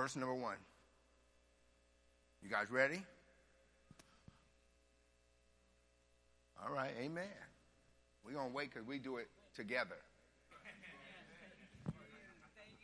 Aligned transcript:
verse 0.00 0.16
number 0.16 0.34
one. 0.34 0.56
You 2.42 2.48
guys 2.48 2.70
ready? 2.70 3.02
All 6.64 6.72
right, 6.72 6.92
amen. 6.98 7.24
We're 8.24 8.32
going 8.32 8.48
to 8.48 8.56
wait 8.56 8.72
because 8.72 8.88
we 8.88 8.98
do 8.98 9.18
it 9.18 9.28
together. 9.54 9.96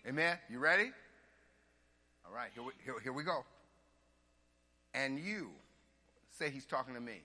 Amen. 0.06 0.36
You 0.50 0.58
ready? 0.58 0.90
All 2.26 2.34
right, 2.34 2.50
here 2.52 2.62
we, 2.62 2.72
here, 2.84 2.94
here 3.02 3.14
we 3.14 3.22
go. 3.22 3.46
And 4.92 5.18
you, 5.18 5.48
say 6.38 6.50
he's 6.50 6.66
talking 6.66 6.92
to 6.92 7.00
me. 7.00 7.22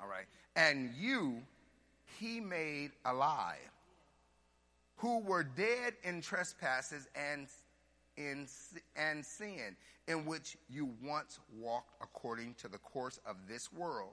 All 0.00 0.08
right. 0.08 0.24
And 0.56 0.94
you, 0.98 1.42
he 2.18 2.40
made 2.40 2.92
alive, 3.04 3.58
who 4.96 5.18
were 5.18 5.42
dead 5.42 5.92
in 6.02 6.22
trespasses 6.22 7.08
and 7.14 7.46
in 8.18 8.46
and 8.96 9.24
sin, 9.24 9.76
in 10.08 10.26
which 10.26 10.56
you 10.68 10.90
once 11.02 11.38
walked 11.56 11.94
according 12.02 12.54
to 12.54 12.68
the 12.68 12.78
course 12.78 13.20
of 13.24 13.36
this 13.48 13.72
world, 13.72 14.12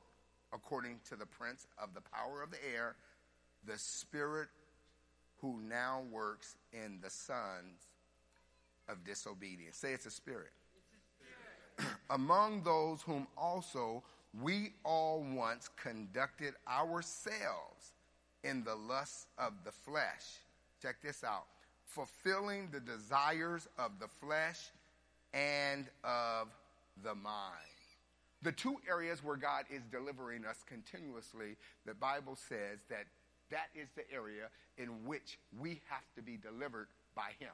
according 0.54 1.00
to 1.10 1.16
the 1.16 1.26
prince 1.26 1.68
of 1.82 1.94
the 1.94 2.02
power 2.02 2.42
of 2.42 2.52
the 2.52 2.58
air, 2.74 2.96
the 3.66 3.78
spirit 3.78 4.48
who 5.42 5.60
now 5.68 6.04
works 6.12 6.56
in 6.72 7.00
the 7.02 7.10
sons 7.10 7.90
of 8.88 9.04
disobedience. 9.04 9.78
Say 9.78 9.94
it's 9.94 10.06
a 10.06 10.12
spirit. 10.12 10.52
It's 10.78 11.80
a 11.80 11.84
spirit. 11.84 11.98
Among 12.12 12.62
those 12.64 13.02
whom 13.02 13.28
also 13.38 14.04
we 14.42 14.74
all 14.84 15.26
once 15.34 15.70
conducted 15.82 16.54
ourselves 16.68 17.94
in 18.44 18.64
the 18.64 18.76
lusts 18.76 19.26
of 19.40 19.54
the 19.64 19.72
flesh. 19.72 20.40
Check 20.82 20.98
this 21.02 21.24
out 21.24 21.48
fulfilling 21.96 22.70
the 22.72 22.80
desires 22.80 23.68
of 23.80 23.92
the 24.00 24.08
flesh 24.08 24.72
and 25.34 25.86
of 26.04 26.50
the 27.04 27.16
mind. 27.16 27.56
The 28.42 28.52
two 28.52 28.76
areas 28.88 29.24
where 29.24 29.38
God 29.38 29.64
is 29.72 29.82
delivering 29.92 30.46
us 30.46 30.64
continuously, 30.68 31.56
the 31.86 31.94
Bible 31.94 32.36
says 32.36 32.82
that 32.90 33.06
that 33.50 33.70
is 33.74 33.88
the 33.96 34.04
area 34.14 34.50
in 34.78 35.06
which 35.06 35.40
we 35.58 35.82
have 35.90 36.04
to 36.16 36.22
be 36.22 36.38
delivered 36.38 36.88
by 37.16 37.30
Him. 37.40 37.54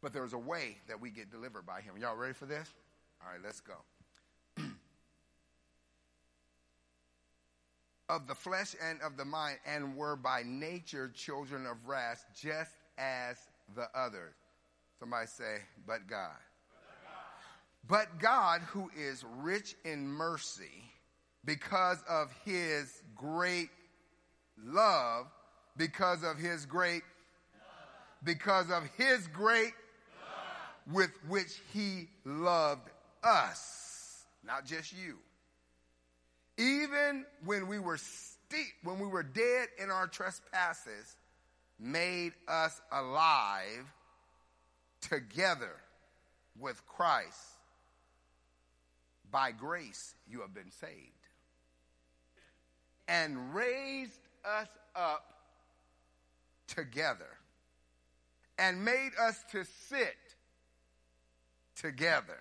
But 0.00 0.12
there's 0.12 0.32
a 0.32 0.38
way 0.38 0.78
that 0.86 1.00
we 1.00 1.10
get 1.10 1.30
delivered 1.30 1.66
by 1.66 1.80
Him. 1.80 1.94
Y'all 2.00 2.16
ready 2.16 2.34
for 2.34 2.46
this? 2.46 2.72
All 3.20 3.32
right, 3.32 3.40
let's 3.42 3.60
go. 3.60 3.74
of 8.08 8.28
the 8.28 8.34
flesh 8.34 8.76
and 8.82 9.00
of 9.02 9.16
the 9.16 9.24
mind, 9.24 9.58
and 9.66 9.96
were 9.96 10.14
by 10.16 10.42
nature 10.46 11.10
children 11.14 11.66
of 11.66 11.88
wrath, 11.88 12.24
just 12.40 12.70
as 12.98 13.36
the 13.74 13.88
others. 13.94 14.34
Somebody 14.98 15.26
say, 15.26 15.56
but 15.86 16.06
God. 16.08 16.36
But 17.86 18.18
God, 18.18 18.62
who 18.62 18.90
is 18.96 19.24
rich 19.38 19.74
in 19.84 20.06
mercy, 20.06 20.84
because 21.44 22.02
of 22.08 22.30
his 22.44 23.02
great 23.14 23.68
love, 24.62 25.26
because 25.76 26.22
of 26.22 26.38
his 26.38 26.64
great, 26.64 27.02
because 28.22 28.70
of 28.70 28.84
his 28.96 29.26
great 29.28 29.72
with 30.90 31.10
which 31.28 31.60
he 31.72 32.08
loved 32.24 32.88
us, 33.22 34.24
not 34.44 34.64
just 34.64 34.92
you. 34.92 35.18
Even 36.56 37.26
when 37.44 37.66
we 37.66 37.78
were 37.78 37.98
steep, 37.98 38.72
when 38.82 38.98
we 38.98 39.06
were 39.06 39.22
dead 39.22 39.68
in 39.78 39.90
our 39.90 40.06
trespasses, 40.06 41.16
made 41.78 42.32
us 42.46 42.80
alive 42.92 43.92
together 45.00 45.76
with 46.58 46.84
Christ. 46.86 47.38
By 49.30 49.50
grace, 49.52 50.14
you 50.28 50.40
have 50.40 50.54
been 50.54 50.70
saved. 50.70 50.92
And 53.08 53.54
raised 53.54 54.20
us 54.44 54.68
up 54.94 55.34
together 56.68 57.38
and 58.58 58.84
made 58.84 59.10
us 59.20 59.44
to 59.50 59.64
sit 59.64 60.16
together. 61.76 62.38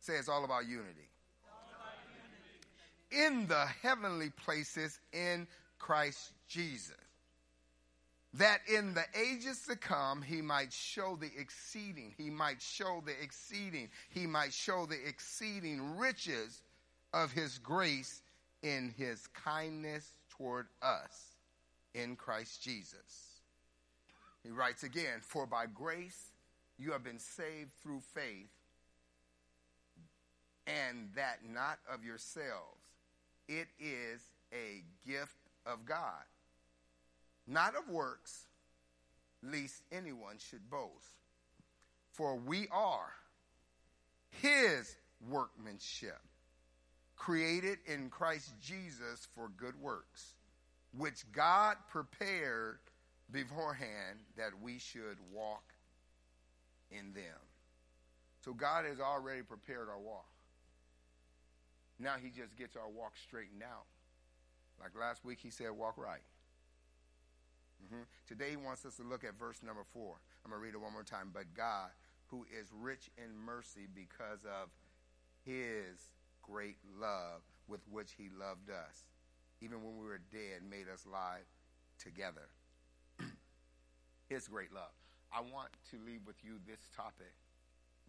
Say 0.00 0.14
it's 0.14 0.28
all 0.28 0.44
about 0.44 0.66
unity. 0.66 1.08
In 3.10 3.46
the 3.46 3.66
heavenly 3.82 4.30
places 4.30 4.98
in 5.12 5.46
Christ 5.78 6.30
Jesus 6.48 7.01
that 8.34 8.60
in 8.66 8.94
the 8.94 9.04
ages 9.14 9.66
to 9.68 9.76
come 9.76 10.22
he 10.22 10.40
might 10.40 10.72
show 10.72 11.18
the 11.20 11.30
exceeding, 11.38 12.14
he 12.16 12.30
might 12.30 12.62
show 12.62 13.02
the 13.04 13.12
exceeding, 13.22 13.90
he 14.08 14.26
might 14.26 14.52
show 14.52 14.86
the 14.86 14.98
exceeding 15.06 15.98
riches 15.98 16.62
of 17.12 17.30
his 17.30 17.58
grace 17.58 18.22
in 18.62 18.94
his 18.96 19.26
kindness 19.28 20.14
toward 20.30 20.66
us 20.80 21.36
in 21.94 22.16
Christ 22.16 22.62
Jesus. 22.62 23.40
He 24.42 24.50
writes 24.50 24.82
again, 24.82 25.20
For 25.20 25.46
by 25.46 25.66
grace 25.66 26.30
you 26.78 26.92
have 26.92 27.04
been 27.04 27.18
saved 27.18 27.72
through 27.82 28.00
faith, 28.14 28.50
and 30.66 31.10
that 31.14 31.40
not 31.46 31.78
of 31.92 32.02
yourselves. 32.02 32.80
It 33.48 33.68
is 33.78 34.22
a 34.52 34.82
gift 35.06 35.36
of 35.66 35.84
God 35.84 36.24
not 37.46 37.74
of 37.76 37.88
works, 37.88 38.46
lest 39.42 39.82
anyone 39.90 40.36
should 40.38 40.70
boast. 40.70 41.16
For 42.12 42.36
we 42.36 42.68
are 42.70 43.12
his 44.30 44.96
workmanship, 45.28 46.20
created 47.16 47.78
in 47.86 48.10
Christ 48.10 48.52
Jesus 48.60 49.26
for 49.34 49.48
good 49.56 49.80
works, 49.80 50.34
which 50.96 51.24
God 51.32 51.76
prepared 51.90 52.78
beforehand 53.30 54.20
that 54.36 54.50
we 54.62 54.78
should 54.78 55.16
walk 55.32 55.64
in 56.90 57.14
them. 57.14 57.40
So 58.44 58.52
God 58.52 58.84
has 58.84 59.00
already 59.00 59.42
prepared 59.42 59.88
our 59.88 60.00
walk. 60.00 60.26
Now 61.98 62.14
he 62.22 62.30
just 62.30 62.56
gets 62.56 62.76
our 62.76 62.88
walk 62.88 63.12
straightened 63.16 63.62
out. 63.62 63.86
Like 64.80 64.90
last 64.98 65.24
week, 65.24 65.38
he 65.40 65.50
said, 65.50 65.70
walk 65.70 65.96
right. 65.96 66.22
Mm-hmm. 67.84 68.02
Today 68.26 68.50
he 68.50 68.56
wants 68.56 68.84
us 68.84 68.96
to 68.96 69.02
look 69.02 69.24
at 69.24 69.38
verse 69.38 69.62
number 69.62 69.84
four. 69.92 70.16
I'm 70.44 70.50
going 70.50 70.60
to 70.60 70.64
read 70.64 70.74
it 70.74 70.80
one 70.80 70.92
more 70.92 71.02
time. 71.02 71.30
But 71.32 71.54
God, 71.54 71.90
who 72.26 72.46
is 72.48 72.68
rich 72.72 73.10
in 73.18 73.36
mercy 73.36 73.86
because 73.92 74.44
of 74.44 74.68
his 75.44 76.10
great 76.42 76.76
love 77.00 77.42
with 77.68 77.80
which 77.90 78.12
he 78.16 78.28
loved 78.38 78.70
us, 78.70 79.06
even 79.60 79.82
when 79.82 79.98
we 79.98 80.06
were 80.06 80.20
dead, 80.30 80.62
made 80.68 80.86
us 80.92 81.06
lie 81.10 81.40
together. 81.98 82.48
his 84.28 84.48
great 84.48 84.72
love. 84.72 84.92
I 85.32 85.40
want 85.40 85.68
to 85.90 85.96
leave 86.04 86.20
with 86.26 86.36
you 86.44 86.58
this 86.66 86.80
topic. 86.94 87.32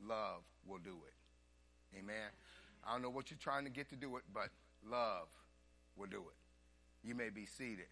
Love 0.06 0.42
will 0.68 0.80
do 0.80 0.98
it. 1.08 1.98
Amen. 1.98 2.30
I 2.86 2.92
don't 2.92 3.02
know 3.02 3.10
what 3.10 3.32
you're 3.32 3.40
trying 3.40 3.64
to 3.64 3.70
get 3.70 3.90
to 3.90 3.96
do 3.96 4.18
it, 4.18 4.24
but 4.34 4.50
love 4.90 5.28
will 5.96 6.08
do 6.08 6.18
it. 6.18 7.08
You 7.08 7.16
may 7.16 7.30
be 7.30 7.46
seated. 7.46 7.88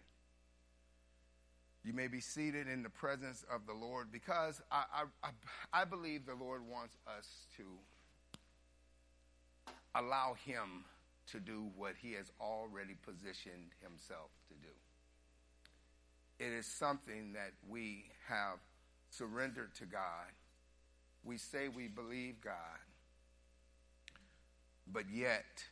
You 1.84 1.92
may 1.92 2.06
be 2.06 2.20
seated 2.20 2.68
in 2.68 2.82
the 2.82 2.90
presence 2.90 3.44
of 3.52 3.66
the 3.66 3.72
Lord 3.72 4.12
because 4.12 4.60
I, 4.70 4.84
I, 5.24 5.30
I, 5.72 5.84
believe 5.84 6.26
the 6.26 6.34
Lord 6.34 6.62
wants 6.68 6.96
us 7.18 7.46
to 7.56 7.64
allow 9.96 10.34
Him 10.44 10.84
to 11.32 11.40
do 11.40 11.70
what 11.76 11.94
He 12.00 12.12
has 12.12 12.30
already 12.40 12.94
positioned 13.04 13.72
Himself 13.80 14.30
to 14.48 14.54
do. 14.54 14.72
It 16.44 16.52
is 16.52 16.66
something 16.66 17.32
that 17.32 17.52
we 17.68 18.04
have 18.28 18.58
surrendered 19.10 19.74
to 19.76 19.86
God. 19.86 20.30
We 21.24 21.36
say 21.36 21.68
we 21.68 21.88
believe 21.88 22.40
God, 22.40 22.54
but 24.92 25.04
yet 25.12 25.64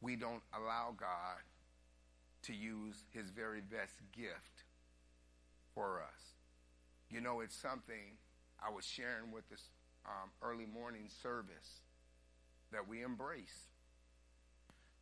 we 0.00 0.16
don't 0.16 0.42
allow 0.56 0.94
God 0.98 1.40
to 2.44 2.54
use 2.54 3.04
His 3.12 3.30
very 3.30 3.60
best 3.60 4.00
gift 4.16 4.61
for 5.74 6.02
us. 6.02 6.20
You 7.10 7.20
know, 7.20 7.40
it's 7.40 7.56
something 7.56 8.16
I 8.64 8.70
was 8.72 8.84
sharing 8.84 9.32
with 9.32 9.48
this 9.48 9.68
um, 10.06 10.30
early 10.42 10.66
morning 10.66 11.08
service 11.22 11.80
that 12.72 12.88
we 12.88 13.02
embrace. 13.02 13.68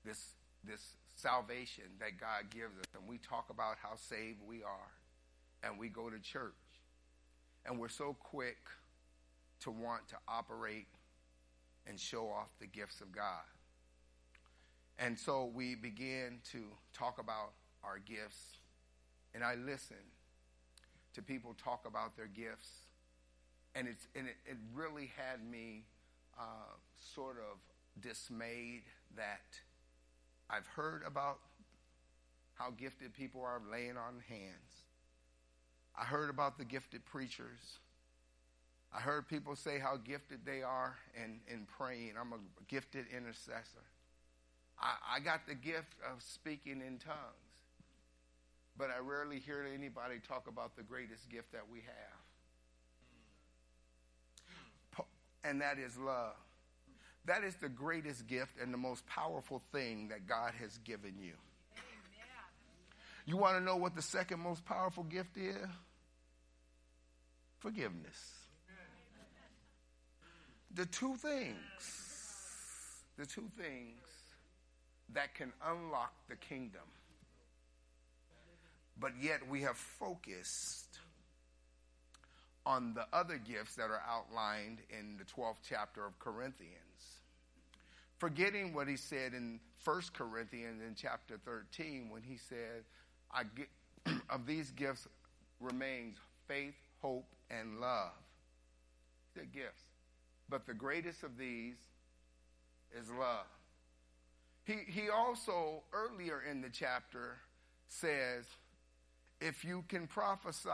This, 0.04 0.34
this 0.64 0.96
salvation 1.14 1.84
that 2.00 2.18
God 2.18 2.50
gives 2.50 2.78
us. 2.78 2.86
And 2.98 3.08
we 3.08 3.18
talk 3.18 3.46
about 3.50 3.76
how 3.82 3.96
saved 3.96 4.40
we 4.46 4.62
are. 4.62 4.92
And 5.62 5.78
we 5.78 5.88
go 5.88 6.08
to 6.10 6.18
church. 6.18 6.54
And 7.66 7.78
we're 7.78 7.88
so 7.88 8.16
quick 8.18 8.58
to 9.60 9.70
want 9.70 10.08
to 10.08 10.16
operate 10.26 10.88
and 11.86 12.00
show 12.00 12.28
off 12.28 12.48
the 12.60 12.66
gifts 12.66 13.00
of 13.00 13.12
God. 13.12 13.44
And 14.98 15.18
so 15.18 15.50
we 15.54 15.74
begin 15.74 16.38
to 16.52 16.64
talk 16.92 17.18
about 17.18 17.52
our 17.84 17.98
gifts. 17.98 18.58
And 19.34 19.44
I 19.44 19.54
listen 19.54 19.96
to 21.14 21.22
people 21.22 21.54
talk 21.62 21.86
about 21.86 22.16
their 22.16 22.28
gifts. 22.28 22.68
and, 23.74 23.88
it's, 23.88 24.06
and 24.14 24.26
it, 24.26 24.36
it 24.46 24.56
really 24.74 25.10
had 25.16 25.44
me 25.48 25.84
uh, 26.38 26.42
sort 27.14 27.36
of 27.38 27.58
dismayed 28.00 28.82
that 29.16 29.58
I've 30.48 30.66
heard 30.66 31.02
about 31.06 31.38
how 32.54 32.70
gifted 32.70 33.14
people 33.14 33.42
are 33.42 33.60
laying 33.70 33.96
on 33.96 34.22
hands. 34.28 34.84
I 35.98 36.04
heard 36.04 36.30
about 36.30 36.58
the 36.58 36.64
gifted 36.64 37.04
preachers. 37.04 37.78
I 38.92 39.00
heard 39.00 39.28
people 39.28 39.54
say 39.54 39.78
how 39.78 39.96
gifted 39.96 40.40
they 40.44 40.62
are 40.62 40.96
in, 41.16 41.40
in 41.52 41.66
praying. 41.78 42.14
I'm 42.20 42.32
a 42.32 42.38
gifted 42.68 43.06
intercessor. 43.14 43.86
I, 44.80 45.16
I 45.16 45.20
got 45.20 45.46
the 45.46 45.54
gift 45.54 45.94
of 46.10 46.22
speaking 46.22 46.82
in 46.84 46.98
tongues, 46.98 47.49
but 48.80 48.88
I 48.90 48.98
rarely 48.98 49.38
hear 49.38 49.66
anybody 49.74 50.14
talk 50.26 50.48
about 50.48 50.74
the 50.74 50.82
greatest 50.82 51.28
gift 51.28 51.52
that 51.52 51.64
we 51.70 51.80
have. 51.80 52.16
And 55.44 55.60
that 55.60 55.78
is 55.78 55.98
love. 55.98 56.34
That 57.26 57.44
is 57.44 57.54
the 57.56 57.68
greatest 57.68 58.26
gift 58.26 58.58
and 58.60 58.72
the 58.72 58.78
most 58.78 59.06
powerful 59.06 59.62
thing 59.70 60.08
that 60.08 60.26
God 60.26 60.54
has 60.60 60.78
given 60.78 61.14
you. 61.20 61.34
You 63.26 63.36
want 63.36 63.58
to 63.58 63.62
know 63.62 63.76
what 63.76 63.94
the 63.94 64.02
second 64.02 64.40
most 64.40 64.64
powerful 64.64 65.04
gift 65.04 65.36
is? 65.36 65.56
Forgiveness. 67.58 68.34
The 70.74 70.86
two 70.86 71.16
things, 71.16 71.56
the 73.18 73.26
two 73.26 73.50
things 73.58 74.00
that 75.12 75.34
can 75.34 75.52
unlock 75.66 76.14
the 76.30 76.36
kingdom. 76.36 76.80
But 79.00 79.12
yet 79.20 79.48
we 79.48 79.62
have 79.62 79.76
focused 79.76 80.98
on 82.66 82.92
the 82.94 83.06
other 83.12 83.38
gifts 83.38 83.74
that 83.76 83.90
are 83.90 84.02
outlined 84.06 84.78
in 84.90 85.16
the 85.16 85.24
12th 85.24 85.56
chapter 85.66 86.04
of 86.04 86.18
Corinthians. 86.18 86.76
Forgetting 88.18 88.74
what 88.74 88.86
he 88.86 88.96
said 88.96 89.32
in 89.32 89.58
1 89.82 90.02
Corinthians 90.12 90.82
in 90.86 90.94
chapter 90.94 91.38
13 91.46 92.10
when 92.10 92.22
he 92.22 92.36
said, 92.36 92.84
I 93.32 93.44
get, 93.44 93.68
of 94.30 94.46
these 94.46 94.70
gifts 94.72 95.08
remains 95.58 96.18
faith, 96.46 96.74
hope, 97.00 97.26
and 97.50 97.80
love. 97.80 98.12
The 99.34 99.46
gifts. 99.46 99.82
But 100.50 100.66
the 100.66 100.74
greatest 100.74 101.22
of 101.22 101.38
these 101.38 101.76
is 102.92 103.08
love. 103.18 103.46
He, 104.64 104.78
he 104.86 105.08
also, 105.08 105.82
earlier 105.92 106.42
in 106.48 106.60
the 106.60 106.68
chapter, 106.68 107.38
says, 107.88 108.44
if 109.40 109.64
you 109.64 109.84
can 109.88 110.06
prophesy 110.06 110.68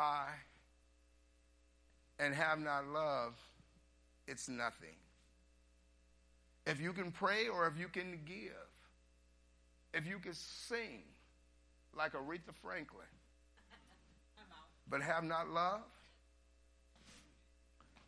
and 2.19 2.35
have 2.35 2.59
not 2.59 2.87
love, 2.89 3.35
it's 4.27 4.49
nothing. 4.49 4.97
If 6.67 6.81
you 6.81 6.93
can 6.93 7.13
pray 7.13 7.47
or 7.49 7.67
if 7.69 7.79
you 7.79 7.89
can 7.89 8.19
give, 8.27 8.53
if 9.95 10.07
you 10.07 10.19
can 10.19 10.35
sing 10.35 11.03
like 11.97 12.13
Aretha 12.13 12.53
Franklin, 12.61 13.07
but 14.89 15.01
have 15.01 15.25
not 15.25 15.49
love, 15.51 15.83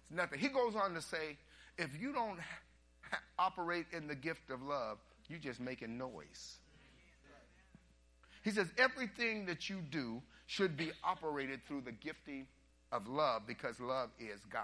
it's 0.03 0.11
nothing. 0.11 0.39
He 0.39 0.49
goes 0.49 0.75
on 0.75 0.95
to 0.95 1.01
say, 1.01 1.37
if 1.77 1.91
you 2.01 2.13
don't 2.13 2.39
ha- 3.11 3.21
operate 3.39 3.87
in 3.93 4.09
the 4.09 4.15
gift 4.15 4.51
of 4.51 4.63
love, 4.63 4.99
you're 5.29 5.39
just 5.39 5.61
making 5.61 5.97
noise. 5.97 6.57
He 8.43 8.51
says 8.51 8.69
everything 8.79 9.47
that 9.47 9.69
you 9.69 9.81
do 9.91 10.23
should 10.49 10.77
be 10.77 10.91
operated 11.05 11.61
through 11.69 11.83
the 11.83 11.93
gifting 11.93 12.47
of 12.91 13.07
love 13.07 13.43
because 13.47 13.79
love 13.79 14.09
is 14.19 14.41
God. 14.51 14.63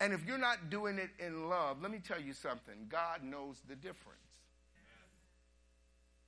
And 0.00 0.12
if 0.12 0.26
you're 0.26 0.38
not 0.38 0.68
doing 0.68 0.98
it 0.98 1.10
in 1.18 1.48
love, 1.48 1.80
let 1.80 1.90
me 1.90 1.98
tell 1.98 2.20
you 2.20 2.34
something. 2.34 2.74
God 2.90 3.24
knows 3.24 3.56
the 3.68 3.74
difference. 3.74 4.18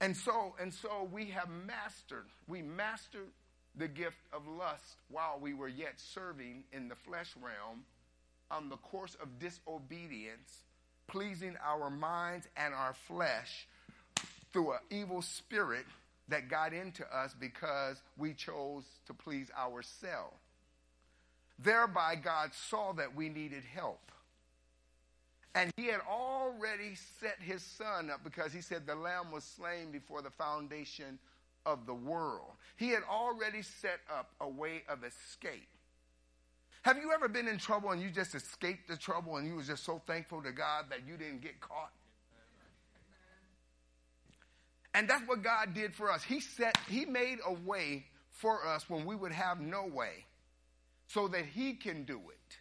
And 0.00 0.16
so, 0.16 0.54
and 0.60 0.72
so 0.72 1.08
we 1.12 1.26
have 1.26 1.48
mastered, 1.66 2.26
we 2.48 2.62
mastered 2.62 3.28
the 3.76 3.88
gift 3.88 4.18
of 4.32 4.48
lust 4.48 4.96
while 5.10 5.38
we 5.40 5.52
were 5.52 5.68
yet 5.68 5.94
serving 5.96 6.64
in 6.72 6.88
the 6.88 6.94
flesh 6.94 7.34
realm 7.42 7.84
on 8.50 8.70
the 8.70 8.76
course 8.76 9.14
of 9.20 9.38
disobedience, 9.38 10.64
pleasing 11.06 11.56
our 11.62 11.90
minds 11.90 12.48
and 12.56 12.72
our 12.72 12.94
flesh 12.94 13.68
through 14.52 14.72
an 14.72 14.78
evil 14.90 15.20
spirit 15.20 15.84
that 16.28 16.48
got 16.48 16.72
into 16.72 17.04
us 17.14 17.34
because 17.38 18.02
we 18.16 18.32
chose 18.32 18.84
to 19.06 19.14
please 19.14 19.50
ourselves. 19.58 20.36
Thereby, 21.58 22.16
God 22.16 22.50
saw 22.52 22.92
that 22.94 23.14
we 23.14 23.28
needed 23.28 23.62
help. 23.64 24.10
And 25.54 25.70
he 25.76 25.86
had 25.86 26.00
already 26.00 26.96
set 27.20 27.36
his 27.40 27.62
son 27.62 28.10
up 28.10 28.24
because 28.24 28.52
he 28.52 28.60
said 28.60 28.86
the 28.86 28.94
lamb 28.94 29.30
was 29.32 29.44
slain 29.44 29.92
before 29.92 30.20
the 30.20 30.30
foundation 30.30 31.18
of 31.64 31.86
the 31.86 31.94
world. 31.94 32.52
He 32.76 32.88
had 32.88 33.02
already 33.08 33.62
set 33.62 34.00
up 34.12 34.30
a 34.40 34.48
way 34.48 34.82
of 34.88 35.04
escape. 35.04 35.68
Have 36.82 36.98
you 36.98 37.12
ever 37.12 37.28
been 37.28 37.48
in 37.48 37.56
trouble 37.56 37.92
and 37.92 38.02
you 38.02 38.10
just 38.10 38.34
escaped 38.34 38.88
the 38.88 38.96
trouble 38.96 39.36
and 39.36 39.46
you 39.46 39.54
were 39.54 39.62
just 39.62 39.84
so 39.84 40.02
thankful 40.06 40.42
to 40.42 40.52
God 40.52 40.86
that 40.90 41.06
you 41.06 41.16
didn't 41.16 41.40
get 41.40 41.60
caught? 41.60 41.92
And 44.94 45.08
that's 45.08 45.26
what 45.26 45.42
God 45.42 45.74
did 45.74 45.92
for 45.92 46.10
us. 46.10 46.22
He 46.22 46.40
set 46.40 46.78
he 46.88 47.04
made 47.04 47.38
a 47.44 47.52
way 47.52 48.06
for 48.30 48.66
us 48.66 48.88
when 48.88 49.04
we 49.04 49.16
would 49.16 49.32
have 49.32 49.60
no 49.60 49.86
way 49.86 50.24
so 51.08 51.28
that 51.28 51.44
he 51.44 51.74
can 51.74 52.04
do 52.04 52.16
it. 52.30 52.58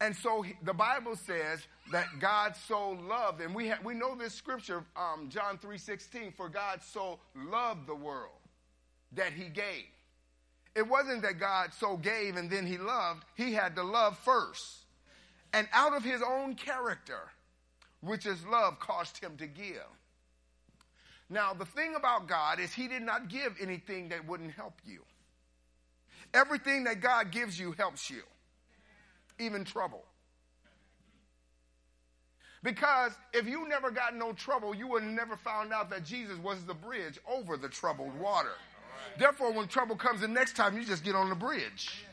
And 0.00 0.16
so 0.16 0.42
he, 0.42 0.54
the 0.62 0.74
Bible 0.74 1.16
says 1.16 1.60
that 1.92 2.06
God 2.18 2.56
so 2.68 2.90
loved, 2.90 3.40
and 3.40 3.54
we, 3.54 3.68
ha- 3.68 3.78
we 3.84 3.94
know 3.94 4.16
this 4.16 4.34
scripture, 4.34 4.84
um, 4.96 5.28
John 5.30 5.56
3.16, 5.56 6.34
for 6.36 6.48
God 6.48 6.80
so 6.82 7.20
loved 7.34 7.86
the 7.86 7.94
world 7.94 8.32
that 9.12 9.32
he 9.32 9.44
gave. 9.44 9.84
It 10.74 10.88
wasn't 10.88 11.22
that 11.22 11.38
God 11.38 11.72
so 11.72 11.96
gave 11.96 12.36
and 12.36 12.50
then 12.50 12.66
he 12.66 12.78
loved. 12.78 13.24
He 13.36 13.52
had 13.52 13.76
to 13.76 13.82
love 13.84 14.18
first. 14.18 14.84
And 15.52 15.68
out 15.72 15.94
of 15.96 16.02
his 16.02 16.20
own 16.20 16.56
character, 16.56 17.30
which 18.00 18.26
is 18.26 18.44
love, 18.44 18.80
caused 18.80 19.22
him 19.22 19.36
to 19.36 19.46
give. 19.46 19.86
Now, 21.30 21.54
the 21.54 21.64
thing 21.64 21.94
about 21.96 22.28
God 22.28 22.60
is 22.60 22.72
he 22.72 22.86
did 22.86 23.02
not 23.02 23.28
give 23.28 23.56
anything 23.60 24.10
that 24.10 24.26
wouldn't 24.26 24.52
help 24.52 24.74
you. 24.84 25.02
Everything 26.32 26.84
that 26.84 27.00
God 27.00 27.30
gives 27.30 27.58
you 27.58 27.72
helps 27.72 28.10
you, 28.10 28.22
even 29.38 29.64
trouble. 29.64 30.04
Because 32.62 33.12
if 33.32 33.46
you 33.46 33.68
never 33.68 33.90
got 33.90 34.16
no 34.16 34.32
trouble, 34.32 34.74
you 34.74 34.88
would 34.88 35.04
never 35.04 35.36
found 35.36 35.72
out 35.72 35.90
that 35.90 36.04
Jesus 36.04 36.38
was 36.38 36.64
the 36.64 36.74
bridge 36.74 37.18
over 37.30 37.56
the 37.56 37.68
troubled 37.68 38.18
water. 38.18 38.54
Therefore, 39.18 39.52
when 39.52 39.68
trouble 39.68 39.96
comes 39.96 40.22
the 40.22 40.28
next 40.28 40.56
time, 40.56 40.76
you 40.76 40.84
just 40.84 41.04
get 41.04 41.14
on 41.14 41.28
the 41.28 41.34
bridge. 41.34 42.04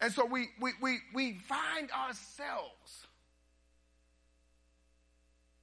And 0.00 0.12
so 0.12 0.24
we, 0.24 0.48
we, 0.60 0.72
we, 0.80 0.98
we 1.12 1.34
find 1.34 1.90
ourselves 1.90 3.06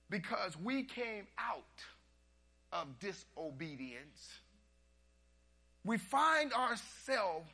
because 0.10 0.58
we 0.58 0.84
came 0.84 1.28
out 1.38 1.64
of 2.72 2.88
disobedience. 3.00 4.40
We 5.86 5.98
find 5.98 6.54
ourselves 6.54 7.50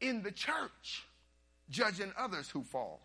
in 0.00 0.22
the 0.22 0.32
church 0.32 1.04
judging 1.70 2.12
others 2.18 2.48
who 2.50 2.62
fall. 2.62 3.00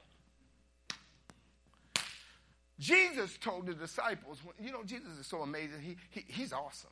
Jesus 2.80 3.38
told 3.42 3.66
the 3.66 3.74
disciples, 3.74 4.40
you 4.60 4.72
know, 4.72 4.84
Jesus 4.84 5.18
is 5.20 5.28
so 5.28 5.42
amazing. 5.42 5.82
He, 5.82 5.98
he, 6.12 6.26
he's 6.28 6.54
awesome. 6.54 6.90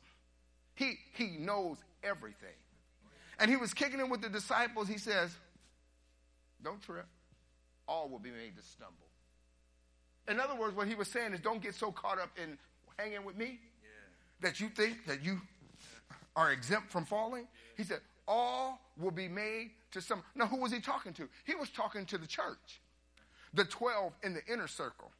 He, 0.74 0.98
he 1.14 1.36
knows 1.38 1.78
everything. 2.02 2.54
And 3.40 3.50
he 3.50 3.56
was 3.56 3.72
kicking 3.72 4.00
it 4.00 4.08
with 4.08 4.20
the 4.20 4.28
disciples. 4.28 4.86
He 4.88 4.98
says, 4.98 5.34
Don't 6.62 6.82
trip. 6.82 7.06
All 7.86 8.08
will 8.08 8.18
be 8.18 8.30
made 8.30 8.56
to 8.56 8.62
stumble. 8.62 9.07
In 10.28 10.40
other 10.40 10.54
words, 10.54 10.76
what 10.76 10.86
he 10.86 10.94
was 10.94 11.08
saying 11.08 11.32
is 11.32 11.40
don't 11.40 11.62
get 11.62 11.74
so 11.74 11.90
caught 11.90 12.18
up 12.18 12.30
in 12.42 12.58
hanging 12.98 13.24
with 13.24 13.36
me 13.36 13.58
yeah. 13.82 13.88
that 14.40 14.60
you 14.60 14.68
think 14.68 15.06
that 15.06 15.24
you 15.24 15.40
are 16.36 16.52
exempt 16.52 16.90
from 16.90 17.04
falling. 17.04 17.42
Yeah. 17.42 17.74
He 17.76 17.84
said, 17.84 18.00
All 18.26 18.80
will 18.98 19.10
be 19.10 19.28
made 19.28 19.70
to 19.92 20.00
some. 20.00 20.22
Now, 20.34 20.46
who 20.46 20.60
was 20.60 20.72
he 20.72 20.80
talking 20.80 21.12
to? 21.14 21.28
He 21.44 21.54
was 21.54 21.70
talking 21.70 22.04
to 22.06 22.18
the 22.18 22.26
church, 22.26 22.80
the 23.54 23.64
12 23.64 24.12
in 24.22 24.34
the 24.34 24.44
inner 24.52 24.68
circle. 24.68 25.10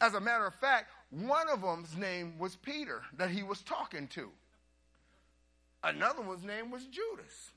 As 0.00 0.14
a 0.14 0.20
matter 0.20 0.46
of 0.46 0.54
fact, 0.54 0.90
one 1.10 1.48
of 1.48 1.62
them's 1.62 1.96
name 1.96 2.38
was 2.38 2.56
Peter 2.56 3.02
that 3.16 3.30
he 3.30 3.42
was 3.42 3.62
talking 3.62 4.06
to. 4.08 4.30
Another 5.82 6.22
one's 6.22 6.44
name 6.44 6.70
was 6.70 6.84
Judas. 6.84 7.50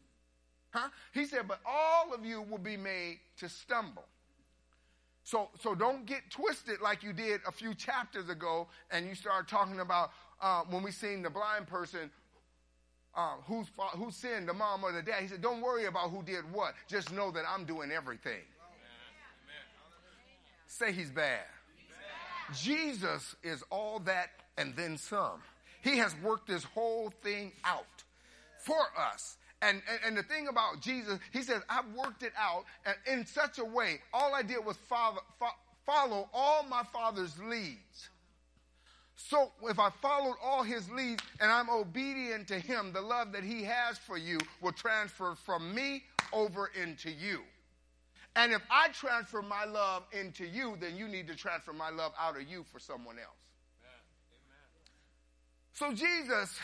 Huh? 0.72 0.90
He 1.14 1.26
said, 1.26 1.48
but 1.48 1.60
all 1.66 2.14
of 2.14 2.26
you 2.26 2.42
will 2.42 2.58
be 2.58 2.78
made 2.78 3.20
to 3.38 3.50
stumble. 3.50 4.06
So, 5.24 5.50
so 5.62 5.76
don't 5.76 6.06
get 6.06 6.30
twisted 6.30 6.82
like 6.82 7.04
you 7.04 7.14
did 7.14 7.42
a 7.48 7.52
few 7.52 7.74
chapters 7.74 8.30
ago 8.30 8.68
and 8.90 9.08
you 9.08 9.16
start 9.16 9.48
talking 9.48 9.80
about 9.80 10.12
uh, 10.42 10.64
when 10.70 10.84
we 10.84 10.92
seen 10.92 11.22
the 11.22 11.30
blind 11.30 11.68
person 11.68 12.10
um, 13.16 13.40
who's, 13.46 13.68
who 13.96 14.10
sinned, 14.12 14.48
the 14.48 14.54
mom 14.54 14.84
or 14.84 14.92
the 14.92 15.02
dad. 15.02 15.22
He 15.22 15.28
said, 15.28 15.42
don't 15.42 15.62
worry 15.62 15.86
about 15.86 16.10
who 16.10 16.24
did 16.24 16.52
what. 16.52 16.74
Just 16.88 17.12
know 17.14 17.32
that 17.32 17.44
I'm 17.48 17.66
doing 17.66 17.92
everything. 17.92 18.32
Amen. 18.32 19.62
Say 20.68 20.92
he's 20.92 21.12
bad. 21.12 21.42
he's 21.76 21.90
bad. 21.90 22.58
Jesus 22.58 23.36
is 23.44 23.64
all 23.70 24.00
that 24.00 24.30
and 24.58 24.76
then 24.76 24.98
some. 24.98 25.42
He 25.82 25.98
has 25.98 26.16
worked 26.24 26.48
this 26.48 26.64
whole 26.64 27.12
thing 27.22 27.52
out 27.64 27.86
for 28.60 28.82
us. 28.98 29.38
And, 29.62 29.82
and, 29.90 30.00
and, 30.08 30.18
the 30.18 30.24
thing 30.24 30.48
about 30.48 30.82
Jesus, 30.82 31.20
he 31.32 31.44
says, 31.44 31.62
I've 31.70 31.86
worked 31.94 32.24
it 32.24 32.34
out 32.36 32.66
in 33.06 33.26
such 33.28 33.60
a 33.60 33.66
way, 33.66 34.02
all 34.12 34.34
I 34.34 34.42
did 34.42 34.66
was 34.66 34.76
follow, 34.76 35.20
follow 35.86 36.30
all 36.34 36.64
my 36.64 36.84
father's 36.92 37.38
leads. 37.38 38.10
So 39.16 39.52
if 39.64 39.78
I 39.78 39.92
followed 40.02 40.36
all 40.44 40.64
his 40.64 40.90
leads 40.90 41.24
and 41.40 41.52
I'm 41.52 41.70
obedient 41.70 42.48
to 42.48 42.60
him, 42.60 42.92
the 42.92 43.02
love 43.02 43.32
that 43.34 43.44
he 43.44 43.64
has 43.64 43.98
for 44.00 44.18
you 44.18 44.40
will 44.62 44.72
transfer 44.72 45.36
from 45.36 45.76
me 45.76 46.04
over 46.34 46.72
into 46.82 47.12
you. 47.12 47.42
And 48.36 48.54
if 48.54 48.62
I 48.72 48.88
transfer 48.90 49.42
my 49.42 49.66
love 49.66 50.04
into 50.12 50.46
you, 50.46 50.78
then 50.80 50.96
you 50.96 51.08
need 51.08 51.28
to 51.28 51.36
transfer 51.36 51.74
my 51.74 51.90
love 51.90 52.14
out 52.20 52.36
of 52.36 52.48
you 52.48 52.66
for 52.72 52.80
someone 52.80 53.18
else. 53.20 53.28
Amen. 55.84 55.98
So 55.98 56.06
Jesus 56.06 56.58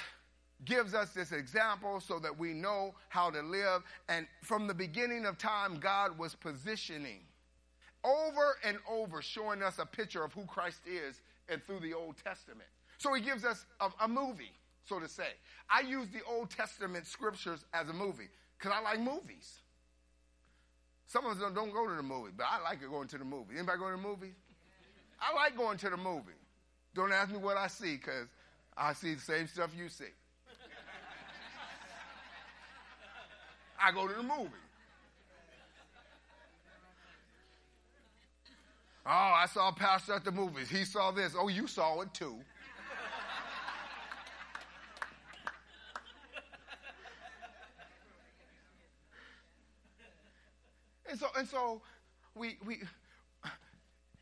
gives 0.66 0.94
us 0.94 1.12
this 1.12 1.32
example 1.32 2.00
so 2.00 2.20
that 2.20 2.38
we 2.38 2.54
know 2.54 2.96
how 3.10 3.30
to 3.30 3.42
live. 3.42 3.84
And 4.10 4.28
from 4.42 4.68
the 4.68 4.74
beginning 4.74 5.26
of 5.26 5.38
time, 5.38 5.80
God 5.80 6.18
was 6.18 6.36
positioning 6.36 7.20
over 8.04 8.58
and 8.64 8.78
over, 8.90 9.22
showing 9.22 9.62
us 9.62 9.80
a 9.80 9.86
picture 9.86 10.24
of 10.24 10.34
who 10.34 10.46
Christ 10.46 10.82
is 10.86 11.22
and 11.50 11.64
through 11.66 11.82
the 11.82 11.94
Old 11.94 12.16
Testament. 12.24 12.70
So 12.98 13.14
he 13.14 13.22
gives 13.22 13.46
us 13.46 13.66
a, 13.80 13.90
a 14.02 14.08
movie, 14.08 14.52
so 14.86 15.00
to 15.00 15.08
say. 15.08 15.30
I 15.70 15.82
use 15.82 16.08
the 16.10 16.22
Old 16.30 16.50
Testament 16.50 17.06
scriptures 17.06 17.66
as 17.74 17.90
a 17.90 17.94
movie 17.94 18.30
because 18.58 18.76
I 18.76 18.82
like 18.82 19.00
movies. 19.00 19.60
Some 21.06 21.26
of 21.26 21.34
us 21.34 21.38
don't, 21.40 21.54
don't 21.54 21.72
go 21.72 21.88
to 21.88 21.96
the 21.96 22.04
movie, 22.04 22.32
but 22.36 22.48
I 22.50 22.62
like 22.62 22.82
going 22.82 23.08
to 23.10 23.18
the 23.18 23.26
movie. 23.26 23.56
Anybody 23.56 23.80
go 23.80 23.86
to 23.90 23.96
the 23.96 24.02
movie? 24.02 24.34
I 25.20 25.34
like 25.34 25.58
going 25.58 25.78
to 25.80 25.90
the 25.90 25.98
movie. 25.98 26.34
Don't 26.94 27.12
ask 27.12 27.32
me 27.32 27.38
what 27.38 27.58
I 27.58 27.68
see 27.68 27.96
because 27.96 28.28
I 28.76 28.94
see 28.94 29.14
the 29.14 29.22
same 29.22 29.48
stuff 29.48 29.72
you 29.78 29.90
see. 29.90 30.06
I 33.82 33.92
go 33.92 34.08
to 34.08 34.14
the 34.14 34.24
movie. 34.24 34.50
Oh, 39.06 39.10
I 39.10 39.46
saw 39.46 39.72
Pastor 39.72 40.14
at 40.14 40.26
the 40.26 40.32
movies. 40.32 40.70
He 40.70 40.84
saw 40.84 41.12
this. 41.12 41.34
Oh, 41.38 41.48
you 41.48 41.66
saw 41.68 42.02
it 42.02 42.14
too. 42.14 42.36
and 51.10 51.18
so, 51.18 51.28
and 51.38 51.48
so, 51.48 51.82
we 52.36 52.58
we 52.66 52.80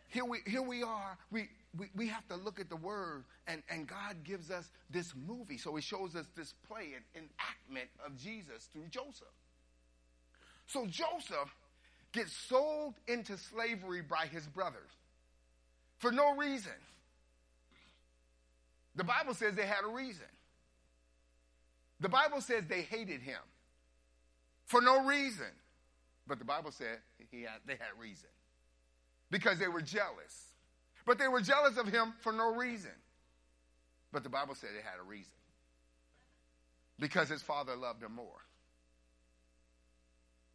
here 0.09 0.25
we 0.25 0.39
here 0.45 0.62
we 0.62 0.83
are. 0.83 1.17
We 1.31 1.50
we, 1.77 1.89
we 1.95 2.07
have 2.07 2.27
to 2.27 2.35
look 2.35 2.59
at 2.59 2.69
the 2.69 2.75
word, 2.75 3.24
and, 3.47 3.63
and 3.69 3.88
God 3.88 4.24
gives 4.24 4.51
us 4.51 4.69
this 4.91 5.13
movie. 5.27 5.57
So 5.57 5.75
he 5.75 5.81
shows 5.81 6.15
us 6.15 6.25
this 6.35 6.53
play, 6.67 6.93
an 6.95 7.03
enactment 7.15 7.89
of 8.05 8.15
Jesus 8.17 8.69
through 8.71 8.88
Joseph. 8.89 9.27
So 10.67 10.86
Joseph 10.86 11.53
gets 12.12 12.31
sold 12.31 12.95
into 13.07 13.38
slavery 13.38 14.01
by 14.01 14.27
his 14.27 14.48
brothers 14.48 14.91
for 15.98 16.12
no 16.12 16.36
reason. 16.36 16.72
The 18.95 19.03
Bible 19.03 19.34
says 19.34 19.55
they 19.55 19.65
had 19.65 19.84
a 19.84 19.93
reason. 19.93 20.25
The 22.00 22.10
Bible 22.10 22.41
says 22.41 22.63
they 22.67 22.81
hated 22.81 23.22
him 23.22 23.39
for 24.65 24.81
no 24.81 25.05
reason. 25.05 25.51
But 26.27 26.39
the 26.39 26.45
Bible 26.45 26.72
said 26.72 26.98
he 27.31 27.43
had, 27.43 27.60
they 27.65 27.74
had 27.74 28.00
reason 28.00 28.29
because 29.29 29.60
they 29.60 29.67
were 29.67 29.81
jealous. 29.81 30.53
But 31.05 31.19
they 31.19 31.27
were 31.27 31.41
jealous 31.41 31.77
of 31.77 31.88
him 31.88 32.13
for 32.19 32.31
no 32.31 32.55
reason. 32.55 32.91
But 34.12 34.24
the 34.24 34.29
Bible 34.29 34.55
said 34.55 34.69
they 34.75 34.81
had 34.81 35.00
a 35.00 35.07
reason 35.07 35.31
because 37.00 37.29
his 37.29 37.43
father 37.43 37.75
loved 37.75 38.01
him 38.01 38.13
more 38.15 38.41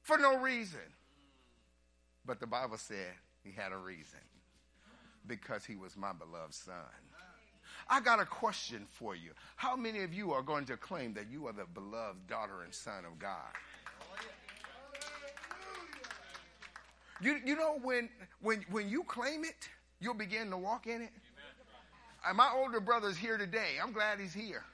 for 0.02 0.18
no 0.18 0.38
reason. 0.38 0.80
But 2.26 2.40
the 2.40 2.46
Bible 2.46 2.76
said 2.78 3.14
he 3.42 3.52
had 3.52 3.72
a 3.72 3.76
reason 3.76 4.20
because 5.26 5.64
he 5.64 5.76
was 5.76 5.96
my 5.96 6.12
beloved 6.12 6.54
son. 6.54 6.74
I 7.88 8.00
got 8.00 8.20
a 8.20 8.24
question 8.24 8.86
for 8.86 9.16
you. 9.16 9.30
How 9.56 9.74
many 9.74 10.02
of 10.02 10.12
you 10.12 10.32
are 10.32 10.42
going 10.42 10.64
to 10.66 10.76
claim 10.76 11.14
that 11.14 11.26
you 11.30 11.46
are 11.46 11.52
the 11.52 11.64
beloved 11.64 12.26
daughter 12.28 12.62
and 12.62 12.72
son 12.72 13.04
of 13.04 13.18
God? 13.18 13.52
You, 17.20 17.38
you 17.44 17.56
know, 17.56 17.78
when, 17.82 18.08
when, 18.40 18.64
when 18.70 18.88
you 18.88 19.04
claim 19.04 19.44
it, 19.44 19.68
you'll 20.00 20.14
begin 20.14 20.50
to 20.50 20.56
walk 20.56 20.86
in 20.86 21.02
it. 21.02 21.10
And 22.26 22.36
my 22.36 22.50
older 22.54 22.80
brother's 22.80 23.16
here 23.16 23.38
today. 23.38 23.78
I'm 23.82 23.92
glad 23.92 24.20
he's 24.20 24.34
here. 24.34 24.64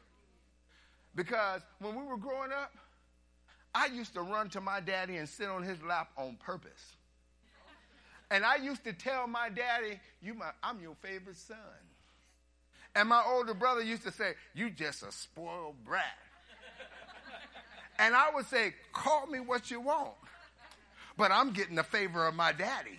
Because 1.15 1.63
when 1.81 1.95
we 1.97 2.05
were 2.05 2.17
growing 2.17 2.53
up, 2.53 2.73
I 3.77 3.87
used 3.93 4.15
to 4.15 4.23
run 4.23 4.49
to 4.51 4.63
my 4.63 4.81
daddy 4.81 5.19
and 5.19 5.29
sit 5.29 5.49
on 5.49 5.63
his 5.63 5.83
lap 5.83 6.09
on 6.17 6.39
purpose. 6.43 6.95
And 8.31 8.43
I 8.43 8.57
used 8.57 8.85
to 8.85 8.95
tell 8.95 9.27
my 9.27 9.51
daddy, 9.51 10.01
you 10.23 10.33
my, 10.33 10.47
I'm 10.63 10.81
your 10.81 10.95
favorite 11.03 11.37
son. 11.37 11.57
And 12.95 13.11
my 13.11 13.23
older 13.27 13.53
brother 13.53 13.83
used 13.83 14.05
to 14.05 14.11
say, 14.11 14.33
You 14.55 14.71
just 14.71 15.03
a 15.03 15.13
spoiled 15.13 15.75
brat. 15.85 16.05
and 17.99 18.15
I 18.15 18.31
would 18.35 18.47
say, 18.47 18.73
Call 18.95 19.27
me 19.27 19.41
what 19.41 19.71
you 19.71 19.81
want. 19.81 20.15
But 21.19 21.31
I'm 21.31 21.53
getting 21.53 21.77
the 21.77 21.85
favor 21.85 22.27
of 22.27 22.35
my 22.35 22.53
daddy. 22.53 22.99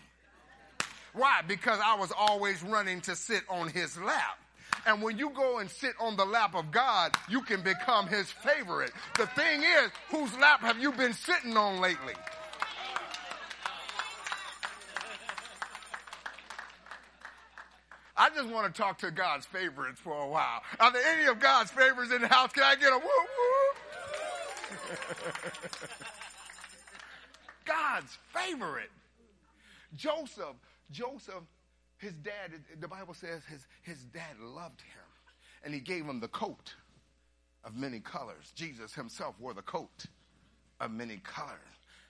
Why? 1.13 1.41
Because 1.47 1.79
I 1.83 1.95
was 1.95 2.13
always 2.15 2.61
running 2.61 3.01
to 3.01 3.15
sit 3.15 3.41
on 3.49 3.69
his 3.69 3.97
lap. 3.97 4.37
And 4.87 5.01
when 5.01 5.17
you 5.17 5.31
go 5.31 5.59
and 5.59 5.69
sit 5.69 5.95
on 5.99 6.15
the 6.15 6.23
lap 6.23 6.55
of 6.55 6.71
God, 6.71 7.11
you 7.27 7.41
can 7.41 7.61
become 7.61 8.07
his 8.07 8.31
favorite. 8.31 8.93
The 9.17 9.27
thing 9.27 9.61
is, 9.61 9.91
whose 10.09 10.33
lap 10.37 10.61
have 10.61 10.79
you 10.79 10.93
been 10.93 11.11
sitting 11.11 11.57
on 11.57 11.81
lately? 11.81 12.13
I 18.15 18.29
just 18.29 18.47
want 18.47 18.73
to 18.73 18.81
talk 18.81 18.99
to 18.99 19.11
God's 19.11 19.45
favorites 19.45 19.99
for 19.99 20.17
a 20.17 20.27
while. 20.27 20.61
Are 20.79 20.91
there 20.93 21.03
any 21.17 21.27
of 21.27 21.41
God's 21.41 21.69
favorites 21.69 22.13
in 22.13 22.21
the 22.21 22.29
house? 22.29 22.53
Can 22.53 22.63
I 22.63 22.75
get 22.75 22.93
a 22.93 22.95
whoop 22.95 23.03
whoop? 23.03 23.77
God's 27.65 28.17
favorite. 28.33 28.89
Joseph, 29.95 30.55
Joseph 30.91 31.43
his 31.97 32.13
dad, 32.13 32.51
the 32.79 32.87
Bible 32.87 33.13
says 33.13 33.41
his, 33.49 33.65
his 33.81 34.03
dad 34.05 34.39
loved 34.39 34.81
him 34.81 35.07
and 35.63 35.73
he 35.73 35.79
gave 35.79 36.05
him 36.05 36.19
the 36.19 36.27
coat 36.27 36.73
of 37.63 37.75
many 37.75 37.99
colors. 37.99 38.51
Jesus 38.55 38.93
himself 38.93 39.35
wore 39.39 39.53
the 39.53 39.61
coat 39.61 40.05
of 40.79 40.91
many 40.91 41.17
colors. 41.17 41.59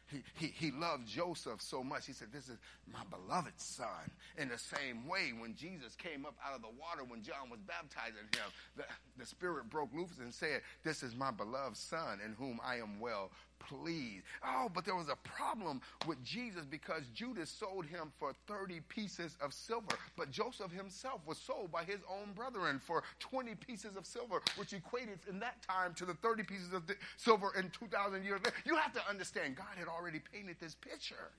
He, 0.09 0.23
he, 0.35 0.47
he 0.47 0.71
loved 0.71 1.05
Joseph 1.05 1.61
so 1.61 1.83
much. 1.83 2.05
He 2.05 2.13
said, 2.13 2.29
This 2.31 2.47
is 2.47 2.57
my 2.91 3.01
beloved 3.09 3.59
son. 3.59 4.09
In 4.37 4.47
the 4.47 4.57
same 4.57 5.05
way, 5.05 5.33
when 5.37 5.53
Jesus 5.53 5.95
came 5.95 6.25
up 6.25 6.35
out 6.45 6.55
of 6.55 6.61
the 6.61 6.69
water 6.79 7.03
when 7.05 7.23
John 7.23 7.49
was 7.49 7.59
baptizing 7.67 8.23
him, 8.31 8.49
the, 8.77 8.83
the 9.17 9.25
Spirit 9.25 9.69
broke 9.69 9.93
loose 9.93 10.17
and 10.21 10.33
said, 10.33 10.61
This 10.83 11.03
is 11.03 11.13
my 11.13 11.31
beloved 11.31 11.75
son 11.75 12.19
in 12.23 12.33
whom 12.33 12.59
I 12.63 12.75
am 12.77 13.01
well 13.01 13.31
pleased. 13.59 14.23
Oh, 14.43 14.69
but 14.73 14.85
there 14.85 14.95
was 14.95 15.09
a 15.09 15.17
problem 15.23 15.81
with 16.07 16.23
Jesus 16.23 16.65
because 16.69 17.03
Judas 17.13 17.49
sold 17.49 17.85
him 17.85 18.11
for 18.17 18.33
30 18.47 18.81
pieces 18.87 19.37
of 19.41 19.53
silver. 19.53 19.95
But 20.15 20.31
Joseph 20.31 20.71
himself 20.71 21.21
was 21.25 21.37
sold 21.37 21.71
by 21.71 21.83
his 21.83 21.99
own 22.09 22.33
brethren 22.33 22.79
for 22.79 23.03
20 23.19 23.55
pieces 23.55 23.95
of 23.95 24.05
silver, 24.05 24.41
which 24.57 24.73
equated 24.73 25.19
in 25.29 25.39
that 25.39 25.61
time 25.61 25.93
to 25.95 26.05
the 26.05 26.13
30 26.15 26.43
pieces 26.43 26.73
of 26.73 26.83
silver 27.17 27.51
in 27.57 27.69
2,000 27.69 28.23
years. 28.23 28.41
You 28.65 28.75
have 28.75 28.93
to 28.93 29.01
understand, 29.09 29.55
God 29.55 29.77
had 29.77 29.87
already 29.87 30.21
painted 30.33 30.57
this 30.59 30.75
picture. 30.75 31.31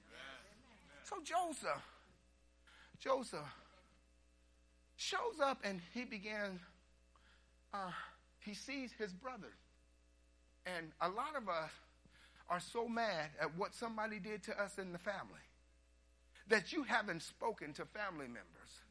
So 1.04 1.16
Joseph, 1.24 1.82
Joseph 3.00 3.46
shows 4.96 5.40
up 5.42 5.58
and 5.64 5.80
he 5.94 6.04
began, 6.04 6.60
uh, 7.72 7.92
he 8.40 8.52
sees 8.52 8.90
his 8.98 9.12
brother. 9.12 9.52
And 10.66 10.90
a 11.00 11.08
lot 11.08 11.34
of 11.36 11.48
us, 11.48 11.70
are 12.48 12.60
so 12.60 12.88
mad 12.88 13.30
at 13.40 13.56
what 13.56 13.74
somebody 13.74 14.18
did 14.18 14.42
to 14.44 14.62
us 14.62 14.78
in 14.78 14.92
the 14.92 14.98
family 14.98 15.44
that 16.48 16.72
you 16.72 16.82
haven't 16.82 17.22
spoken 17.22 17.72
to 17.74 17.84
family 17.84 18.26
members 18.26 18.82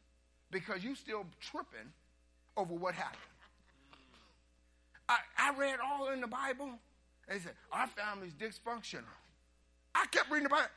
because 0.52 0.84
you're 0.84 0.96
still 0.96 1.26
tripping 1.40 1.92
over 2.56 2.74
what 2.74 2.94
happened. 2.94 3.22
I, 5.10 5.18
I 5.38 5.58
read 5.58 5.80
all 5.84 6.10
in 6.10 6.22
the 6.22 6.28
Bible 6.28 6.72
they 7.28 7.40
said, 7.40 7.54
our 7.72 7.88
family's 7.88 8.34
dysfunctional. 8.34 9.04
I 9.94 10.06
kept 10.12 10.32
reading 10.32 10.44
the 10.44 10.50
Bible. 10.50 10.70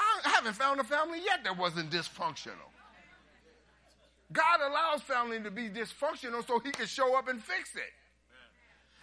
I 0.00 0.28
haven't 0.28 0.54
found 0.54 0.80
a 0.80 0.84
family 0.84 1.20
yet 1.24 1.44
that 1.44 1.56
wasn't 1.56 1.90
dysfunctional. 1.90 2.70
God 4.32 4.60
allows 4.66 5.02
family 5.02 5.40
to 5.40 5.50
be 5.50 5.68
dysfunctional 5.68 6.44
so 6.46 6.58
he 6.58 6.72
can 6.72 6.86
show 6.86 7.16
up 7.16 7.28
and 7.28 7.40
fix 7.40 7.76
it. 7.76 7.92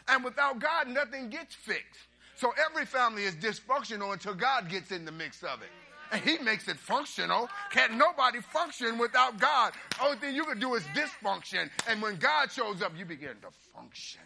And 0.08 0.24
without 0.24 0.60
God, 0.60 0.90
nothing 0.90 1.30
gets 1.30 1.56
fixed. 1.56 2.08
So 2.42 2.52
every 2.72 2.88
family 2.88 3.26
is 3.26 3.36
dysfunctional 3.36 4.14
until 4.14 4.34
God 4.34 4.68
gets 4.68 4.92
in 4.92 5.06
the 5.06 5.12
mix 5.12 5.44
of 5.44 5.62
it. 5.62 5.70
And 6.12 6.20
he 6.24 6.40
makes 6.40 6.68
it 6.68 6.76
functional. 6.76 7.48
Can't 7.70 7.94
nobody 7.94 8.42
function 8.42 8.98
without 8.98 9.40
God. 9.40 9.74
Only 10.02 10.18
thing 10.18 10.36
you 10.36 10.44
can 10.46 10.60
do 10.60 10.74
is 10.74 10.82
dysfunction. 10.96 11.70
And 11.88 12.02
when 12.02 12.16
God 12.16 12.52
shows 12.52 12.82
up, 12.82 12.94
you 12.98 13.06
begin 13.06 13.36
to 13.44 13.50
function. 13.76 14.22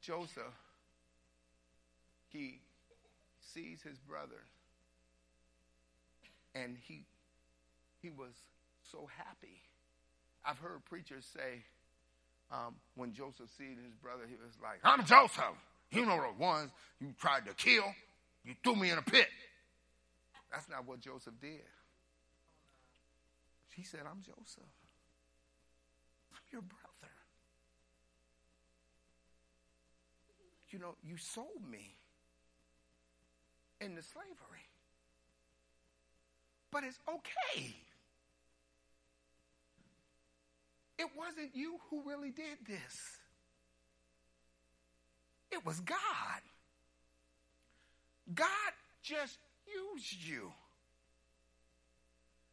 Joseph, 0.00 0.56
he 2.28 2.58
sees 3.52 3.82
his 3.82 3.98
brother 3.98 4.46
and 6.54 6.78
he 6.86 7.04
he 8.00 8.08
was 8.08 8.32
so 8.90 9.10
happy. 9.18 9.60
I've 10.42 10.56
heard 10.56 10.82
preachers 10.86 11.26
say 11.30 11.64
um, 12.50 12.74
when 12.96 13.12
Joseph 13.12 13.50
seen 13.56 13.76
his 13.82 13.94
brother, 14.02 14.24
he 14.28 14.36
was 14.36 14.54
like, 14.62 14.80
"I'm 14.84 15.04
Joseph. 15.04 15.56
You 15.90 16.04
know 16.04 16.20
the 16.20 16.42
ones 16.42 16.70
you 17.00 17.14
tried 17.18 17.46
to 17.46 17.54
kill. 17.54 17.84
You 18.44 18.54
threw 18.62 18.76
me 18.76 18.90
in 18.90 18.98
a 18.98 19.02
pit." 19.02 19.28
That's 20.50 20.68
not 20.68 20.86
what 20.86 21.00
Joseph 21.00 21.34
did. 21.40 21.60
He 23.74 23.82
said, 23.82 24.00
"I'm 24.10 24.22
Joseph. 24.22 24.64
I'm 26.32 26.42
your 26.50 26.62
brother. 26.62 27.12
You 30.70 30.78
know, 30.78 30.96
you 31.02 31.16
sold 31.16 31.64
me 31.70 31.94
into 33.80 34.02
slavery." 34.02 34.68
But 36.70 36.84
it's 36.84 36.98
okay. 37.08 37.74
It 40.98 41.08
wasn't 41.16 41.54
you 41.54 41.76
who 41.90 42.02
really 42.08 42.30
did 42.30 42.58
this. 42.66 43.18
It 45.50 45.64
was 45.64 45.80
God. 45.80 45.96
God 48.34 48.72
just 49.02 49.38
used 49.66 50.26
you. 50.28 50.52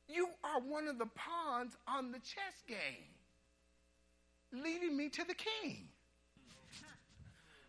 You 0.07 0.27
are 0.43 0.61
one 0.61 0.87
of 0.87 0.99
the 0.99 1.07
pawns 1.07 1.75
on 1.87 2.11
the 2.11 2.19
chess 2.19 2.63
game, 2.67 3.09
leading 4.53 4.95
me 4.95 5.09
to 5.09 5.23
the 5.23 5.35
king. 5.35 5.87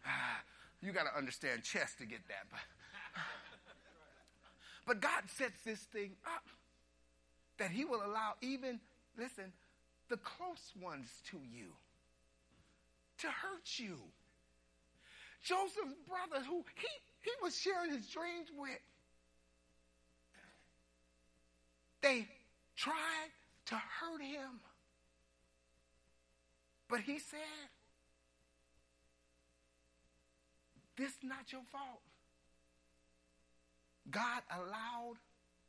You 0.83 0.93
got 0.93 1.05
to 1.05 1.19
understand 1.19 1.65
chess 1.65 1.95
to 1.99 2.05
get 2.05 2.21
that. 2.29 2.47
But 4.87 5.01
God 5.01 5.25
sets 5.27 5.61
this 5.65 5.81
thing 5.81 6.13
up 6.25 6.45
that 7.59 7.71
He 7.71 7.85
will 7.85 8.03
allow 8.05 8.35
even, 8.41 8.79
listen, 9.19 9.53
the 10.09 10.17
close 10.19 10.73
ones 10.81 11.09
to 11.31 11.39
you 11.39 11.73
to 13.19 13.27
hurt 13.29 13.79
you. 13.79 13.97
Joseph's 15.43 15.97
brother, 16.09 16.45
who 16.45 16.65
he, 16.75 16.87
he 17.23 17.31
was 17.43 17.57
sharing 17.59 17.91
his 17.91 18.07
dreams 18.09 18.49
with, 18.57 18.79
they 22.03 22.27
tried 22.77 23.31
to 23.67 23.75
hurt 23.75 24.23
him. 24.23 24.61
But 26.89 27.01
he 27.01 27.19
said, 27.19 27.41
This 30.97 31.11
is 31.11 31.17
not 31.23 31.53
your 31.53 31.63
fault. 31.71 32.01
God 34.11 34.43
allowed 34.51 35.17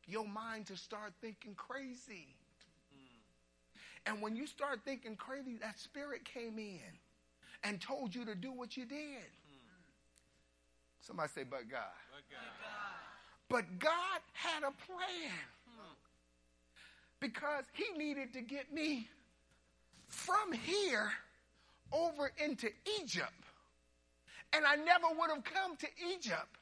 your 0.06 0.28
mind 0.28 0.68
to 0.68 0.78
start 0.78 1.14
thinking 1.22 1.56
crazy. 1.56 2.37
And 4.08 4.22
when 4.22 4.36
you 4.36 4.48
start 4.48 4.80
thinking 4.86 5.16
crazy, 5.18 5.58
that 5.62 5.78
spirit 5.78 6.24
came 6.24 6.58
in 6.58 6.80
and 7.64 7.82
told 7.82 8.16
you 8.16 8.24
to 8.26 8.36
do 8.36 8.52
what 8.52 8.78
you 8.78 8.86
did. 8.86 9.28
Somebody 11.02 11.30
say, 11.34 11.44
but 11.44 11.70
God. 11.70 11.82
But 12.12 12.24
God, 12.30 12.50
but 13.50 13.80
God 13.80 14.22
had 14.34 14.64
a 14.64 14.72
plan 14.86 15.32
because 17.20 17.66
He 17.74 17.98
needed 17.98 18.34
to 18.34 18.42
get 18.42 18.74
me 18.74 19.08
from 20.08 20.52
here 20.52 21.12
over 21.92 22.32
into 22.44 22.70
Egypt. 23.02 23.32
And 24.54 24.66
I 24.66 24.76
never 24.76 25.08
would 25.18 25.30
have 25.30 25.44
come 25.44 25.76
to 25.78 25.88
Egypt 26.14 26.58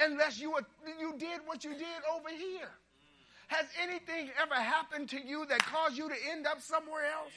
unless 0.00 0.40
you, 0.40 0.52
were, 0.52 0.66
you 0.98 1.14
did 1.18 1.40
what 1.46 1.64
you 1.64 1.72
did 1.72 2.02
over 2.14 2.30
here. 2.30 2.70
Has 3.52 3.66
anything 3.82 4.30
ever 4.40 4.54
happened 4.54 5.10
to 5.10 5.20
you 5.20 5.44
that 5.46 5.58
caused 5.58 5.98
you 5.98 6.08
to 6.08 6.14
end 6.30 6.46
up 6.46 6.62
somewhere 6.62 7.04
else? 7.04 7.32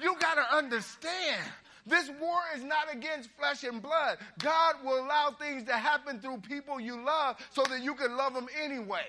You 0.00 0.16
got 0.18 0.34
to 0.34 0.56
understand. 0.56 1.40
This 1.86 2.10
war 2.20 2.40
is 2.56 2.64
not 2.64 2.92
against 2.92 3.30
flesh 3.38 3.62
and 3.62 3.80
blood. 3.80 4.18
God 4.40 4.74
will 4.84 4.98
allow 4.98 5.30
things 5.38 5.62
to 5.64 5.74
happen 5.74 6.18
through 6.18 6.38
people 6.38 6.80
you 6.80 7.00
love 7.04 7.36
so 7.52 7.62
that 7.70 7.84
you 7.84 7.94
can 7.94 8.16
love 8.16 8.34
them 8.34 8.48
anyway. 8.60 9.06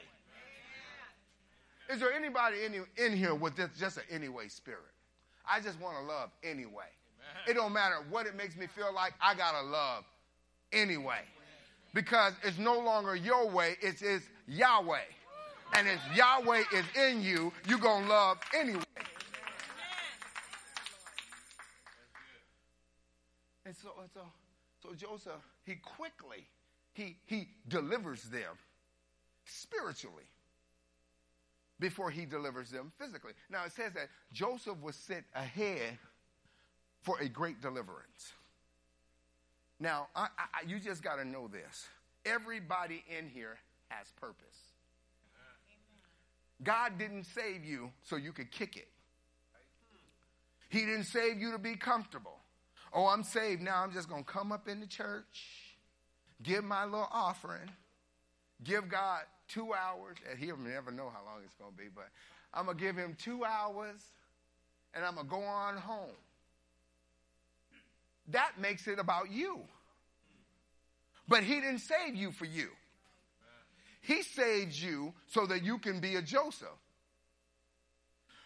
Is 1.91 1.99
there 1.99 2.13
anybody 2.13 2.57
in, 2.63 2.85
in 3.03 3.17
here 3.17 3.33
with 3.33 3.55
this, 3.55 3.71
just 3.79 3.97
an 3.97 4.03
anyway 4.11 4.49
spirit? 4.49 4.81
I 5.49 5.59
just 5.59 5.81
want 5.81 5.97
to 5.97 6.03
love 6.03 6.29
anyway. 6.43 6.91
It 7.47 7.55
don't 7.55 7.73
matter 7.73 7.95
what 8.11 8.27
it 8.27 8.35
makes 8.35 8.55
me 8.55 8.67
feel 8.67 8.93
like. 8.93 9.13
I 9.19 9.33
got 9.33 9.59
to 9.59 9.65
love 9.65 10.03
anyway 10.71 11.21
because 11.95 12.33
it's 12.43 12.59
no 12.59 12.77
longer 12.79 13.15
your 13.15 13.49
way, 13.49 13.77
it's, 13.81 14.03
it's 14.03 14.25
Yahweh. 14.47 14.99
And 15.75 15.87
if 15.87 15.99
Yahweh 16.15 16.63
is 16.73 16.85
in 16.95 17.21
you, 17.21 17.53
you're 17.67 17.79
going 17.79 18.03
to 18.03 18.09
love 18.09 18.37
anyway. 18.55 18.83
And 23.65 23.75
so, 23.75 23.89
so, 24.13 24.21
so 24.81 24.95
Joseph, 24.95 25.41
he 25.63 25.75
quickly, 25.75 26.47
he, 26.93 27.17
he 27.27 27.47
delivers 27.67 28.23
them 28.23 28.57
spiritually 29.45 30.23
before 31.79 32.09
he 32.09 32.25
delivers 32.25 32.71
them 32.71 32.91
physically. 32.97 33.33
Now 33.49 33.65
it 33.65 33.71
says 33.71 33.93
that 33.93 34.09
Joseph 34.33 34.81
was 34.81 34.95
sent 34.95 35.23
ahead 35.35 35.97
for 37.01 37.19
a 37.19 37.29
great 37.29 37.61
deliverance. 37.61 38.33
Now, 39.79 40.07
I, 40.15 40.27
I, 40.37 40.67
you 40.67 40.79
just 40.79 41.01
got 41.01 41.15
to 41.15 41.25
know 41.25 41.47
this. 41.47 41.87
Everybody 42.25 43.03
in 43.17 43.29
here 43.29 43.57
has 43.87 44.07
purpose. 44.19 44.68
God 46.61 46.97
didn't 46.97 47.25
save 47.25 47.63
you 47.63 47.91
so 48.03 48.15
you 48.15 48.31
could 48.31 48.51
kick 48.51 48.75
it. 48.75 48.87
He 50.69 50.79
didn't 50.79 51.05
save 51.05 51.39
you 51.39 51.51
to 51.51 51.57
be 51.57 51.75
comfortable. 51.75 52.37
Oh, 52.93 53.07
I'm 53.07 53.23
saved 53.23 53.61
now. 53.61 53.83
I'm 53.83 53.91
just 53.91 54.09
going 54.09 54.23
to 54.23 54.29
come 54.29 54.51
up 54.51 54.67
in 54.67 54.79
the 54.79 54.87
church, 54.87 55.75
give 56.43 56.63
my 56.63 56.85
little 56.85 57.07
offering, 57.11 57.69
give 58.63 58.89
God 58.89 59.21
two 59.47 59.73
hours, 59.73 60.17
and 60.29 60.37
he'll 60.37 60.57
never 60.57 60.91
know 60.91 61.09
how 61.09 61.23
long 61.25 61.41
it's 61.43 61.55
going 61.55 61.71
to 61.71 61.77
be, 61.77 61.89
but 61.93 62.09
I'm 62.53 62.65
going 62.65 62.77
to 62.77 62.83
give 62.83 62.95
him 62.95 63.15
two 63.19 63.45
hours, 63.45 64.03
and 64.93 65.05
I'm 65.05 65.15
going 65.15 65.27
to 65.27 65.31
go 65.31 65.41
on 65.41 65.77
home 65.77 66.15
that 68.31 68.59
makes 68.59 68.87
it 68.87 68.99
about 68.99 69.31
you. 69.31 69.59
But 71.27 71.43
he 71.43 71.55
didn't 71.55 71.79
save 71.79 72.15
you 72.15 72.31
for 72.31 72.45
you. 72.45 72.69
He 74.01 74.23
saved 74.23 74.75
you 74.75 75.13
so 75.27 75.45
that 75.45 75.63
you 75.63 75.77
can 75.77 75.99
be 75.99 76.15
a 76.15 76.21
Joseph. 76.21 76.67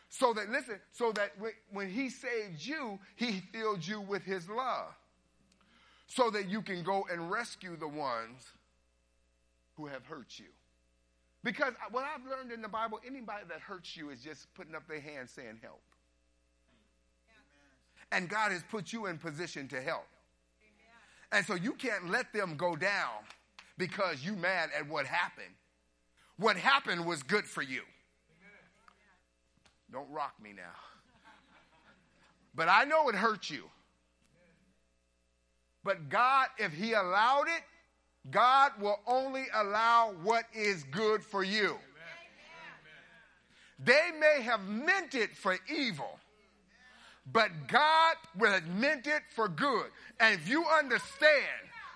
So 0.10 0.34
that, 0.34 0.50
listen, 0.50 0.80
so 0.92 1.12
that 1.14 1.32
when 1.72 1.90
he 1.90 2.10
saved 2.10 2.64
you, 2.64 3.00
he 3.16 3.42
filled 3.52 3.86
you 3.86 4.02
with 4.02 4.24
his 4.24 4.48
love. 4.50 4.94
So 6.08 6.30
that 6.30 6.50
you 6.50 6.62
can 6.62 6.84
go 6.84 7.08
and 7.12 7.32
rescue 7.32 7.76
the 7.76 7.88
ones 7.88 8.48
who 9.76 9.88
have 9.88 10.06
hurt 10.06 10.38
you. 10.38 10.46
Because 11.44 11.74
what 11.92 12.06
I've 12.06 12.30
learned 12.30 12.52
in 12.52 12.62
the 12.62 12.68
Bible, 12.68 13.00
anybody 13.06 13.44
that 13.50 13.60
hurts 13.60 13.98
you 13.98 14.12
is 14.12 14.22
just 14.22 14.54
putting 14.54 14.76
up 14.76 14.88
their 14.88 15.02
hand 15.02 15.30
saying 15.30 15.60
help 15.62 15.82
and 18.14 18.30
God 18.30 18.52
has 18.52 18.64
put 18.70 18.94
you 18.94 19.08
in 19.08 19.18
position 19.18 19.68
to 19.70 19.82
help. 19.82 20.06
And 21.32 21.44
so 21.46 21.56
you 21.56 21.74
can't 21.74 22.12
let 22.12 22.32
them 22.32 22.56
go 22.56 22.76
down 22.76 23.26
because 23.78 24.24
you 24.24 24.34
mad 24.34 24.70
at 24.78 24.88
what 24.88 25.06
happened. 25.06 25.54
What 26.38 26.58
happened 26.58 27.06
was 27.06 27.24
good 27.24 27.46
for 27.46 27.62
you. 27.62 27.82
Don't 29.92 30.10
rock 30.10 30.34
me 30.42 30.52
now. 30.56 30.64
But 32.56 32.70
I 32.70 32.84
know 32.84 33.10
it 33.10 33.16
hurt 33.16 33.50
you. 33.50 33.64
But 35.84 36.10
God, 36.10 36.48
if 36.58 36.74
He 36.74 36.94
allowed 36.94 37.48
it, 37.48 37.64
God 38.32 38.72
will 38.80 39.00
only 39.06 39.46
allow 39.54 40.14
what 40.24 40.46
is 40.54 40.84
good 40.86 41.24
for 41.24 41.44
you. 41.44 41.78
They 43.80 44.12
may 44.20 44.42
have 44.44 44.62
meant 44.68 45.14
it 45.14 45.36
for 45.36 45.58
evil, 45.70 46.20
but 47.32 47.50
God 47.68 48.16
will 48.38 48.52
have 48.52 48.68
meant 48.68 49.08
it 49.08 49.24
for 49.36 49.50
good. 49.50 49.88
And 50.20 50.36
if 50.40 50.48
you 50.48 50.66
understand 50.66 51.44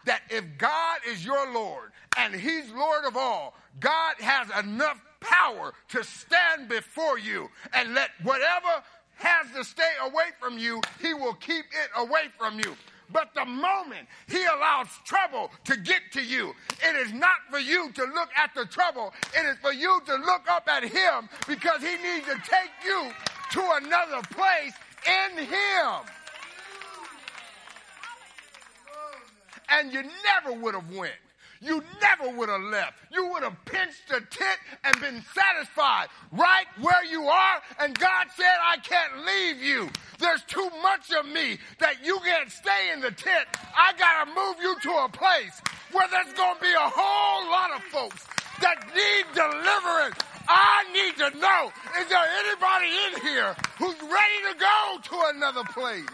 that 0.08 0.22
if 0.30 0.44
God 0.58 1.00
is 1.08 1.24
your 1.26 1.52
Lord 1.54 1.92
and 2.18 2.34
He's 2.34 2.72
Lord 2.72 3.06
of 3.06 3.16
all, 3.16 3.54
God 3.80 4.16
has 4.20 4.48
enough 4.66 5.02
power 5.20 5.74
to 5.90 6.04
stand 6.04 6.70
before 6.70 7.20
you 7.20 7.50
and 7.74 7.94
let 7.94 8.10
whatever 8.24 8.84
has 9.16 9.48
to 9.56 9.64
stay 9.64 9.92
away 10.02 10.26
from 10.40 10.58
you, 10.58 10.82
he 11.02 11.14
will 11.14 11.34
keep 11.34 11.66
it 11.66 11.90
away 11.98 12.26
from 12.38 12.60
you. 12.60 12.76
But 13.10 13.30
the 13.34 13.46
moment 13.46 14.08
he 14.28 14.44
allows 14.46 14.88
trouble 15.06 15.50
to 15.66 15.78
get 15.78 16.02
to 16.14 16.24
you, 16.24 16.54
it 16.84 16.96
is 16.96 17.14
not 17.14 17.38
for 17.50 17.60
you 17.60 17.92
to 17.94 18.04
look 18.04 18.30
at 18.36 18.54
the 18.54 18.66
trouble. 18.66 19.14
It 19.34 19.46
is 19.46 19.58
for 19.62 19.72
you 19.72 20.02
to 20.06 20.16
look 20.16 20.50
up 20.50 20.68
at 20.68 20.84
him 20.84 21.30
because 21.48 21.82
he 21.82 21.96
needs 21.98 22.26
to 22.28 22.36
take 22.44 22.72
you 22.86 23.12
to 23.52 23.62
another 23.82 24.22
place 24.32 24.74
in 25.06 25.38
him. 25.46 26.17
And 29.78 29.94
you 29.94 30.04
never 30.04 30.60
would 30.60 30.76
have 30.76 30.90
went 30.94 31.14
you 31.62 31.84
never 32.02 32.38
would 32.38 32.50
have 32.50 32.62
left. 32.62 32.94
You 33.12 33.32
would 33.32 33.44
have 33.44 33.58
pinched 33.66 34.10
a 34.10 34.22
tent 34.22 34.60
and 34.84 35.00
been 35.00 35.24
satisfied 35.34 36.08
right 36.32 36.66
where 36.80 37.04
you 37.06 37.24
are. 37.24 37.62
And 37.80 37.98
God 37.98 38.28
said, 38.36 38.56
I 38.64 38.78
can't 38.78 39.26
leave 39.26 39.62
you. 39.62 39.90
There's 40.20 40.44
too 40.44 40.70
much 40.82 41.12
of 41.12 41.26
me 41.26 41.58
that 41.80 42.04
you 42.04 42.20
can't 42.20 42.52
stay 42.52 42.92
in 42.94 43.02
the 43.02 43.12
tent. 43.12 43.48
I 43.76 43.94
got 43.94 44.26
to 44.26 44.32
move 44.34 44.56
you 44.62 44.76
to 44.82 45.06
a 45.06 45.10
place 45.10 45.62
where 45.92 46.08
there's 46.10 46.34
going 46.34 46.56
to 46.56 46.62
be 46.62 46.74
a 46.74 46.92
whole 46.94 47.52
lot 47.52 47.72
of 47.76 47.84
folks 47.84 48.26
that 48.62 48.78
need 48.94 49.26
deliverance. 49.34 50.18
I 50.50 50.86
need 50.94 51.18
to 51.18 51.38
know 51.38 51.72
is 52.00 52.08
there 52.08 52.26
anybody 52.40 52.88
in 53.08 53.22
here 53.22 53.56
who's 53.78 54.00
ready 54.02 54.40
to 54.52 54.60
go 54.60 54.98
to 55.04 55.36
another 55.36 55.64
place? 55.74 56.06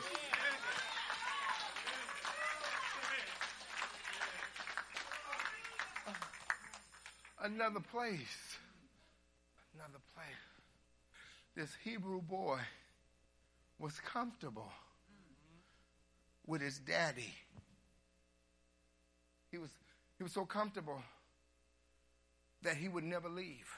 Another 7.44 7.80
place. 7.80 8.58
Another 9.76 10.00
place. 10.16 10.26
This 11.56 11.70
Hebrew 11.84 12.22
boy 12.22 12.60
was 13.78 13.94
comfortable 14.00 14.72
with 16.48 16.62
his 16.62 16.80
daddy. 16.80 17.34
He 19.52 19.58
was, 19.58 19.70
he 20.18 20.24
was 20.24 20.32
so 20.32 20.46
comfortable 20.46 21.02
that 22.64 22.76
he 22.76 22.88
would 22.88 23.04
never 23.04 23.30
leave. 23.30 23.70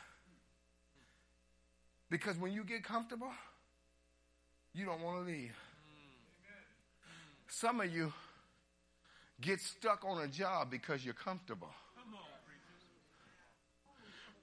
Because 2.09 2.37
when 2.37 2.53
you 2.53 2.63
get 2.63 2.83
comfortable, 2.83 3.31
you 4.73 4.85
don't 4.85 5.01
want 5.01 5.25
to 5.25 5.31
leave. 5.31 5.55
Some 7.47 7.81
of 7.81 7.93
you 7.93 8.13
get 9.41 9.59
stuck 9.59 10.05
on 10.05 10.21
a 10.21 10.27
job 10.27 10.69
because 10.69 11.03
you're 11.03 11.13
comfortable 11.13 11.69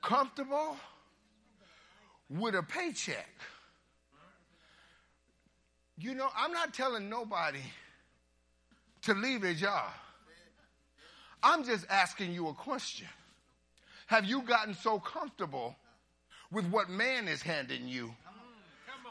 comfortable 0.03 0.77
with 2.29 2.55
a 2.55 2.63
paycheck. 2.63 3.29
You 5.97 6.15
know, 6.15 6.29
I'm 6.37 6.53
not 6.53 6.75
telling 6.75 7.09
nobody 7.09 7.61
to 9.03 9.15
leave 9.15 9.43
their 9.43 9.55
job. 9.55 9.91
I'm 11.43 11.65
just 11.65 11.87
asking 11.89 12.33
you 12.33 12.49
a 12.49 12.55
question. 12.55 13.09
Have 14.07 14.25
you 14.25 14.43
gotten 14.43 14.75
so 14.75 14.99
comfortable 14.99 15.77
with 16.51 16.67
what 16.67 16.91
man 16.91 17.29
is 17.29 17.43
handing 17.43 17.89
you 17.89 18.15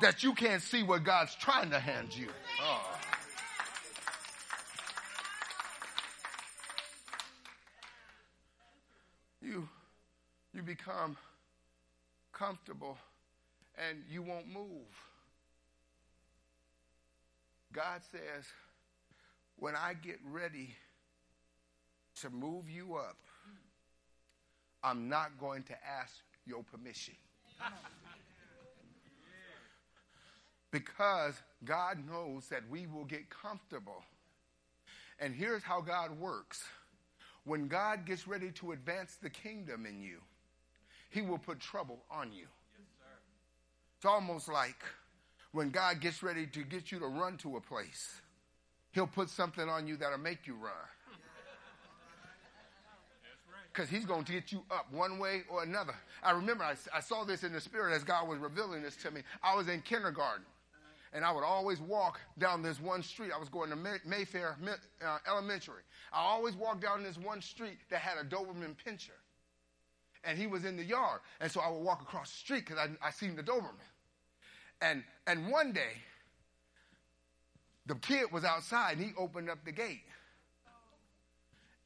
that 0.01 0.23
you 0.23 0.33
can't 0.33 0.61
see 0.61 0.83
what 0.83 1.03
God's 1.03 1.35
trying 1.35 1.69
to 1.71 1.79
hand 1.79 2.15
you? 2.15 2.27
Oh. 2.61 2.99
You 9.41 9.67
you 10.53 10.61
become 10.61 11.17
comfortable 12.33 12.97
and 13.87 13.99
you 14.09 14.21
won't 14.21 14.47
move. 14.47 14.87
God 17.73 18.01
says, 18.11 18.45
when 19.57 19.75
I 19.75 19.93
get 19.93 20.19
ready 20.29 20.75
to 22.21 22.29
move 22.29 22.69
you 22.69 22.95
up, 22.95 23.17
I'm 24.83 25.07
not 25.07 25.39
going 25.39 25.63
to 25.63 25.73
ask 25.85 26.13
your 26.45 26.63
permission. 26.63 27.13
because 30.71 31.35
God 31.63 31.97
knows 32.09 32.47
that 32.47 32.63
we 32.69 32.87
will 32.87 33.05
get 33.05 33.29
comfortable. 33.29 34.03
And 35.19 35.35
here's 35.35 35.63
how 35.63 35.81
God 35.81 36.19
works 36.19 36.63
when 37.43 37.67
God 37.67 38.05
gets 38.05 38.27
ready 38.27 38.51
to 38.51 38.71
advance 38.71 39.17
the 39.21 39.29
kingdom 39.29 39.85
in 39.85 40.01
you, 40.01 40.19
he 41.11 41.21
will 41.21 41.37
put 41.37 41.59
trouble 41.59 41.99
on 42.09 42.31
you. 42.31 42.47
Yes, 42.77 43.19
it's 43.97 44.05
almost 44.05 44.47
like 44.47 44.83
when 45.51 45.69
God 45.69 45.99
gets 45.99 46.23
ready 46.23 46.47
to 46.47 46.63
get 46.63 46.91
you 46.91 46.99
to 46.99 47.07
run 47.07 47.37
to 47.37 47.57
a 47.57 47.61
place, 47.61 48.21
He'll 48.91 49.07
put 49.07 49.29
something 49.29 49.69
on 49.69 49.87
you 49.87 49.95
that'll 49.97 50.17
make 50.17 50.45
you 50.45 50.55
run. 50.55 50.73
Because 53.71 53.89
he's 53.89 54.05
going 54.05 54.25
to 54.25 54.33
get 54.33 54.51
you 54.51 54.63
up 54.69 54.91
one 54.91 55.17
way 55.17 55.43
or 55.49 55.63
another. 55.63 55.93
I 56.21 56.31
remember 56.31 56.65
I, 56.65 56.75
I 56.93 56.99
saw 56.99 57.23
this 57.23 57.45
in 57.45 57.53
the 57.53 57.61
spirit 57.61 57.95
as 57.95 58.03
God 58.03 58.27
was 58.27 58.37
revealing 58.37 58.83
this 58.83 58.97
to 58.97 59.11
me. 59.11 59.21
I 59.41 59.55
was 59.55 59.69
in 59.69 59.81
kindergarten 59.81 60.43
and 61.13 61.23
I 61.23 61.31
would 61.31 61.45
always 61.45 61.79
walk 61.79 62.19
down 62.37 62.61
this 62.61 62.81
one 62.81 63.01
street. 63.01 63.31
I 63.33 63.39
was 63.39 63.47
going 63.47 63.69
to 63.69 63.77
May- 63.77 64.01
Mayfair 64.05 64.57
uh, 65.05 65.17
Elementary. 65.25 65.83
I 66.11 66.19
always 66.19 66.53
walked 66.55 66.81
down 66.81 67.01
this 67.01 67.17
one 67.17 67.41
street 67.41 67.77
that 67.89 68.01
had 68.01 68.17
a 68.17 68.27
Doberman 68.27 68.75
pinscher 68.85 69.20
and 70.23 70.37
he 70.37 70.47
was 70.47 70.65
in 70.65 70.77
the 70.77 70.83
yard. 70.83 71.21
And 71.39 71.51
so 71.51 71.61
I 71.61 71.69
would 71.69 71.81
walk 71.81 72.01
across 72.01 72.31
the 72.31 72.37
street 72.37 72.65
because 72.65 72.77
I, 72.77 73.07
I 73.07 73.11
seen 73.11 73.35
the 73.35 73.43
Doberman. 73.43 73.71
And, 74.81 75.03
and 75.27 75.51
one 75.51 75.73
day, 75.73 75.93
the 77.85 77.95
kid 77.95 78.31
was 78.31 78.43
outside 78.43 78.97
and 78.97 79.05
he 79.05 79.11
opened 79.17 79.49
up 79.49 79.63
the 79.65 79.71
gate. 79.71 80.01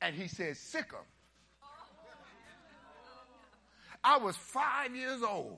And 0.02 0.16
he 0.16 0.28
said, 0.28 0.58
sick 0.58 0.92
him. 0.92 1.00
I 4.04 4.18
was 4.18 4.36
five 4.36 4.96
years 4.96 5.24
old 5.24 5.58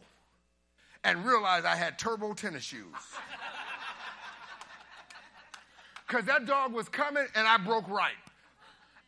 and 1.04 1.26
realized 1.26 1.66
I 1.66 1.76
had 1.76 2.00
turbo 2.00 2.34
tennis 2.34 2.64
shoes. 2.64 2.86
Because 6.08 6.26
that 6.26 6.46
dog 6.46 6.72
was 6.72 6.88
coming 6.88 7.26
and 7.36 7.46
I 7.46 7.58
broke 7.58 7.90
right. 7.90 8.14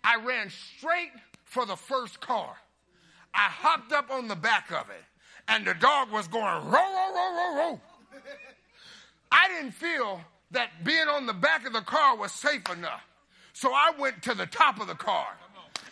I 0.04 0.18
ran 0.18 0.50
straight 0.50 1.12
for 1.46 1.66
the 1.66 1.78
first 1.78 2.20
car. 2.20 2.58
I 3.34 3.48
hopped 3.50 3.92
up 3.92 4.12
on 4.12 4.28
the 4.28 4.36
back 4.36 4.72
of 4.72 4.90
it, 4.90 5.04
and 5.48 5.66
the 5.66 5.74
dog 5.74 6.12
was 6.12 6.28
going 6.28 6.66
row, 6.66 6.72
row, 6.72 7.14
row, 7.14 7.36
row, 7.36 7.56
row. 7.56 7.82
I 9.32 9.48
didn't 9.50 9.74
feel 9.74 10.22
that 10.52 10.84
being 10.84 11.08
on 11.08 11.26
the 11.26 11.34
back 11.34 11.68
of 11.68 11.74
the 11.74 11.82
car 11.82 12.18
was 12.18 12.32
safe 12.32 12.70
enough. 12.72 13.02
So 13.54 13.72
I 13.72 13.92
went 14.00 14.24
to 14.24 14.34
the 14.34 14.46
top 14.46 14.80
of 14.80 14.88
the 14.88 14.96
car, 14.96 15.28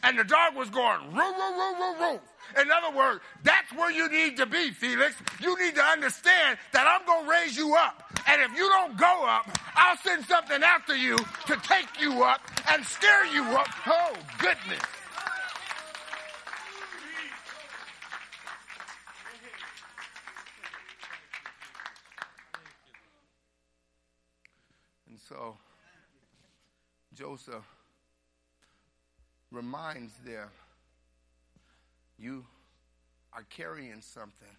and 0.04 0.17
the 0.17 0.23
dog 0.23 0.56
was 0.56 0.69
going 0.69 1.13
row, 1.13 1.32
row, 1.32 1.58
row, 1.58 1.73
row, 1.80 2.00
row. 2.00 2.19
In 2.62 2.71
other 2.71 2.95
words, 2.97 3.19
that's 3.43 3.71
where 3.73 3.91
you 3.91 4.10
need 4.10 4.38
to 4.38 4.45
be, 4.45 4.71
Felix. 4.71 5.15
You 5.41 5.58
need 5.60 5.76
to 5.76 5.84
understand 5.84 6.58
that 6.71 6.88
I'm 6.88 7.06
going 7.06 7.26
to 7.26 7.30
raise 7.30 7.58
you 7.58 7.76
up. 7.76 8.04
And 8.26 8.41
if 8.41 8.58
you 8.58 8.69
don't 8.69 8.97
go 8.97 9.26
up, 9.28 9.50
I'll 9.76 9.97
send 9.97 10.26
something 10.26 10.63
after 10.63 10.95
you 10.95 11.17
to 11.17 11.58
take 11.63 11.88
you 12.00 12.23
up 12.23 12.41
and 12.71 12.86
scare 12.86 13.26
you 13.26 13.43
up. 13.43 13.67
Oh, 13.86 14.13
goodness. 14.39 14.82
So 25.28 25.58
Joseph 27.13 27.66
reminds 29.52 30.13
them 30.26 30.48
you 32.18 32.46
are 33.34 33.44
carrying 33.50 34.02
something 34.02 34.56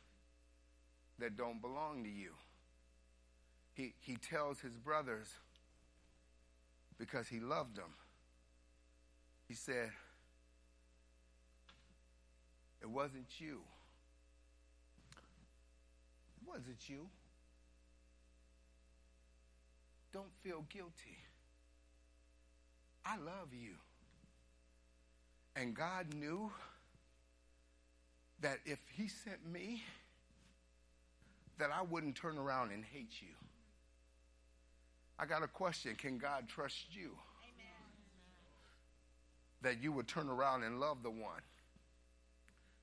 that 1.18 1.36
don't 1.36 1.62
belong 1.62 2.04
to 2.04 2.10
you. 2.10 2.32
He, 3.72 3.94
he 4.00 4.16
tells 4.16 4.60
his 4.60 4.76
brothers 4.76 5.28
because 6.98 7.28
he 7.28 7.40
loved 7.40 7.76
them. 7.76 7.94
He 9.46 9.54
said, 9.54 9.90
It 12.82 12.90
wasn't 12.90 13.28
you. 13.38 13.60
It 16.36 16.48
wasn't 16.48 16.88
you. 16.88 17.08
Don't 20.12 20.32
feel 20.42 20.64
guilty. 20.68 21.18
I 23.04 23.16
love 23.16 23.52
you. 23.52 23.74
And 25.56 25.74
God 25.74 26.14
knew 26.14 26.50
that 28.40 28.58
if 28.64 28.78
He 28.96 29.08
sent 29.08 29.46
me, 29.50 29.82
that 31.58 31.70
I 31.74 31.82
wouldn't 31.82 32.14
turn 32.14 32.38
around 32.38 32.70
and 32.70 32.84
hate 32.84 33.20
you. 33.20 33.34
I 35.18 35.26
got 35.26 35.42
a 35.42 35.48
question. 35.48 35.94
Can 35.96 36.18
God 36.18 36.48
trust 36.48 36.86
you? 36.94 37.10
Amen. 37.42 37.66
That 39.62 39.82
you 39.82 39.90
would 39.92 40.06
turn 40.06 40.28
around 40.28 40.62
and 40.62 40.78
love 40.78 41.02
the 41.02 41.10
one 41.10 41.42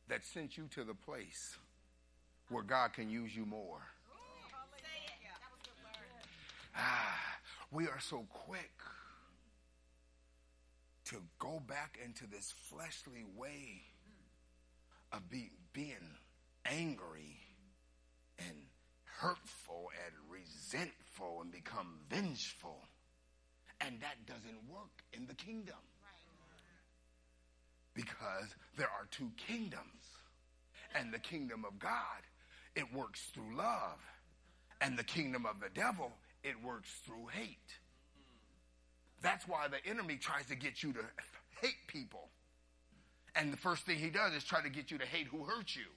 that 0.10 0.26
sent 0.26 0.58
you 0.58 0.68
to 0.72 0.84
the 0.84 0.94
place 0.94 1.58
where 2.50 2.64
oh. 2.64 2.68
God 2.68 2.94
can 2.94 3.10
use 3.10 3.36
you 3.36 3.46
more. 3.46 3.82
we 7.72 7.86
are 7.86 8.00
so 8.00 8.26
quick 8.30 8.72
to 11.06 11.18
go 11.40 11.62
back 11.68 12.00
into 12.04 12.26
this 12.28 12.54
fleshly 12.70 13.24
way 13.36 13.82
of 15.12 15.30
be, 15.30 15.52
being 15.74 16.18
angry 16.66 17.38
and 18.40 18.58
hurtful 19.04 19.92
and 20.06 20.14
resentful 20.30 21.42
and 21.42 21.52
become 21.52 22.00
vengeful. 22.10 22.80
And 23.82 24.02
that 24.02 24.26
doesn't 24.26 24.70
work 24.70 25.04
in 25.14 25.28
the 25.28 25.34
kingdom. 25.34 25.76
Because 27.94 28.56
there 28.78 28.88
are 28.88 29.08
two 29.12 29.32
kingdoms. 29.38 29.82
And 30.94 31.14
the 31.14 31.20
kingdom 31.20 31.66
of 31.66 31.78
God, 31.80 32.24
it 32.76 32.94
works 32.94 33.30
through 33.34 33.56
love. 33.56 34.00
And 34.82 34.98
the 34.98 35.04
kingdom 35.04 35.46
of 35.46 35.60
the 35.62 35.70
devil, 35.74 36.12
it 36.46 36.64
works 36.64 36.90
through 37.06 37.28
hate. 37.34 37.58
That's 39.22 39.48
why 39.48 39.68
the 39.68 39.90
enemy 39.90 40.18
tries 40.18 40.46
to 40.48 40.56
get 40.56 40.84
you 40.84 40.94
to 40.94 41.00
hate 41.62 41.88
people. 41.88 42.30
And 43.36 43.52
the 43.52 43.58
first 43.58 43.86
thing 43.86 43.98
he 43.98 44.10
does 44.10 44.34
is 44.34 44.44
try 44.44 44.62
to 44.62 44.70
get 44.70 44.92
you 44.92 44.98
to 45.00 45.06
hate 45.06 45.28
who 45.28 45.44
hurt 45.44 45.76
you. 45.76 45.88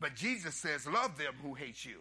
But 0.00 0.14
Jesus 0.14 0.54
says, 0.54 0.86
Love 0.86 1.18
them 1.18 1.34
who 1.42 1.54
hate 1.54 1.84
you. 1.84 1.98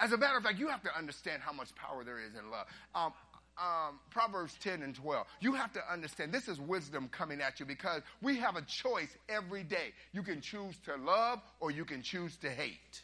As 0.00 0.12
a 0.12 0.16
matter 0.16 0.36
of 0.36 0.44
fact, 0.44 0.58
you 0.58 0.68
have 0.68 0.82
to 0.82 0.96
understand 0.96 1.42
how 1.42 1.52
much 1.52 1.74
power 1.74 2.04
there 2.04 2.18
is 2.18 2.34
in 2.34 2.50
love. 2.50 2.66
Um, 2.94 3.12
um, 3.58 4.00
Proverbs 4.10 4.54
10 4.62 4.82
and 4.82 4.94
12. 4.94 5.26
You 5.40 5.52
have 5.54 5.72
to 5.74 5.92
understand 5.92 6.32
this 6.32 6.48
is 6.48 6.58
wisdom 6.58 7.08
coming 7.12 7.40
at 7.40 7.60
you 7.60 7.66
because 7.66 8.02
we 8.22 8.36
have 8.38 8.56
a 8.56 8.62
choice 8.62 9.14
every 9.28 9.62
day. 9.62 9.92
You 10.12 10.22
can 10.22 10.40
choose 10.40 10.76
to 10.86 10.96
love 10.96 11.40
or 11.60 11.70
you 11.70 11.84
can 11.84 12.02
choose 12.02 12.36
to 12.38 12.50
hate. 12.50 13.02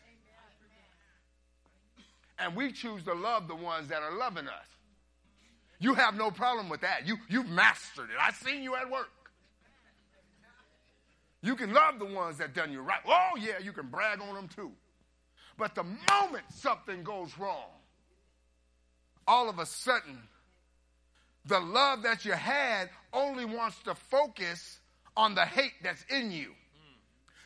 And 2.39 2.55
we 2.55 2.73
choose 2.73 3.03
to 3.05 3.15
love 3.15 3.49
the 3.49 3.57
ones 3.57 3.89
that 3.89 4.03
are 4.03 4.17
loving 4.17 4.47
us. 4.47 4.67
You 5.81 5.95
have 5.95 6.15
no 6.15 6.31
problem 6.31 6.69
with 6.69 6.81
that. 6.83 7.07
You, 7.07 7.17
you've 7.29 7.49
mastered 7.49 8.11
it. 8.11 8.17
I've 8.21 8.37
seen 8.37 8.63
you 8.63 8.75
at 8.75 8.91
work. 8.91 9.11
You 11.43 11.55
can 11.55 11.73
love 11.73 11.99
the 11.99 12.05
ones 12.05 12.39
that 12.39 12.55
done 12.55 12.73
you 12.73 12.81
right. 12.81 13.01
Oh, 13.07 13.31
yeah, 13.39 13.59
you 13.63 13.73
can 13.73 13.87
brag 13.89 14.21
on 14.21 14.35
them 14.35 14.49
too. 14.49 14.73
But 15.57 15.75
the 15.75 15.85
moment 15.85 16.45
something 16.55 17.03
goes 17.05 17.31
wrong, 17.39 17.71
all 19.27 19.49
of 19.49 19.59
a 19.59 19.67
sudden, 19.67 20.19
the 21.45 21.61
love 21.61 22.03
that 22.03 22.25
you 22.25 22.33
had 22.33 22.91
only 23.13 23.45
wants 23.45 23.79
to 23.85 23.95
focus 23.95 24.81
on 25.17 25.35
the 25.35 25.45
hate 25.45 25.73
that's 25.83 26.05
in 26.11 26.31
you. 26.31 26.53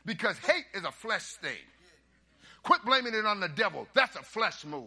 Because 0.04 0.36
hate 0.38 0.66
is 0.74 0.84
a 0.84 0.90
flesh 0.90 1.24
thing. 1.34 1.52
Quit 2.62 2.84
blaming 2.84 3.14
it 3.14 3.26
on 3.26 3.40
the 3.40 3.48
devil. 3.48 3.86
That's 3.94 4.16
a 4.16 4.22
flesh 4.22 4.64
move. 4.64 4.86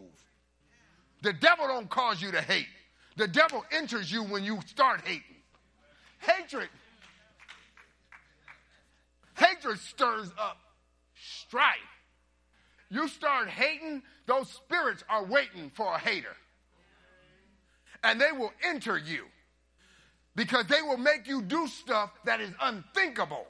The 1.22 1.34
devil 1.34 1.68
don't 1.68 1.90
cause 1.90 2.22
you 2.22 2.32
to 2.32 2.42
hate. 2.42 2.68
The 3.18 3.28
devil 3.28 3.64
enters 3.72 4.12
you 4.12 4.24
when 4.24 4.44
you 4.44 4.60
start 4.66 5.02
hating. 5.02 5.22
Hatred. 6.20 6.70
Hatred 9.36 9.80
stirs 9.80 10.32
up 10.40 10.58
strife. 11.16 11.76
You 12.90 13.08
start 13.08 13.50
hating, 13.50 14.04
those 14.26 14.50
spirits 14.50 15.04
are 15.10 15.26
waiting 15.26 15.72
for 15.74 15.94
a 15.94 15.98
hater. 15.98 16.36
And 18.04 18.22
they 18.22 18.32
will 18.32 18.54
enter 18.64 18.98
you 18.98 19.26
because 20.36 20.68
they 20.68 20.82
will 20.82 20.98
make 20.98 21.28
you 21.28 21.42
do 21.42 21.68
stuff 21.68 22.12
that 22.26 22.40
is 22.40 22.52
unthinkable. 22.62 23.48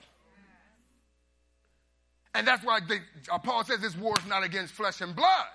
And 2.35 2.45
that's 2.45 2.65
why 2.65 2.81
they, 2.81 2.99
uh, 3.31 3.39
Paul 3.39 3.63
says 3.63 3.79
this 3.79 3.95
war 3.95 4.13
is 4.19 4.27
not 4.27 4.43
against 4.43 4.73
flesh 4.73 4.99
and 4.99 5.15
blood, 5.15 5.47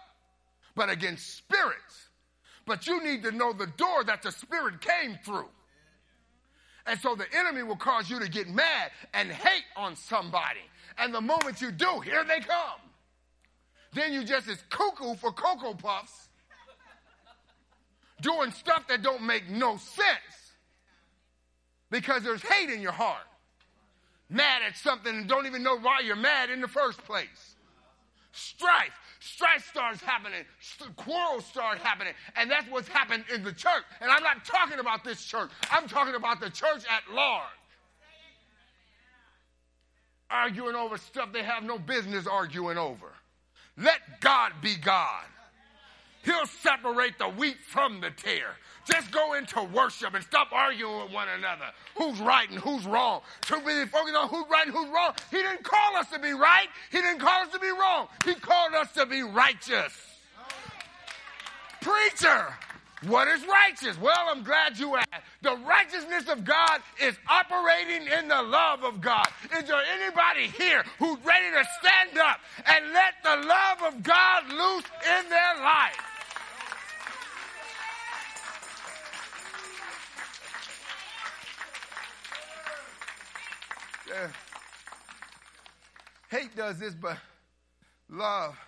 but 0.75 0.89
against 0.89 1.37
spirits. 1.37 2.09
But 2.65 2.87
you 2.87 3.05
need 3.05 3.23
to 3.25 3.33
know 3.33 3.53
the 3.53 3.67
door 3.67 4.03
that 4.05 4.23
the 4.23 4.33
spirit 4.33 4.81
came 4.81 5.19
through. 5.23 5.51
And 6.87 6.99
so 6.99 7.15
the 7.15 7.27
enemy 7.37 7.63
will 7.63 7.77
cause 7.77 8.09
you 8.09 8.19
to 8.19 8.31
get 8.31 8.49
mad 8.49 8.91
and 9.13 9.31
hate 9.31 9.65
on 9.77 9.95
somebody. 9.95 10.61
And 10.97 11.15
the 11.15 11.21
moment 11.21 11.61
you 11.61 11.71
do, 11.71 12.01
here 12.01 12.25
they 12.25 12.41
come. 12.41 12.81
Then 13.93 14.15
you 14.15 14.25
just 14.25 14.49
as 14.49 14.59
cuckoo 14.71 15.17
for 15.17 15.33
Cocoa 15.33 15.75
Puffs, 15.75 16.29
doing 18.23 18.53
stuff 18.53 18.89
that 18.89 19.03
don't 19.03 19.23
make 19.23 19.51
no 19.51 19.77
sense 19.77 20.55
because 21.91 22.23
there's 22.23 22.43
hate 22.43 22.71
in 22.71 22.81
your 22.81 22.93
heart 22.93 23.27
mad 24.31 24.63
at 24.67 24.77
something 24.77 25.15
and 25.15 25.29
don't 25.29 25.47
even 25.47 25.63
know 25.63 25.77
why 25.79 26.01
you're 26.01 26.17
mad 26.17 26.51
in 26.51 26.61
the 26.61 26.69
first 26.69 26.99
place. 27.05 27.57
Strife. 28.33 28.95
Strife 29.19 29.69
starts 29.69 30.01
happening. 30.01 30.45
Quarrels 30.97 31.45
start 31.45 31.79
happening. 31.79 32.15
And 32.37 32.51
that's 32.51 32.69
what's 32.71 32.89
happened 32.89 33.25
in 33.35 33.43
the 33.43 33.53
church. 33.53 33.83
And 34.01 34.11
I'm 34.11 34.23
not 34.23 34.45
talking 34.45 34.79
about 34.79 35.05
this 35.05 35.25
church. 35.25 35.51
I'm 35.71 35.89
talking 35.89 36.15
about 36.15 36.41
the 36.41 36.49
church 36.49 36.85
at 36.89 37.13
large. 37.13 37.45
Arguing 40.31 40.77
over 40.77 40.97
stuff 40.97 41.33
they 41.33 41.43
have 41.43 41.65
no 41.65 41.79
business 41.79 42.27
arguing 42.27 42.79
over. 42.79 43.13
Let 43.77 44.21
God 44.21 44.53
be 44.63 44.77
God. 44.77 45.25
He'll 46.23 46.47
separate 46.47 47.19
the 47.19 47.29
wheat 47.29 47.57
from 47.67 48.01
the 48.01 48.11
tare. 48.11 48.57
Just 48.85 49.11
go 49.11 49.35
into 49.35 49.63
worship 49.63 50.15
and 50.15 50.25
stop 50.25 50.53
arguing 50.53 51.03
with 51.03 51.13
one 51.13 51.29
another. 51.29 51.67
Who's 51.97 52.19
right 52.21 52.49
and 52.51 52.59
who's 52.59 52.85
wrong? 52.87 53.21
Too 53.43 53.61
busy 53.65 53.87
focusing 53.87 54.17
on 54.17 54.29
who's 54.29 54.45
right 54.51 54.67
and 54.67 54.75
who's 54.75 54.89
wrong. 54.89 55.13
He 55.31 55.39
didn't 55.39 55.65
call 55.65 55.97
us 55.97 56.11
to 56.11 56.19
be 56.19 56.33
right. 56.33 56.69
He 56.91 56.99
didn't 56.99 57.21
call 57.21 57.43
us 57.43 57.53
to 57.53 57.59
be 57.59 57.71
wrong. 57.71 58.09
He 58.25 58.35
called 58.35 58.75
us 58.75 58.93
to 58.93 59.07
be 59.07 59.23
righteous. 59.23 59.93
Preacher, 61.81 62.55
what 63.07 63.29
is 63.29 63.43
righteous? 63.47 63.99
Well, 63.99 64.27
I'm 64.29 64.43
glad 64.43 64.79
you 64.79 64.97
asked. 64.97 65.25
The 65.41 65.57
righteousness 65.57 66.29
of 66.29 66.45
God 66.45 66.83
is 67.03 67.17
operating 67.29 68.07
in 68.07 68.29
the 68.29 68.43
love 68.43 68.85
of 68.85 69.01
God. 69.01 69.27
Is 69.57 69.65
there 69.65 69.83
anybody 69.95 70.49
here 70.49 70.85
who's 70.99 71.19
ready 71.25 71.51
to 71.53 71.65
stand 71.81 72.19
up 72.19 72.41
and 72.67 72.93
let 72.93 73.15
the 73.25 73.49
love 73.49 73.95
of 73.95 74.03
God 74.03 74.49
loose 74.49 74.85
in 75.19 75.31
their 75.31 75.57
life? 75.63 76.10
Uh, 84.11 84.27
hate 86.31 86.57
does 86.57 86.79
this, 86.79 86.95
but 86.95 87.17
love 88.09 88.59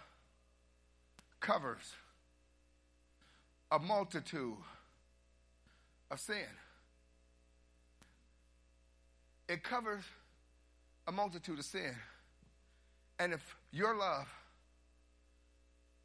covers 1.41 1.93
a 3.73 3.79
multitude 3.79 4.55
of 6.11 6.21
sin. 6.21 6.47
It 9.49 9.65
covers 9.65 10.05
a 11.09 11.13
multitude 11.13 11.59
of 11.59 11.65
sin. 11.65 11.95
And 13.19 13.33
if 13.33 13.57
your 13.73 13.97
love 13.97 14.29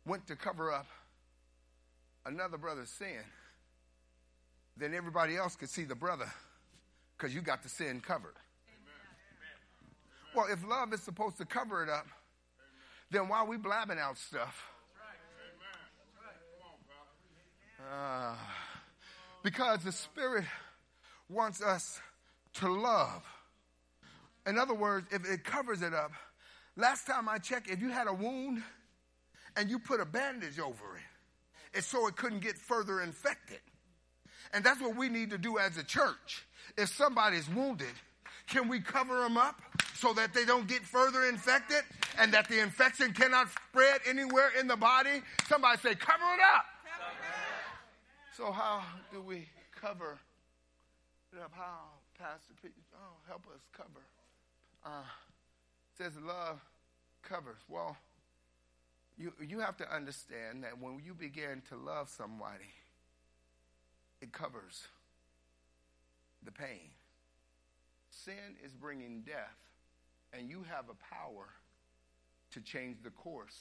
went 0.05 0.25
to 0.27 0.35
cover 0.35 0.73
up 0.73 0.87
another 2.25 2.57
brother's 2.57 2.89
sin, 2.89 3.21
then 4.75 4.93
everybody 4.95 5.37
else 5.37 5.55
could 5.55 5.69
see 5.69 5.83
the 5.83 5.95
brother 5.95 6.31
because 7.15 7.35
you 7.35 7.41
got 7.41 7.61
the 7.61 7.69
sin 7.69 8.01
covered. 8.01 8.35
Well, 10.35 10.47
if 10.51 10.65
love 10.67 10.93
is 10.93 11.01
supposed 11.01 11.37
to 11.37 11.45
cover 11.45 11.83
it 11.83 11.89
up, 11.89 12.07
then 13.09 13.27
why 13.27 13.39
are 13.39 13.47
we 13.47 13.57
blabbing 13.57 13.99
out 13.99 14.17
stuff? 14.17 14.63
Uh, 17.91 18.35
because 19.43 19.83
the 19.83 19.91
Spirit 19.91 20.43
wants 21.29 21.61
us 21.61 22.01
to 22.55 22.69
love. 22.69 23.23
In 24.45 24.57
other 24.57 24.73
words, 24.73 25.07
if 25.11 25.25
it 25.25 25.43
covers 25.43 25.81
it 25.81 25.93
up, 25.93 26.11
last 26.75 27.07
time 27.07 27.29
I 27.29 27.37
checked, 27.37 27.69
if 27.69 27.81
you 27.81 27.89
had 27.89 28.07
a 28.07 28.13
wound 28.13 28.61
and 29.55 29.69
you 29.69 29.79
put 29.79 29.99
a 29.99 30.05
bandage 30.05 30.59
over 30.59 30.97
it, 30.97 31.77
it's 31.77 31.87
so 31.87 32.07
it 32.07 32.15
couldn't 32.15 32.39
get 32.39 32.57
further 32.57 33.01
infected. 33.01 33.59
And 34.53 34.63
that's 34.63 34.81
what 34.81 34.95
we 34.95 35.09
need 35.09 35.31
to 35.31 35.37
do 35.37 35.57
as 35.57 35.77
a 35.77 35.83
church. 35.83 36.45
If 36.77 36.89
somebody's 36.89 37.49
wounded, 37.49 37.93
can 38.47 38.67
we 38.67 38.79
cover 38.79 39.19
them 39.19 39.37
up 39.37 39.61
so 39.93 40.13
that 40.13 40.33
they 40.33 40.45
don't 40.45 40.67
get 40.67 40.83
further 40.83 41.25
infected 41.25 41.83
and 42.17 42.33
that 42.33 42.47
the 42.47 42.61
infection 42.61 43.13
cannot 43.13 43.49
spread 43.69 44.01
anywhere 44.07 44.51
in 44.59 44.67
the 44.67 44.77
body? 44.77 45.21
Somebody 45.47 45.77
say, 45.79 45.95
cover 45.95 46.23
it 46.33 46.41
up. 46.55 46.65
So, 48.35 48.51
how 48.51 48.83
do 49.11 49.21
we 49.21 49.47
cover 49.81 50.17
it 51.33 51.39
up? 51.41 51.51
How, 51.55 51.89
Pastor 52.17 52.53
Pete? 52.61 52.71
Oh, 52.95 53.15
help 53.27 53.41
us 53.53 53.61
cover. 53.75 54.05
Uh, 54.85 55.03
says 55.97 56.13
love 56.23 56.61
covers. 57.23 57.57
Well, 57.67 57.97
you, 59.17 59.33
you 59.45 59.59
have 59.59 59.75
to 59.77 59.93
understand 59.93 60.63
that 60.63 60.79
when 60.79 61.01
you 61.03 61.13
begin 61.15 61.63
to 61.69 61.75
love 61.75 62.09
somebody, 62.09 62.69
it 64.21 64.31
covers 64.31 64.83
the 66.43 66.51
pain. 66.51 66.91
Sin 68.23 68.55
is 68.65 68.73
bringing 68.73 69.21
death, 69.21 69.57
and 70.33 70.49
you 70.49 70.63
have 70.69 70.85
a 70.89 71.15
power 71.15 71.45
to 72.51 72.61
change 72.61 72.97
the 73.03 73.11
course 73.11 73.59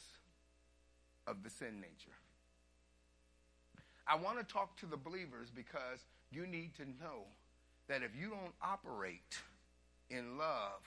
of 1.26 1.42
the 1.42 1.50
sin 1.50 1.80
nature. 1.80 2.16
I 4.06 4.16
want 4.16 4.38
to 4.38 4.44
talk 4.44 4.76
to 4.78 4.86
the 4.86 4.96
believers 4.96 5.50
because 5.54 6.06
you 6.30 6.46
need 6.46 6.74
to 6.76 6.84
know 6.84 7.24
that 7.88 8.02
if 8.02 8.10
you 8.18 8.30
don't 8.30 8.54
operate 8.62 9.38
in 10.10 10.38
love, 10.38 10.80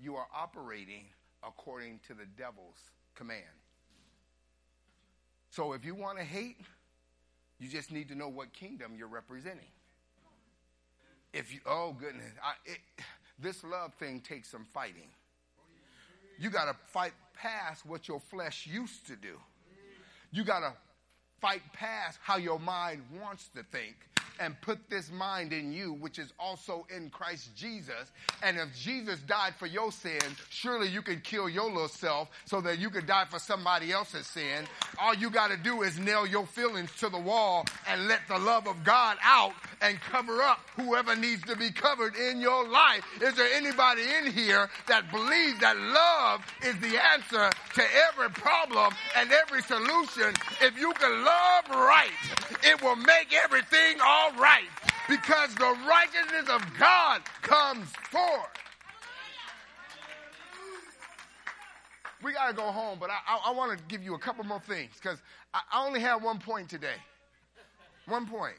you 0.00 0.16
are 0.16 0.26
operating 0.34 1.04
according 1.42 2.00
to 2.08 2.14
the 2.14 2.26
devil's 2.36 2.78
command. 3.14 3.44
So 5.50 5.74
if 5.74 5.84
you 5.84 5.94
want 5.94 6.18
to 6.18 6.24
hate, 6.24 6.60
you 7.58 7.68
just 7.68 7.92
need 7.92 8.08
to 8.08 8.14
know 8.14 8.28
what 8.28 8.52
kingdom 8.52 8.92
you're 8.96 9.08
representing. 9.08 9.68
If 11.32 11.52
you, 11.52 11.60
oh 11.66 11.94
goodness, 11.98 12.32
I, 12.42 12.52
it, 12.64 12.78
this 13.38 13.62
love 13.64 13.94
thing 13.94 14.20
takes 14.20 14.50
some 14.50 14.66
fighting. 14.72 15.08
You 16.38 16.50
got 16.50 16.66
to 16.66 16.76
fight 16.92 17.12
past 17.34 17.84
what 17.84 18.08
your 18.08 18.20
flesh 18.20 18.66
used 18.66 19.06
to 19.08 19.16
do. 19.16 19.38
You 20.32 20.44
got 20.44 20.60
to 20.60 20.72
fight 21.40 21.62
past 21.72 22.18
how 22.22 22.36
your 22.36 22.58
mind 22.58 23.02
wants 23.20 23.48
to 23.54 23.62
think 23.62 23.96
and 24.40 24.58
put 24.62 24.88
this 24.88 25.10
mind 25.12 25.52
in 25.52 25.70
you, 25.70 25.92
which 25.92 26.18
is 26.18 26.32
also 26.38 26.86
in 26.94 27.10
Christ 27.10 27.54
Jesus. 27.54 28.10
And 28.42 28.56
if 28.56 28.74
Jesus 28.74 29.20
died 29.20 29.54
for 29.58 29.66
your 29.66 29.92
sin, 29.92 30.18
surely 30.48 30.88
you 30.88 31.02
can 31.02 31.20
kill 31.20 31.48
your 31.48 31.70
little 31.70 31.88
self 31.88 32.30
so 32.46 32.62
that 32.62 32.78
you 32.78 32.88
can 32.88 33.04
die 33.04 33.26
for 33.26 33.38
somebody 33.38 33.92
else's 33.92 34.26
sin. 34.26 34.64
All 34.98 35.14
you 35.14 35.28
got 35.28 35.50
to 35.50 35.58
do 35.58 35.82
is 35.82 35.98
nail 35.98 36.26
your 36.26 36.46
feelings 36.46 36.90
to 37.00 37.10
the 37.10 37.18
wall 37.18 37.66
and 37.86 38.08
let 38.08 38.20
the 38.28 38.38
love 38.38 38.66
of 38.66 38.82
God 38.82 39.18
out 39.22 39.52
and 39.82 40.00
cover 40.00 40.42
up 40.42 40.60
whoever 40.76 41.16
needs 41.16 41.42
to 41.44 41.56
be 41.56 41.70
covered 41.70 42.14
in 42.16 42.40
your 42.40 42.68
life. 42.68 43.02
Is 43.22 43.34
there 43.34 43.48
anybody 43.54 44.02
in 44.18 44.32
here 44.32 44.68
that 44.86 45.10
believes 45.10 45.58
that 45.60 45.76
love 45.76 46.44
is 46.62 46.78
the 46.80 47.02
answer 47.02 47.50
to 47.74 47.82
every 48.08 48.30
problem 48.30 48.92
and 49.16 49.30
every 49.32 49.62
solution? 49.62 50.34
If 50.60 50.78
you 50.78 50.92
can 50.92 51.24
love 51.24 51.64
right, 51.70 52.10
it 52.62 52.82
will 52.82 52.96
make 52.96 53.32
everything 53.32 53.98
all 54.04 54.32
right 54.34 54.68
because 55.08 55.54
the 55.56 55.76
righteousness 55.88 56.48
of 56.48 56.62
God 56.78 57.22
comes 57.42 57.88
forth. 58.10 58.48
We 62.22 62.32
got 62.32 62.48
to 62.48 62.54
go 62.54 62.70
home, 62.70 62.98
but 63.00 63.08
I, 63.08 63.18
I, 63.26 63.50
I 63.50 63.52
want 63.52 63.76
to 63.76 63.84
give 63.86 64.02
you 64.02 64.14
a 64.14 64.18
couple 64.18 64.44
more 64.44 64.60
things 64.60 64.90
because 64.94 65.22
I, 65.54 65.60
I 65.72 65.86
only 65.86 66.00
have 66.00 66.22
one 66.22 66.38
point 66.38 66.68
today. 66.68 66.96
One 68.06 68.26
point, 68.26 68.56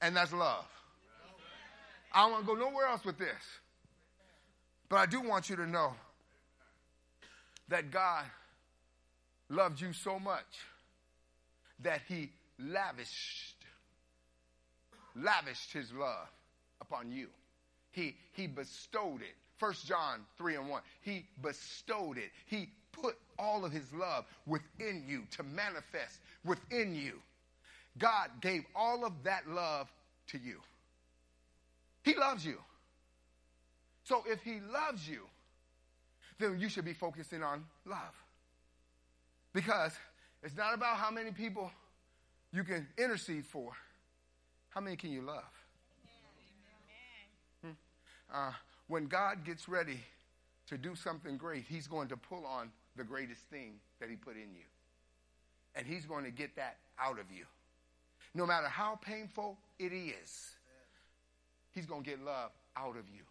and 0.00 0.16
that's 0.16 0.32
love. 0.32 0.64
I 2.12 2.22
don't 2.22 2.32
want 2.32 2.46
to 2.46 2.54
go 2.54 2.58
nowhere 2.58 2.86
else 2.86 3.04
with 3.04 3.18
this. 3.18 3.28
But 4.88 4.96
I 4.96 5.06
do 5.06 5.20
want 5.20 5.48
you 5.48 5.56
to 5.56 5.66
know 5.66 5.92
that 7.68 7.90
God 7.90 8.24
loved 9.48 9.80
you 9.80 9.92
so 9.92 10.18
much 10.18 10.44
that 11.82 12.00
he 12.08 12.30
lavished 12.58 13.54
lavished 15.16 15.72
his 15.72 15.92
love 15.92 16.28
upon 16.80 17.10
you. 17.10 17.28
He, 17.92 18.16
he 18.32 18.46
bestowed 18.46 19.22
it. 19.22 19.34
1 19.58 19.74
John 19.86 20.20
3 20.38 20.56
and 20.56 20.68
1. 20.68 20.82
He 21.02 21.26
bestowed 21.42 22.16
it. 22.16 22.30
He 22.46 22.68
put 22.92 23.16
all 23.38 23.64
of 23.64 23.72
his 23.72 23.92
love 23.92 24.24
within 24.46 25.04
you 25.06 25.24
to 25.36 25.42
manifest 25.42 26.20
within 26.44 26.94
you. 26.94 27.20
God 27.98 28.30
gave 28.40 28.64
all 28.74 29.04
of 29.04 29.12
that 29.24 29.48
love 29.48 29.90
to 30.28 30.38
you. 30.38 30.60
He 32.02 32.14
loves 32.14 32.44
you. 32.44 32.58
So 34.04 34.24
if 34.26 34.42
he 34.42 34.60
loves 34.72 35.08
you, 35.08 35.22
then 36.38 36.58
you 36.58 36.68
should 36.68 36.84
be 36.84 36.94
focusing 36.94 37.42
on 37.42 37.64
love. 37.84 38.14
Because 39.52 39.92
it's 40.42 40.56
not 40.56 40.74
about 40.74 40.96
how 40.96 41.10
many 41.10 41.32
people 41.32 41.70
you 42.52 42.64
can 42.64 42.86
intercede 42.96 43.44
for. 43.44 43.72
How 44.70 44.80
many 44.80 44.96
can 44.96 45.10
you 45.10 45.22
love? 45.22 45.44
Hmm. 47.62 47.70
Uh, 48.32 48.52
when 48.86 49.06
God 49.06 49.44
gets 49.44 49.68
ready 49.68 50.00
to 50.68 50.78
do 50.78 50.94
something 50.94 51.36
great, 51.36 51.64
He's 51.68 51.86
going 51.86 52.08
to 52.08 52.16
pull 52.16 52.46
on 52.46 52.70
the 52.96 53.04
greatest 53.04 53.42
thing 53.50 53.74
that 54.00 54.08
He 54.08 54.16
put 54.16 54.36
in 54.36 54.54
you. 54.54 54.66
And 55.74 55.86
He's 55.86 56.06
going 56.06 56.24
to 56.24 56.30
get 56.30 56.56
that 56.56 56.78
out 56.98 57.18
of 57.18 57.26
you. 57.30 57.44
No 58.34 58.46
matter 58.46 58.68
how 58.68 58.96
painful 58.96 59.58
it 59.78 59.92
is, 59.92 60.54
He's 61.72 61.86
going 61.86 62.02
to 62.02 62.10
get 62.10 62.24
love 62.24 62.50
out 62.76 62.96
of 62.96 63.08
you. 63.08 63.22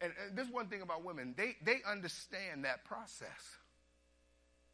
And, 0.00 0.12
and 0.26 0.36
this 0.36 0.48
one 0.50 0.66
thing 0.66 0.82
about 0.82 1.04
women, 1.04 1.34
they, 1.36 1.56
they 1.64 1.78
understand 1.86 2.64
that 2.64 2.84
process 2.84 3.56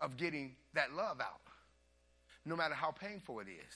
of 0.01 0.17
getting 0.17 0.55
that 0.75 0.93
love 0.93 1.21
out, 1.21 1.41
no 2.45 2.57
matter 2.57 2.75
how 2.75 2.91
painful 2.91 3.41
it 3.41 3.49
is. 3.49 3.75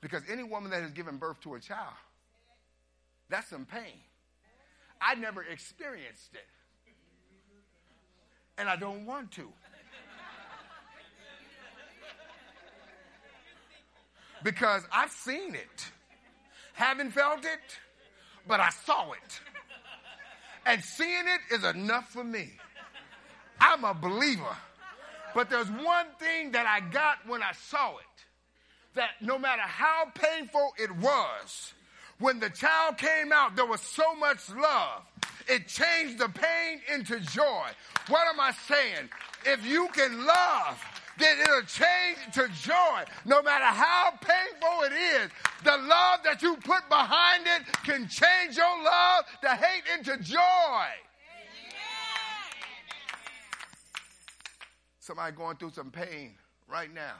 Because 0.00 0.22
any 0.30 0.42
woman 0.42 0.70
that 0.70 0.82
has 0.82 0.92
given 0.92 1.18
birth 1.18 1.40
to 1.42 1.54
a 1.54 1.60
child, 1.60 1.94
that's 3.28 3.48
some 3.48 3.64
pain. 3.64 4.00
I 5.00 5.14
never 5.14 5.42
experienced 5.42 6.34
it. 6.34 6.46
And 8.58 8.68
I 8.68 8.76
don't 8.76 9.06
want 9.06 9.30
to. 9.32 9.48
Because 14.42 14.82
I've 14.92 15.10
seen 15.10 15.54
it. 15.54 15.90
Haven't 16.72 17.10
felt 17.10 17.44
it, 17.44 17.78
but 18.48 18.60
I 18.60 18.70
saw 18.70 19.12
it. 19.12 19.40
And 20.66 20.82
seeing 20.82 21.24
it 21.26 21.54
is 21.54 21.64
enough 21.64 22.08
for 22.10 22.24
me. 22.24 22.50
I'm 23.60 23.84
a 23.84 23.94
believer. 23.94 24.56
But 25.34 25.50
there's 25.50 25.70
one 25.70 26.06
thing 26.18 26.52
that 26.52 26.66
I 26.66 26.80
got 26.90 27.18
when 27.26 27.42
I 27.42 27.52
saw 27.52 27.96
it 27.98 28.04
that 28.94 29.10
no 29.20 29.38
matter 29.38 29.62
how 29.62 30.06
painful 30.14 30.72
it 30.78 30.90
was, 30.96 31.74
when 32.18 32.40
the 32.40 32.50
child 32.50 32.98
came 32.98 33.32
out, 33.32 33.56
there 33.56 33.66
was 33.66 33.80
so 33.80 34.14
much 34.16 34.50
love. 34.50 35.02
It 35.48 35.68
changed 35.68 36.18
the 36.18 36.28
pain 36.28 36.80
into 36.92 37.18
joy. 37.20 37.68
What 38.08 38.28
am 38.28 38.40
I 38.40 38.52
saying? 38.68 39.08
If 39.46 39.64
you 39.64 39.88
can 39.92 40.26
love, 40.26 40.84
then 41.18 41.38
it'll 41.40 41.62
change 41.62 42.18
to 42.34 42.48
joy. 42.62 43.04
No 43.24 43.42
matter 43.42 43.64
how 43.64 44.12
painful 44.20 44.84
it 44.84 44.92
is, 44.92 45.30
the 45.64 45.76
love 45.76 46.20
that 46.24 46.40
you 46.42 46.56
put 46.56 46.88
behind 46.88 47.46
it 47.46 47.66
can 47.84 48.08
change 48.08 48.56
your 48.56 48.82
love, 48.82 49.24
to 49.42 49.48
hate 49.48 49.84
into 49.98 50.16
joy. 50.22 50.86
Somebody 55.00 55.34
going 55.36 55.56
through 55.56 55.72
some 55.72 55.90
pain 55.90 56.34
right 56.68 56.92
now. 56.92 57.16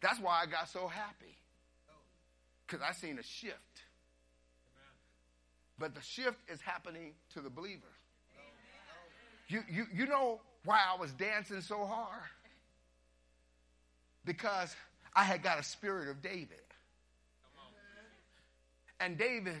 That's 0.00 0.20
why 0.20 0.42
I 0.42 0.46
got 0.46 0.68
so 0.68 0.88
happy. 0.88 1.36
Because 2.66 2.82
I 2.86 2.92
seen 2.92 3.18
a 3.18 3.22
shift. 3.22 3.58
But 5.78 5.94
the 5.94 6.02
shift 6.02 6.38
is 6.48 6.60
happening 6.60 7.12
to 7.34 7.40
the 7.40 7.50
believer. 7.50 7.82
You, 9.48 9.62
you, 9.70 9.86
you 9.92 10.06
know 10.06 10.40
why 10.64 10.80
I 10.92 10.98
was 10.98 11.12
dancing 11.12 11.60
so 11.60 11.84
hard? 11.84 12.22
Because 14.24 14.74
I 15.14 15.24
had 15.24 15.42
got 15.42 15.58
a 15.58 15.62
spirit 15.62 16.08
of 16.08 16.22
David. 16.22 16.58
And 19.00 19.18
David 19.18 19.56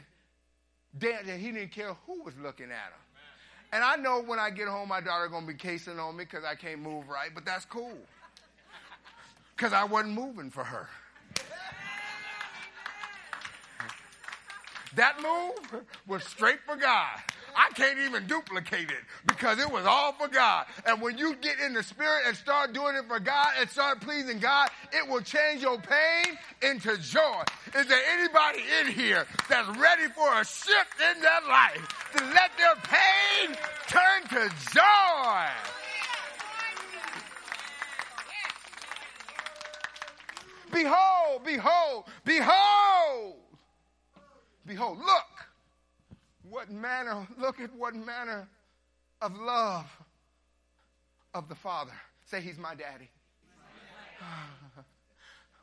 he 1.40 1.50
didn't 1.50 1.72
care 1.72 1.94
who 2.06 2.22
was 2.22 2.34
looking 2.42 2.66
at 2.66 2.70
him. 2.70 3.04
And 3.72 3.82
I 3.82 3.96
know 3.96 4.22
when 4.22 4.38
I 4.38 4.50
get 4.50 4.68
home, 4.68 4.88
my 4.88 5.00
daughter 5.00 5.28
to 5.28 5.52
be 5.52 5.54
casing 5.54 5.98
on 5.98 6.16
me 6.16 6.24
because 6.24 6.44
I 6.44 6.54
can't 6.54 6.80
move 6.80 7.08
right, 7.08 7.30
but 7.34 7.44
that's 7.44 7.64
cool 7.64 7.98
because 9.56 9.72
I 9.72 9.84
wasn't 9.84 10.14
moving 10.14 10.50
for 10.50 10.62
her. 10.62 10.88
That 14.94 15.20
move 15.20 15.82
was 16.06 16.22
straight 16.22 16.60
for 16.64 16.76
God. 16.76 17.18
I 17.56 17.70
can't 17.74 17.98
even 17.98 18.26
duplicate 18.26 18.90
it 18.90 19.04
because 19.26 19.58
it 19.58 19.70
was 19.70 19.86
all 19.86 20.12
for 20.12 20.28
God. 20.28 20.66
And 20.86 21.00
when 21.00 21.18
you 21.18 21.36
get 21.36 21.60
in 21.60 21.72
the 21.72 21.82
spirit 21.82 22.22
and 22.26 22.36
start 22.36 22.72
doing 22.72 22.96
it 22.96 23.06
for 23.06 23.20
God 23.20 23.48
and 23.58 23.68
start 23.68 24.00
pleasing 24.00 24.38
God, 24.38 24.70
it 24.92 25.08
will 25.08 25.20
change 25.20 25.62
your 25.62 25.78
pain 25.78 26.36
into 26.62 26.96
joy. 26.98 27.42
Is 27.76 27.86
there 27.86 28.02
anybody 28.12 28.60
in 28.80 28.92
here 28.92 29.26
that's 29.48 29.68
ready 29.78 30.08
for 30.14 30.32
a 30.40 30.44
shift 30.44 31.00
in 31.14 31.20
their 31.20 31.40
life 31.48 32.10
to 32.16 32.24
let 32.24 32.50
their 32.58 32.76
pain 32.82 33.56
turn 33.88 34.22
to 34.30 34.54
joy? 34.72 35.46
Behold, 40.72 41.44
behold, 41.44 42.04
behold. 42.24 43.36
Behold, 44.66 44.98
look 44.98 45.43
what 46.48 46.70
manner, 46.70 47.26
look 47.38 47.60
at 47.60 47.74
what 47.74 47.94
manner 47.94 48.46
of 49.20 49.36
love 49.36 49.86
of 51.34 51.48
the 51.48 51.54
Father. 51.54 51.92
Say, 52.24 52.40
He's 52.40 52.58
my 52.58 52.74
daddy. 52.74 53.10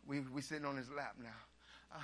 we, 0.07 0.19
we 0.19 0.41
sitting 0.41 0.65
on 0.65 0.77
his 0.77 0.89
lap 0.89 1.15
now. 1.21 1.29
Uh, 1.93 1.99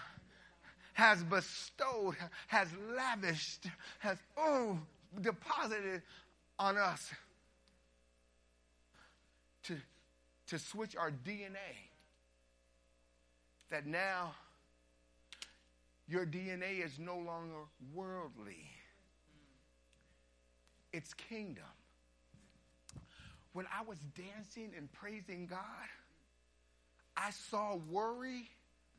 has 0.93 1.23
bestowed, 1.23 2.15
has 2.47 2.67
lavished, 2.95 3.67
has, 3.99 4.17
oh, 4.35 4.79
deposited 5.21 6.01
on 6.59 6.77
us 6.77 7.11
to, 9.63 9.77
to 10.47 10.57
switch 10.57 10.95
our 10.95 11.11
DNA 11.11 11.75
that 13.69 13.85
now 13.85 14.33
your 16.07 16.25
DNA 16.25 16.83
is 16.83 16.97
no 16.99 17.17
longer 17.17 17.65
worldly, 17.93 18.69
it's 20.93 21.13
kingdom. 21.13 21.63
When 23.53 23.65
I 23.75 23.83
was 23.83 23.97
dancing 24.15 24.71
and 24.77 24.91
praising 24.91 25.47
God, 25.47 25.59
I 27.15 27.31
saw 27.31 27.75
worry 27.89 28.49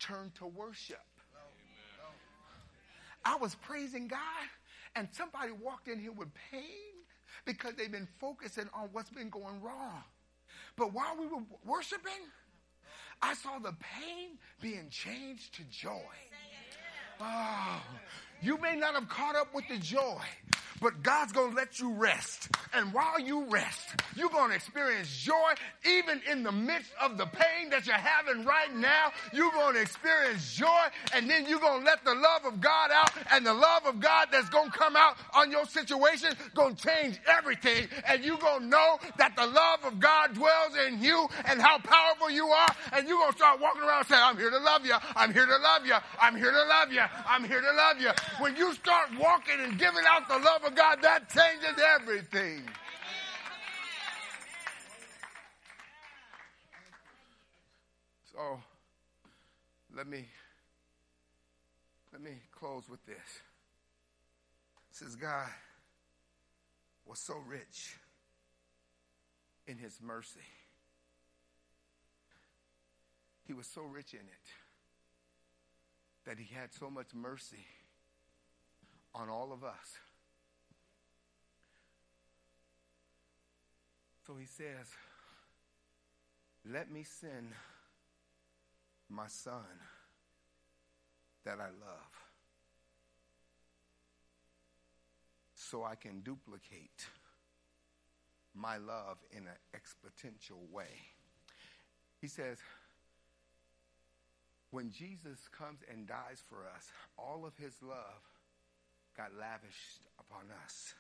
turn 0.01 0.33
to 0.39 0.47
worship. 0.47 0.99
I 3.25 3.37
was 3.37 3.55
praising 3.57 4.09
God, 4.09 4.21
and 4.97 5.09
somebody 5.13 5.53
walked 5.53 5.89
in 5.89 6.01
here 6.01 6.13
with 6.13 6.29
pain 6.51 6.63
because 7.45 7.75
they've 7.75 7.93
been 7.93 8.09
focusing 8.19 8.69
on 8.75 8.89
what's 8.93 9.11
been 9.11 9.31
going 9.31 9.61
wrong. 9.61 10.03
But 10.77 10.93
while 10.93 11.17
we 11.19 11.27
were 11.27 11.43
worshiping, 11.65 12.13
I 13.21 13.35
saw 13.35 13.59
the 13.59 13.75
pain 13.81 14.39
being 14.61 14.89
changed 14.91 15.55
to 15.55 15.63
joy. 15.65 15.91
Oh, 17.21 17.83
you 18.41 18.59
may 18.59 18.77
not 18.77 18.95
have 18.95 19.09
caught 19.09 19.35
up 19.35 19.53
with 19.55 19.65
the 19.69 19.79
joy, 19.79 20.23
but 20.81 21.03
God's 21.03 21.33
going 21.33 21.51
to 21.51 21.57
let 21.57 21.79
you 21.79 21.93
rest. 21.95 22.49
And 22.75 22.93
while 22.93 23.19
you 23.19 23.47
rest, 23.47 23.89
you're 24.17 24.31
going 24.31 24.51
to 24.51 24.57
experience 24.57 25.09
joy 25.17 25.53
even 25.87 26.21
in 26.31 26.43
the 26.43 26.53
midst 26.53 26.91
of 27.01 27.19
the 27.19 27.27
pain 27.27 27.71
that 27.71 27.87
you're 27.87 27.97
having 27.97 28.45
right 28.45 28.75
now. 28.75 29.13
You're 29.33 29.51
going 29.51 29.75
to 29.75 29.81
experience 29.81 30.55
joy 30.55 30.87
and 31.15 31.29
then 31.29 31.47
you're 31.47 31.61
going 31.61 31.81
to 31.81 31.87
let 31.87 32.05
the 32.05 32.15
love 32.15 32.45
of 32.45 32.61
God 32.61 32.91
out 32.93 33.11
and 33.33 33.45
the 33.45 33.55
love 33.55 33.87
of 33.87 34.01
God 34.01 34.29
that's 34.31 34.49
going 34.49 34.71
to 34.71 34.77
come 34.77 34.97
out 34.97 35.17
on 35.35 35.51
your 35.51 35.65
situation 35.67 36.33
going 36.55 36.77
to 36.77 36.87
change 36.87 37.19
everything. 37.27 37.89
And 38.07 38.25
you're 38.25 38.39
going 38.39 38.63
to 38.63 38.67
know 38.67 38.99
that 39.19 39.37
the 39.37 39.47
love 39.47 39.85
of 39.85 39.99
God 40.01 40.35
dwells 40.35 40.77
in 40.87 41.03
you 41.03 41.29
and 41.47 41.61
how 41.61 41.79
powerful 41.79 42.31
you 42.31 42.47
are. 42.47 42.69
And 42.93 43.09
you're 43.09 43.19
going 43.19 43.33
to 43.33 43.39
start 43.39 43.61
walking 43.61 43.83
around 43.83 44.07
saying, 44.07 44.23
I'm 44.23 44.37
here 44.37 44.51
to 44.51 44.59
love 44.59 44.85
you. 44.85 44.95
I'm 45.17 45.33
here 45.33 45.47
to 45.47 45.59
love 45.59 45.87
you. 45.87 45.95
I'm 46.21 46.37
here 46.37 46.53
to 46.53 46.65
love 46.65 46.93
you. 46.93 47.03
I'm 47.29 47.45
here 47.45 47.61
to 47.61 47.73
love 47.73 48.01
you. 48.01 48.11
When 48.41 48.57
you 48.57 48.73
start 48.75 49.09
walking 49.19 49.61
and 49.61 49.79
giving 49.79 50.05
out 50.09 50.29
the 50.29 50.39
love 50.39 50.65
of 50.65 50.68
God, 50.71 50.99
that 51.03 51.29
changes 51.29 51.83
everything. 51.97 52.63
So 58.33 58.61
let 59.97 60.07
me 60.07 60.27
let 62.13 62.23
me 62.23 62.39
close 62.53 62.89
with 62.89 63.05
this. 63.07 63.17
Says 64.91 65.17
God 65.17 65.49
was 67.07 67.19
so 67.19 67.35
rich 67.47 67.97
in 69.67 69.79
his 69.79 69.99
mercy. 70.03 70.41
He 73.47 73.53
was 73.53 73.67
so 73.67 73.83
rich 73.83 74.13
in 74.13 74.21
it 74.21 74.49
that 76.27 76.39
he 76.39 76.55
had 76.55 76.73
so 76.73 76.91
much 76.91 77.15
mercy 77.15 77.67
on 79.15 79.29
all 79.29 79.53
of 79.53 79.65
us. 79.65 79.99
So 84.29 84.37
he 84.37 84.45
says, 84.45 84.87
Let 86.71 86.93
me 86.93 87.03
send 87.03 87.53
my 89.09 89.27
son 89.27 89.65
that 91.47 91.59
I 91.59 91.69
love 91.69 92.13
so 95.55 95.83
I 95.83 95.95
can 95.95 96.21
duplicate 96.21 97.07
my 98.55 98.77
love 98.77 99.17
in 99.31 99.47
an 99.47 99.57
exponential 99.75 100.71
way. 100.71 101.01
He 102.21 102.27
says, 102.27 102.59
when 104.71 104.91
Jesus 104.91 105.49
comes 105.57 105.79
and 105.91 106.07
dies 106.07 106.43
for 106.47 106.67
us, 106.77 106.93
all 107.17 107.47
of 107.47 107.57
his 107.57 107.73
love 107.81 108.21
got 109.17 109.31
lavished 109.41 110.03
upon 110.21 110.49
us. 110.67 110.93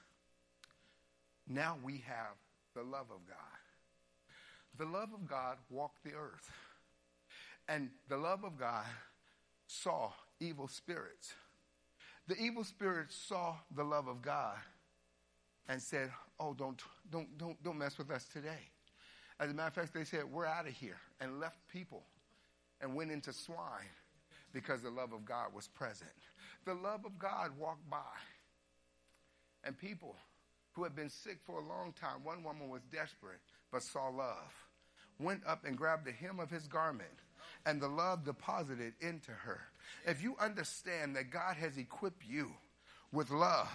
Now 1.46 1.76
we 1.82 2.04
have 2.06 2.36
the 2.78 2.84
love 2.84 3.10
of 3.10 3.26
God. 3.26 3.58
The 4.78 4.84
love 4.84 5.08
of 5.12 5.28
God 5.28 5.56
walked 5.68 6.04
the 6.04 6.12
earth. 6.12 6.52
And 7.68 7.90
the 8.08 8.16
love 8.16 8.44
of 8.44 8.56
God 8.56 8.84
saw 9.66 10.12
evil 10.38 10.68
spirits. 10.68 11.34
The 12.28 12.36
evil 12.36 12.62
spirits 12.62 13.16
saw 13.16 13.56
the 13.74 13.82
love 13.82 14.06
of 14.06 14.22
God 14.22 14.56
and 15.68 15.82
said, 15.82 16.10
Oh, 16.38 16.54
don't, 16.54 16.80
don't, 17.10 17.36
don't, 17.36 17.60
don't 17.64 17.78
mess 17.78 17.98
with 17.98 18.12
us 18.12 18.26
today. 18.32 18.70
As 19.40 19.50
a 19.50 19.54
matter 19.54 19.68
of 19.68 19.74
fact, 19.74 19.94
they 19.94 20.04
said, 20.04 20.24
We're 20.30 20.46
out 20.46 20.68
of 20.68 20.72
here, 20.72 20.98
and 21.20 21.40
left 21.40 21.56
people 21.72 22.04
and 22.80 22.94
went 22.94 23.10
into 23.10 23.32
swine 23.32 23.90
because 24.52 24.82
the 24.82 24.90
love 24.90 25.12
of 25.12 25.24
God 25.24 25.48
was 25.52 25.66
present. 25.66 26.10
The 26.64 26.74
love 26.74 27.04
of 27.04 27.18
God 27.18 27.50
walked 27.58 27.90
by, 27.90 27.98
and 29.64 29.76
people 29.76 30.14
who 30.78 30.84
had 30.84 30.94
been 30.94 31.10
sick 31.10 31.38
for 31.44 31.58
a 31.58 31.66
long 31.66 31.92
time, 32.00 32.22
one 32.22 32.44
woman 32.44 32.68
was 32.68 32.82
desperate 32.92 33.40
but 33.72 33.82
saw 33.82 34.08
love, 34.08 34.54
went 35.18 35.42
up 35.44 35.64
and 35.64 35.76
grabbed 35.76 36.06
the 36.06 36.12
hem 36.12 36.38
of 36.38 36.50
his 36.50 36.68
garment, 36.68 37.10
and 37.66 37.82
the 37.82 37.88
love 37.88 38.24
deposited 38.24 38.92
into 39.00 39.32
her. 39.32 39.60
If 40.06 40.22
you 40.22 40.36
understand 40.40 41.16
that 41.16 41.30
God 41.32 41.56
has 41.56 41.76
equipped 41.76 42.22
you 42.24 42.52
with 43.12 43.30
love, 43.30 43.68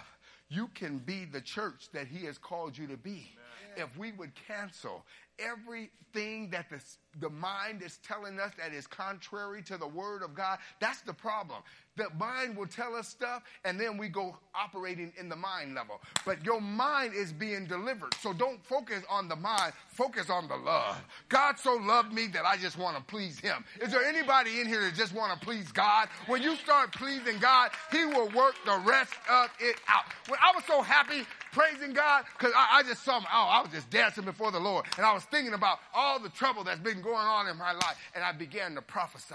you 0.48 0.68
can 0.74 0.96
be 0.96 1.26
the 1.26 1.42
church 1.42 1.90
that 1.92 2.06
he 2.06 2.24
has 2.24 2.38
called 2.38 2.78
you 2.78 2.86
to 2.86 2.96
be. 2.96 3.28
If 3.76 3.98
we 3.98 4.12
would 4.12 4.32
cancel 4.48 5.04
everything 5.38 6.50
that 6.50 6.70
the, 6.70 6.80
the 7.20 7.30
mind 7.30 7.82
is 7.82 7.98
telling 8.06 8.38
us 8.38 8.52
that 8.56 8.72
is 8.72 8.86
contrary 8.86 9.62
to 9.64 9.76
the 9.76 9.86
word 9.86 10.22
of 10.22 10.34
God, 10.34 10.58
that's 10.80 11.02
the 11.02 11.12
problem. 11.12 11.60
The 11.96 12.08
mind 12.18 12.56
will 12.56 12.66
tell 12.66 12.94
us 12.94 13.08
stuff 13.08 13.42
and 13.64 13.78
then 13.78 13.96
we 13.96 14.08
go 14.08 14.36
operating 14.54 15.12
in 15.18 15.28
the 15.28 15.36
mind 15.36 15.74
level. 15.74 16.00
But 16.26 16.44
your 16.44 16.60
mind 16.60 17.14
is 17.14 17.32
being 17.32 17.66
delivered. 17.66 18.14
So 18.14 18.32
don't 18.32 18.64
focus 18.64 19.02
on 19.08 19.28
the 19.28 19.36
mind, 19.36 19.72
focus 19.88 20.30
on 20.30 20.48
the 20.48 20.56
love. 20.56 21.00
God 21.28 21.58
so 21.58 21.74
loved 21.74 22.12
me 22.12 22.26
that 22.28 22.44
I 22.44 22.56
just 22.56 22.78
want 22.78 22.96
to 22.96 23.02
please 23.02 23.38
him. 23.38 23.64
Is 23.80 23.92
there 23.92 24.04
anybody 24.04 24.60
in 24.60 24.66
here 24.66 24.80
that 24.80 24.94
just 24.94 25.14
want 25.14 25.38
to 25.38 25.44
please 25.44 25.70
God? 25.70 26.08
When 26.26 26.42
you 26.42 26.56
start 26.56 26.92
pleasing 26.92 27.38
God, 27.38 27.70
he 27.92 28.04
will 28.04 28.28
work 28.30 28.56
the 28.64 28.80
rest 28.84 29.14
of 29.30 29.50
it 29.60 29.76
out. 29.88 30.04
When 30.28 30.38
I 30.42 30.52
was 30.54 30.64
so 30.64 30.82
happy 30.82 31.24
praising 31.52 31.92
God 31.92 32.24
because 32.36 32.52
I, 32.56 32.78
I, 32.78 32.82
just 32.82 33.04
saw, 33.04 33.18
oh, 33.20 33.24
I 33.30 33.62
was 33.62 33.70
just 33.70 33.88
dancing 33.90 34.24
before 34.24 34.50
the 34.50 34.58
Lord. 34.58 34.86
And 34.96 35.06
I 35.06 35.12
was 35.12 35.22
thinking 35.24 35.54
about 35.54 35.78
all 35.94 36.18
the 36.18 36.28
trouble 36.30 36.64
that's 36.64 36.80
been 36.80 37.00
going 37.00 37.14
on 37.16 37.46
in 37.48 37.56
my 37.56 37.72
life. 37.72 37.96
And 38.14 38.24
I 38.24 38.32
began 38.32 38.74
to 38.74 38.82
prophesy. 38.82 39.34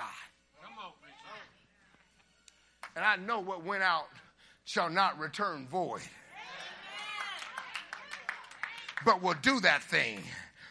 And 3.00 3.08
I 3.08 3.16
know 3.16 3.40
what 3.40 3.64
went 3.64 3.82
out 3.82 4.10
shall 4.66 4.90
not 4.90 5.18
return 5.20 5.66
void, 5.70 6.02
but 9.06 9.22
will 9.22 9.36
do 9.42 9.62
that 9.62 9.82
thing 9.84 10.20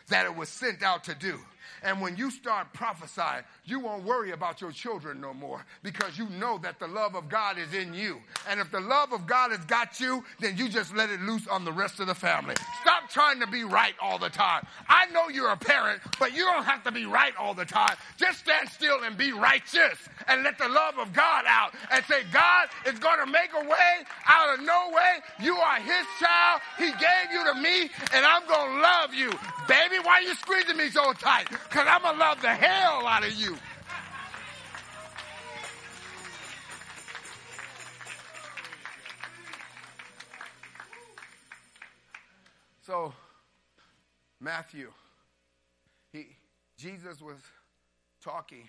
that 0.08 0.26
it 0.26 0.36
was 0.36 0.50
sent 0.50 0.82
out 0.82 1.04
to 1.04 1.14
do. 1.14 1.38
And 1.82 2.02
when 2.02 2.18
you 2.18 2.30
start 2.30 2.74
prophesying, 2.74 3.44
you 3.68 3.80
won't 3.80 4.04
worry 4.04 4.32
about 4.32 4.60
your 4.60 4.72
children 4.72 5.20
no 5.20 5.34
more 5.34 5.64
because 5.82 6.16
you 6.18 6.28
know 6.30 6.58
that 6.58 6.78
the 6.78 6.88
love 6.88 7.14
of 7.14 7.28
God 7.28 7.58
is 7.58 7.74
in 7.74 7.92
you. 7.94 8.16
And 8.48 8.60
if 8.60 8.70
the 8.70 8.80
love 8.80 9.12
of 9.12 9.26
God 9.26 9.50
has 9.50 9.64
got 9.66 10.00
you, 10.00 10.24
then 10.40 10.56
you 10.56 10.68
just 10.68 10.94
let 10.96 11.10
it 11.10 11.20
loose 11.20 11.46
on 11.46 11.64
the 11.64 11.72
rest 11.72 12.00
of 12.00 12.06
the 12.06 12.14
family. 12.14 12.54
Stop 12.82 13.10
trying 13.10 13.40
to 13.40 13.46
be 13.46 13.64
right 13.64 13.94
all 14.00 14.18
the 14.18 14.30
time. 14.30 14.66
I 14.88 15.06
know 15.12 15.28
you're 15.28 15.50
a 15.50 15.56
parent, 15.56 16.00
but 16.18 16.34
you 16.34 16.44
don't 16.44 16.64
have 16.64 16.82
to 16.84 16.92
be 16.92 17.04
right 17.04 17.34
all 17.38 17.54
the 17.54 17.64
time. 17.66 17.96
Just 18.16 18.40
stand 18.40 18.68
still 18.70 19.02
and 19.04 19.16
be 19.18 19.32
righteous 19.32 19.98
and 20.26 20.42
let 20.42 20.58
the 20.58 20.68
love 20.68 20.98
of 20.98 21.12
God 21.12 21.44
out 21.46 21.74
and 21.92 22.04
say, 22.06 22.22
God 22.32 22.68
is 22.86 22.98
going 22.98 23.20
to 23.24 23.30
make 23.30 23.50
a 23.54 23.64
way 23.68 24.04
out 24.26 24.58
of 24.58 24.64
no 24.64 24.90
way. 24.94 25.18
You 25.40 25.56
are 25.56 25.76
his 25.76 26.06
child. 26.20 26.62
He 26.78 26.86
gave 26.86 27.32
you 27.32 27.44
to 27.52 27.54
me 27.60 27.90
and 28.14 28.24
I'm 28.24 28.46
going 28.48 28.76
to 28.76 28.80
love 28.80 29.14
you. 29.14 29.30
Baby, 29.68 29.98
why 30.02 30.20
are 30.20 30.22
you 30.22 30.34
squeezing 30.34 30.76
me 30.76 30.88
so 30.88 31.12
tight? 31.12 31.50
Because 31.50 31.86
I'm 31.88 32.02
going 32.02 32.14
to 32.14 32.20
love 32.20 32.40
the 32.40 32.54
hell 32.54 33.06
out 33.06 33.26
of 33.26 33.34
you. 33.34 33.57
So, 42.88 43.12
Matthew, 44.40 44.90
he, 46.10 46.28
Jesus 46.78 47.20
was 47.20 47.36
talking 48.24 48.66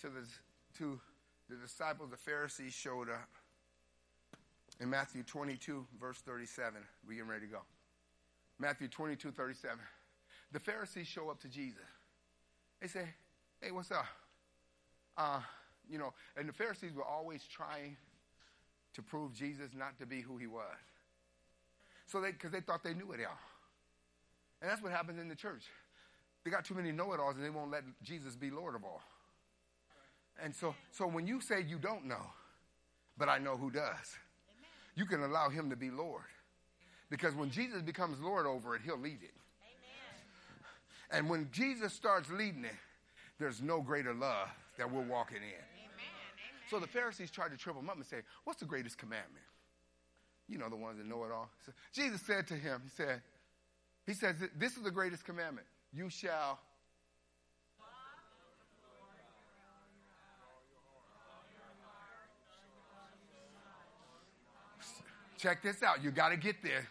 to 0.00 0.08
the, 0.08 0.26
to 0.78 0.98
the 1.48 1.54
disciples, 1.54 2.10
the 2.10 2.16
Pharisees 2.16 2.72
showed 2.72 3.08
up. 3.08 3.28
In 4.80 4.90
Matthew 4.90 5.22
22, 5.22 5.86
verse 6.00 6.18
37, 6.18 6.82
we 7.06 7.14
getting 7.14 7.30
ready 7.30 7.46
to 7.46 7.52
go. 7.52 7.60
Matthew 8.58 8.88
22, 8.88 9.30
37. 9.30 9.78
The 10.50 10.58
Pharisees 10.58 11.06
show 11.06 11.30
up 11.30 11.40
to 11.42 11.48
Jesus. 11.48 11.78
They 12.80 12.88
say, 12.88 13.04
hey, 13.60 13.70
what's 13.70 13.92
up? 13.92 14.06
Uh, 15.16 15.42
you 15.88 15.98
know, 15.98 16.12
and 16.36 16.48
the 16.48 16.52
Pharisees 16.52 16.92
were 16.92 17.04
always 17.04 17.44
trying 17.44 17.96
to 18.94 19.00
prove 19.00 19.32
Jesus 19.32 19.68
not 19.78 19.96
to 20.00 20.06
be 20.06 20.22
who 20.22 20.38
he 20.38 20.48
was. 20.48 20.74
So 22.08 22.20
they, 22.20 22.32
because 22.32 22.50
they 22.50 22.60
thought 22.60 22.82
they 22.82 22.94
knew 22.94 23.12
it 23.12 23.20
all. 23.20 23.38
And 24.60 24.70
that's 24.70 24.82
what 24.82 24.92
happens 24.92 25.20
in 25.20 25.28
the 25.28 25.36
church. 25.36 25.64
They 26.44 26.50
got 26.50 26.64
too 26.64 26.74
many 26.74 26.90
know 26.90 27.12
it 27.12 27.20
alls 27.20 27.36
and 27.36 27.44
they 27.44 27.50
won't 27.50 27.70
let 27.70 27.84
Jesus 28.02 28.34
be 28.34 28.50
Lord 28.50 28.74
of 28.74 28.82
all. 28.82 29.02
And 30.42 30.54
so, 30.54 30.74
so 30.90 31.06
when 31.06 31.26
you 31.26 31.40
say 31.40 31.62
you 31.66 31.78
don't 31.78 32.06
know, 32.06 32.24
but 33.18 33.28
I 33.28 33.38
know 33.38 33.56
who 33.56 33.70
does, 33.70 34.16
you 34.94 35.04
can 35.04 35.22
allow 35.22 35.48
him 35.48 35.68
to 35.70 35.76
be 35.76 35.90
Lord. 35.90 36.22
Because 37.10 37.34
when 37.34 37.50
Jesus 37.50 37.82
becomes 37.82 38.20
Lord 38.20 38.46
over 38.46 38.74
it, 38.74 38.82
he'll 38.84 38.98
lead 38.98 39.18
it. 39.22 39.34
Amen. 39.62 41.10
And 41.10 41.30
when 41.30 41.48
Jesus 41.52 41.92
starts 41.92 42.30
leading 42.30 42.64
it, 42.64 42.76
there's 43.38 43.60
no 43.60 43.80
greater 43.80 44.14
love 44.14 44.48
that 44.76 44.90
we're 44.90 45.02
walking 45.02 45.38
in. 45.38 45.42
amen 45.42 46.68
So 46.70 46.78
the 46.78 46.86
Pharisees 46.86 47.30
tried 47.30 47.50
to 47.50 47.56
trip 47.56 47.76
him 47.76 47.88
up 47.88 47.96
and 47.96 48.04
say, 48.04 48.18
What's 48.44 48.60
the 48.60 48.66
greatest 48.66 48.98
commandment? 48.98 49.44
You 50.48 50.58
know, 50.58 50.68
the 50.68 50.76
ones 50.76 50.98
that 50.98 51.06
know 51.06 51.24
it 51.24 51.32
all. 51.32 51.50
So 51.66 51.72
Jesus 51.92 52.20
said 52.22 52.46
to 52.48 52.54
him, 52.54 52.80
He 52.84 52.90
said, 52.90 53.20
He 54.06 54.14
says, 54.14 54.36
This 54.56 54.76
is 54.76 54.82
the 54.82 54.90
greatest 54.90 55.24
commandment. 55.24 55.66
You 55.92 56.08
shall 56.10 56.58
Check 65.38 65.62
this 65.62 65.82
out. 65.84 66.02
You 66.02 66.10
got 66.10 66.30
to 66.30 66.36
get 66.36 66.62
there. 66.62 66.86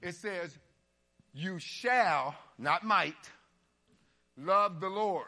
It 0.00 0.14
says, 0.14 0.56
You 1.34 1.58
shall, 1.58 2.34
not 2.58 2.84
might, 2.84 3.14
love 4.38 4.80
the 4.80 4.88
Lord. 4.88 5.26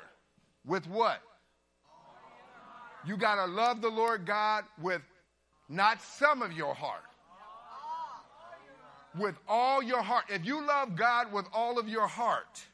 With 0.67 0.89
what? 0.89 1.21
You 3.07 3.19
got 3.19 3.35
to 3.35 3.53
love 3.53 3.83
the 3.83 3.91
Lord 3.91 4.25
God 4.25 4.65
with 4.81 5.03
not 5.69 6.01
some 6.01 6.41
of 6.41 6.53
your 6.53 6.75
heart, 6.75 7.05
with 9.19 9.37
all 9.49 9.83
your 9.83 10.03
heart. 10.03 10.25
If 10.29 10.45
you 10.45 10.67
love 10.67 10.97
God 10.97 11.33
with 11.33 11.47
all 11.53 11.79
of 11.79 11.89
your 11.89 12.07
heart, 12.07 12.65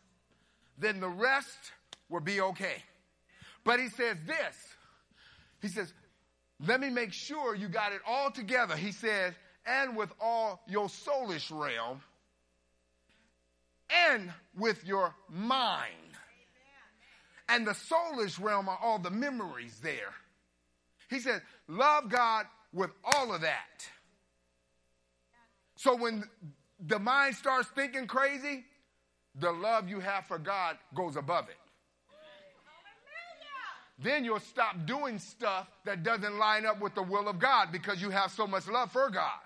then 0.79 1.01
the 1.01 1.09
rest 1.09 1.73
will 2.09 2.21
be 2.21 2.41
okay. 2.41 2.83
But 3.65 3.81
he 3.81 3.89
says 3.89 4.17
this 4.27 4.57
He 5.61 5.69
says, 5.69 5.93
Let 6.67 6.81
me 6.81 6.91
make 6.91 7.13
sure 7.13 7.55
you 7.55 7.69
got 7.69 7.93
it 7.93 8.01
all 8.07 8.31
together. 8.31 8.77
He 8.77 8.93
says, 8.93 9.35
and 9.67 9.97
with 9.97 10.11
all 10.21 10.63
your 10.67 10.89
soulish 10.89 11.51
realm, 11.51 12.01
and 14.09 14.33
with 14.57 14.85
your 14.87 15.15
mind. 15.29 15.95
And 17.49 17.67
the 17.67 17.73
soulish 17.73 18.41
realm 18.41 18.69
are 18.69 18.79
all 18.81 18.99
the 18.99 19.11
memories 19.11 19.79
there. 19.83 20.15
He 21.09 21.19
said, 21.19 21.43
Love 21.69 22.09
God 22.09 22.47
with 22.73 22.91
all 23.05 23.35
of 23.35 23.41
that. 23.41 23.89
So 25.81 25.97
when 25.97 26.25
the 26.79 26.99
mind 26.99 27.35
starts 27.37 27.67
thinking 27.71 28.07
crazy, 28.07 28.65
the 29.35 29.51
love 29.51 29.89
you 29.89 29.99
have 29.99 30.27
for 30.27 30.37
God 30.37 30.77
goes 30.95 31.17
above 31.17 31.49
it. 31.49 31.57
Then 33.99 34.23
you'll 34.23 34.41
stop 34.41 34.85
doing 34.85 35.19
stuff 35.19 35.69
that 35.87 36.03
doesn't 36.03 36.39
line 36.39 36.67
up 36.67 36.83
with 36.83 36.95
the 36.95 37.03
will 37.03 37.29
of 37.29 37.39
God 37.39 37.73
because 37.73 38.03
you 38.03 38.11
have 38.11 38.31
so 38.31 38.47
much 38.47 38.69
love 38.69 38.93
for 38.93 39.09
God. 39.09 39.41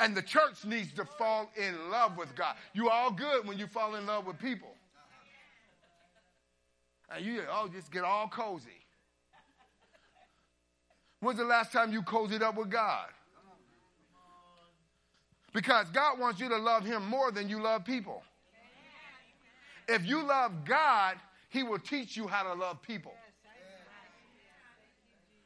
And 0.00 0.16
the 0.16 0.22
church 0.22 0.64
needs 0.64 0.94
to 0.94 1.04
fall 1.04 1.50
in 1.54 1.90
love 1.90 2.16
with 2.16 2.34
God. 2.34 2.56
You 2.72 2.88
all 2.88 3.10
good 3.10 3.46
when 3.46 3.58
you 3.58 3.66
fall 3.66 3.96
in 3.96 4.06
love 4.06 4.24
with 4.24 4.38
people. 4.38 4.74
And 7.14 7.22
you 7.22 7.42
oh 7.52 7.68
just 7.68 7.92
get 7.92 8.04
all 8.04 8.28
cozy. 8.28 8.86
When's 11.20 11.38
the 11.38 11.44
last 11.44 11.70
time 11.70 11.92
you 11.92 12.00
cozied 12.00 12.40
up 12.40 12.56
with 12.56 12.70
God? 12.70 13.08
Because 15.52 15.88
God 15.90 16.18
wants 16.18 16.40
you 16.40 16.48
to 16.48 16.56
love 16.56 16.84
Him 16.84 17.06
more 17.06 17.30
than 17.30 17.48
you 17.48 17.62
love 17.62 17.84
people. 17.84 18.22
If 19.88 20.04
you 20.06 20.22
love 20.22 20.64
God, 20.64 21.16
He 21.48 21.62
will 21.62 21.78
teach 21.78 22.16
you 22.16 22.26
how 22.26 22.42
to 22.42 22.58
love 22.58 22.82
people. 22.82 23.14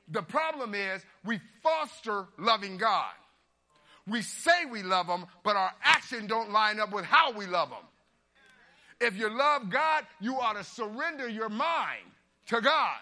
The 0.09 0.23
problem 0.23 0.75
is 0.75 1.03
we 1.25 1.41
foster 1.63 2.27
loving 2.39 2.77
God. 2.77 3.13
We 4.07 4.23
say 4.23 4.65
we 4.71 4.83
love 4.83 5.07
Him, 5.07 5.27
but 5.45 5.57
our 5.57 5.73
action 5.83 6.27
don't 6.27 6.51
line 6.51 6.81
up 6.81 6.93
with 6.93 7.05
how 7.05 7.33
we 7.33 7.47
love 7.47 7.69
Him. 7.69 7.87
If 9.01 9.17
you 9.17 9.29
love 9.31 9.71
God, 9.71 10.05
you 10.21 10.41
ought 10.41 10.55
to 10.55 10.65
surrender 10.65 11.29
your 11.29 11.49
mind 11.49 12.05
to 12.49 12.61
God. 12.61 12.99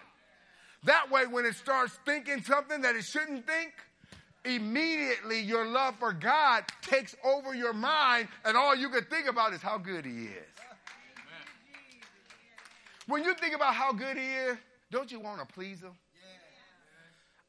That 0.84 1.10
way, 1.10 1.26
when 1.26 1.44
it 1.44 1.54
starts 1.56 1.98
thinking 2.06 2.42
something 2.42 2.82
that 2.82 2.96
it 2.96 3.04
shouldn't 3.04 3.46
think, 3.46 3.72
immediately 4.44 5.40
your 5.40 5.66
love 5.66 5.96
for 5.98 6.12
God 6.12 6.64
takes 6.82 7.14
over 7.24 7.54
your 7.54 7.72
mind, 7.72 8.28
and 8.44 8.56
all 8.56 8.74
you 8.74 8.88
can 8.88 9.04
think 9.04 9.28
about 9.28 9.52
is 9.52 9.60
how 9.60 9.78
good 9.78 10.04
He 10.04 10.24
is. 10.24 10.46
When 13.06 13.24
you 13.24 13.34
think 13.34 13.54
about 13.54 13.74
how 13.74 13.92
good 13.92 14.16
He 14.16 14.26
is, 14.26 14.56
don't 14.90 15.10
you 15.10 15.20
want 15.20 15.40
to 15.40 15.46
please 15.46 15.80
Him? 15.80 15.92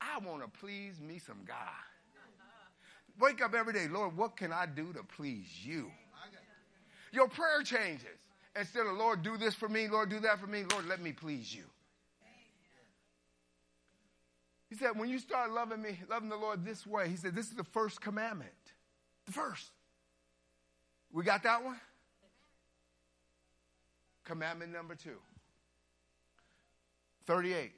I 0.01 0.17
want 0.19 0.41
to 0.41 0.59
please 0.59 0.99
me 0.99 1.19
some 1.19 1.39
God. 1.45 1.57
Wake 3.19 3.43
up 3.43 3.53
every 3.53 3.73
day, 3.73 3.87
Lord, 3.87 4.17
what 4.17 4.35
can 4.35 4.51
I 4.51 4.65
do 4.65 4.91
to 4.93 5.03
please 5.03 5.47
you? 5.63 5.91
Your 7.11 7.27
prayer 7.27 7.61
changes. 7.61 8.07
Instead 8.55 8.87
of, 8.87 8.97
Lord, 8.97 9.21
do 9.21 9.37
this 9.37 9.53
for 9.53 9.69
me, 9.69 9.87
Lord, 9.87 10.09
do 10.09 10.19
that 10.21 10.39
for 10.39 10.47
me, 10.47 10.63
Lord, 10.71 10.87
let 10.87 11.01
me 11.01 11.11
please 11.11 11.53
you. 11.53 11.63
He 14.71 14.77
said, 14.77 14.97
when 14.97 15.09
you 15.09 15.19
start 15.19 15.51
loving 15.51 15.81
me, 15.81 15.99
loving 16.09 16.29
the 16.29 16.37
Lord 16.37 16.63
this 16.63 16.87
way, 16.87 17.09
he 17.09 17.17
said, 17.17 17.35
this 17.35 17.47
is 17.47 17.55
the 17.55 17.63
first 17.65 17.99
commandment. 17.99 18.53
The 19.25 19.33
first. 19.33 19.69
We 21.11 21.25
got 21.25 21.43
that 21.43 21.61
one? 21.61 21.75
Commandment 24.23 24.71
number 24.71 24.95
two. 24.95 25.17
38. 27.25 27.73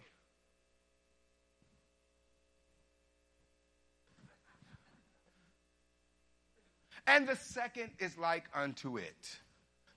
And 7.08 7.28
the 7.28 7.36
second 7.36 7.90
is 7.98 8.20
like 8.20 8.44
unto 8.54 8.98
it. 8.98 9.40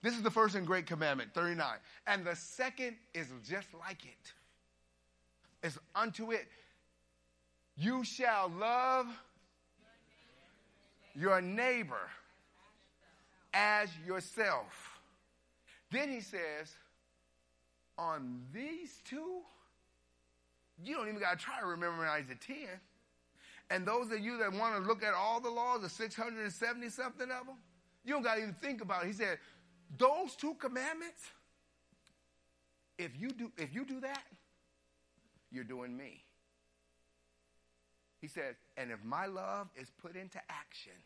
This 0.01 0.15
is 0.15 0.23
the 0.23 0.31
first 0.31 0.55
and 0.55 0.67
great 0.67 0.87
commandment, 0.87 1.35
39. 1.35 1.67
And 2.07 2.25
the 2.25 2.37
second 2.37 2.97
is 3.13 3.27
just 3.47 3.69
like 3.87 4.07
it. 4.07 4.33
It's 5.63 5.79
unto 5.95 6.33
it. 6.33 6.49
You 7.77 8.05
shall 8.05 8.51
love 8.59 9.07
your 11.15 11.41
neighbor 11.41 12.11
as 13.53 13.89
yourself. 14.07 15.01
Then 15.91 16.11
he 16.11 16.21
says, 16.21 16.73
on 17.99 18.43
these 18.53 19.01
two, 19.05 19.41
you 20.83 20.95
don't 20.95 21.09
even 21.09 21.21
got 21.21 21.39
to 21.39 21.45
try 21.45 21.61
to 21.61 21.67
memorize 21.77 22.25
the 22.29 22.35
10. 22.35 22.57
And 23.71 23.87
those 23.87 24.11
of 24.13 24.21
you 24.21 24.39
that 24.39 24.53
want 24.53 24.77
to 24.77 24.83
look 24.87 25.03
at 25.03 25.15
all 25.15 25.41
the 25.41 25.51
laws, 25.51 25.81
the 25.83 25.89
670 25.89 26.89
something 26.91 27.31
of 27.31 27.47
them, 27.47 27.57
you 28.05 28.13
don't 28.13 28.23
got 28.23 28.37
to 28.37 28.43
even 28.43 28.55
think 28.55 28.81
about 28.81 29.05
it. 29.05 29.07
He 29.09 29.13
said, 29.13 29.39
those 29.99 30.37
two 30.37 30.55
commandments, 30.55 31.23
if 32.99 33.11
you 33.19 33.31
do, 33.31 33.51
if 33.57 33.75
you 33.75 33.85
do 33.85 34.01
that, 34.01 34.23
you're 35.51 35.65
doing 35.65 35.97
me. 35.97 36.23
He 38.27 38.31
says, 38.31 38.57
and 38.77 38.91
if 38.91 39.05
my 39.05 39.27
love 39.27 39.69
is 39.77 39.89
put 40.03 40.17
into 40.17 40.41
action, 40.49 40.99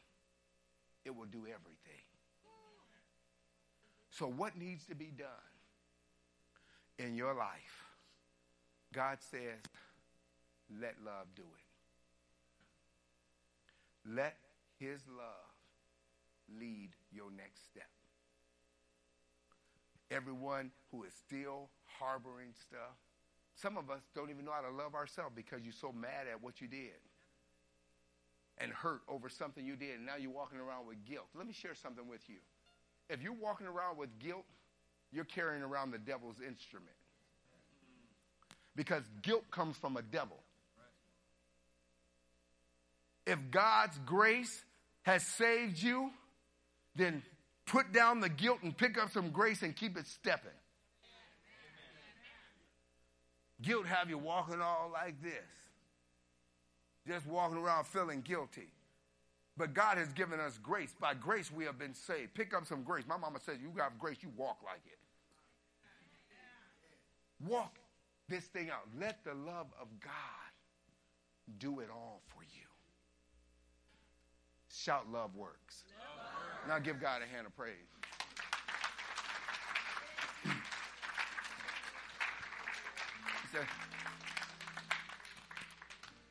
it 1.05 1.15
will 1.15 1.27
do 1.27 1.41
everything. 1.41 2.07
So, 4.09 4.25
what 4.27 4.57
needs 4.57 4.87
to 4.87 4.95
be 4.95 5.13
done 5.19 5.29
in 6.99 7.15
your 7.15 7.35
life? 7.35 7.85
God 8.95 9.19
says, 9.21 9.61
let 10.81 10.95
love 11.05 11.27
do 11.37 11.43
it. 14.07 14.11
Let 14.11 14.39
his 14.79 15.03
love 15.07 15.53
lead 16.59 16.89
your 17.13 17.31
next 17.31 17.67
step. 17.67 17.91
Everyone 20.11 20.71
who 20.91 21.05
is 21.05 21.13
still 21.13 21.69
harboring 21.99 22.55
stuff, 22.59 22.97
some 23.57 23.77
of 23.77 23.91
us 23.91 24.01
don't 24.15 24.31
even 24.31 24.47
know 24.47 24.53
how 24.53 24.63
to 24.63 24.75
love 24.75 24.95
ourselves 24.95 25.33
because 25.37 25.61
you're 25.63 25.75
so 25.75 25.93
mad 25.93 26.27
at 26.33 26.43
what 26.43 26.63
you 26.63 26.67
did 26.67 26.97
and 28.61 28.73
hurt 28.73 29.01
over 29.09 29.29
something 29.29 29.65
you 29.65 29.77
did, 29.77 29.97
and 29.97 30.07
now 30.07 30.17
you're 30.17 30.31
walking 30.31 30.59
around 30.59 30.87
with 30.87 31.05
guilt. 31.05 31.27
Let 31.35 31.47
me 31.47 31.53
share 31.53 31.75
something 31.75 32.07
with 32.09 32.29
you. 32.29 32.37
If 33.09 33.23
you're 33.23 33.33
walking 33.33 33.67
around 33.67 33.97
with 33.97 34.19
guilt, 34.19 34.45
you're 35.13 35.25
carrying 35.25 35.63
around 35.63 35.91
the 35.91 35.99
devil's 35.99 36.37
instrument. 36.47 36.95
Because 38.77 39.03
guilt 39.23 39.51
comes 39.51 39.77
from 39.77 39.97
a 39.97 40.03
devil. 40.03 40.37
If 43.27 43.39
God's 43.51 43.99
grace 44.07 44.65
has 45.03 45.27
saved 45.27 45.83
you, 45.83 46.11
then 46.97 47.23
put 47.67 47.93
down 47.93 48.21
the 48.21 48.29
guilt 48.29 48.59
and 48.63 48.77
pick 48.77 48.99
up 49.01 49.11
some 49.13 49.31
grace 49.31 49.63
and 49.63 49.75
keep 49.75 49.97
it 49.97 50.07
stepping. 50.07 50.51
Guilt 53.63 53.87
have 53.87 54.09
you 54.09 54.19
walking 54.19 54.61
all 54.61 54.91
like 54.93 55.23
this, 55.23 55.33
just 57.11 57.27
walking 57.27 57.59
around 57.59 57.87
feeling 57.87 58.21
guilty. 58.21 58.69
But 59.57 59.75
God 59.75 59.99
has 59.99 60.13
given 60.13 60.39
us 60.39 60.59
grace. 60.63 60.95
By 61.01 61.15
grace, 61.15 61.51
we 61.53 61.65
have 61.65 61.77
been 61.77 61.93
saved. 61.93 62.35
Pick 62.35 62.55
up 62.55 62.65
some 62.67 62.85
grace. 62.85 63.05
My 63.09 63.17
mama 63.17 63.41
says, 63.45 63.57
You 63.61 63.71
got 63.77 63.99
grace, 63.99 64.19
you 64.21 64.29
walk 64.37 64.59
like 64.65 64.83
it. 64.87 64.99
Walk 67.49 67.79
this 68.29 68.45
thing 68.45 68.71
out. 68.71 68.87
Let 68.99 69.25
the 69.25 69.35
love 69.35 69.67
of 69.81 69.89
God 70.01 70.13
do 71.59 71.81
it 71.81 71.89
all 71.93 72.23
for 72.29 72.43
you. 72.43 72.69
Shout, 74.73 75.11
love 75.11 75.35
works. 75.35 75.83
Love. 75.99 76.69
Now 76.69 76.79
give 76.79 77.01
God 77.01 77.23
a 77.23 77.27
hand 77.27 77.47
of 77.47 77.57
praise. 77.57 77.75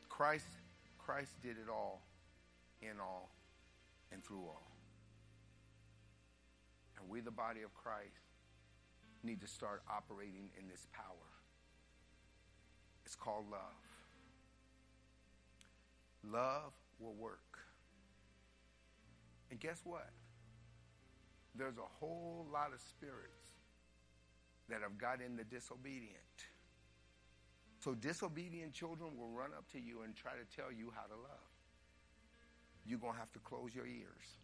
Christ, 0.08 0.46
Christ 1.10 1.42
did 1.42 1.56
it 1.56 1.68
all, 1.68 2.02
in 2.80 3.00
all, 3.00 3.30
and 4.12 4.22
through 4.22 4.44
all. 4.44 4.70
And 6.96 7.10
we, 7.10 7.18
the 7.18 7.32
body 7.32 7.62
of 7.62 7.74
Christ, 7.74 8.36
need 9.24 9.40
to 9.40 9.48
start 9.48 9.82
operating 9.90 10.50
in 10.56 10.68
this 10.68 10.86
power. 10.92 11.32
It's 13.04 13.16
called 13.16 13.46
love. 13.50 13.60
Love 16.22 16.72
will 17.00 17.14
work. 17.14 17.58
And 19.50 19.58
guess 19.58 19.80
what? 19.82 20.10
There's 21.56 21.78
a 21.78 21.90
whole 21.98 22.46
lot 22.52 22.72
of 22.72 22.80
spirits 22.80 23.34
that 24.68 24.80
have 24.80 24.96
got 24.96 25.20
in 25.20 25.36
the 25.36 25.42
disobedient. 25.42 26.46
So 27.80 27.94
disobedient 27.94 28.74
children 28.74 29.16
will 29.16 29.30
run 29.30 29.50
up 29.56 29.64
to 29.72 29.80
you 29.80 30.02
and 30.02 30.14
try 30.14 30.32
to 30.32 30.44
tell 30.54 30.70
you 30.70 30.92
how 30.94 31.06
to 31.06 31.16
love. 31.16 31.48
You're 32.84 32.98
going 32.98 33.14
to 33.14 33.18
have 33.18 33.32
to 33.32 33.38
close 33.38 33.74
your 33.74 33.86
ears 33.86 34.36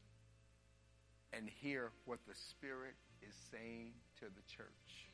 and 1.32 1.48
hear 1.60 1.90
what 2.06 2.18
the 2.26 2.34
Spirit 2.34 2.94
is 3.20 3.34
saying 3.50 3.92
to 4.20 4.24
the 4.24 4.42
church. 4.48 5.10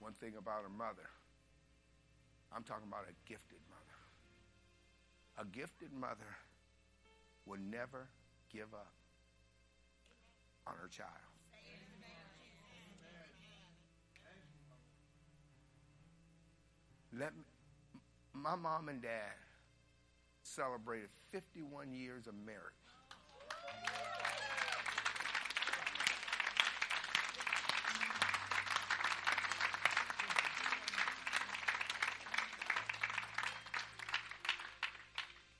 One 0.00 0.14
thing 0.14 0.34
about 0.38 0.64
a 0.66 0.70
mother, 0.70 1.10
I'm 2.54 2.64
talking 2.64 2.88
about 2.88 3.04
a 3.08 3.14
gifted 3.28 3.58
mother. 3.70 3.98
A 5.38 5.44
gifted 5.44 5.92
mother 5.92 6.36
will 7.46 7.58
never 7.58 8.08
give 8.52 8.74
up 8.74 8.92
on 10.66 10.74
her 10.80 10.88
child. 10.88 11.27
Let 17.18 17.36
me, 17.36 17.42
my 18.32 18.54
mom 18.54 18.88
and 18.88 19.02
dad 19.02 19.34
celebrated 20.42 21.08
51 21.32 21.92
years 21.92 22.28
of 22.28 22.34
marriage. 22.46 22.60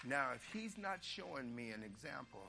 Now, 0.07 0.29
if 0.35 0.43
he's 0.53 0.79
not 0.79 0.99
showing 1.03 1.55
me 1.55 1.71
an 1.71 1.83
example, 1.83 2.49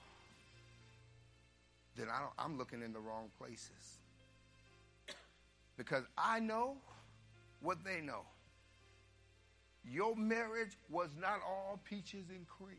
then 1.97 2.07
I 2.09 2.43
am 2.45 2.59
looking 2.59 2.83
in 2.83 2.93
the 2.93 2.99
wrong 2.99 3.31
places. 3.39 3.97
Because 5.77 6.03
I 6.15 6.39
know 6.39 6.77
what 7.61 7.83
they 7.83 8.01
know. 8.01 8.21
Your 9.91 10.15
marriage 10.15 10.77
was 10.89 11.09
not 11.19 11.39
all 11.47 11.79
peaches 11.83 12.25
and 12.29 12.45
cream, 12.47 12.77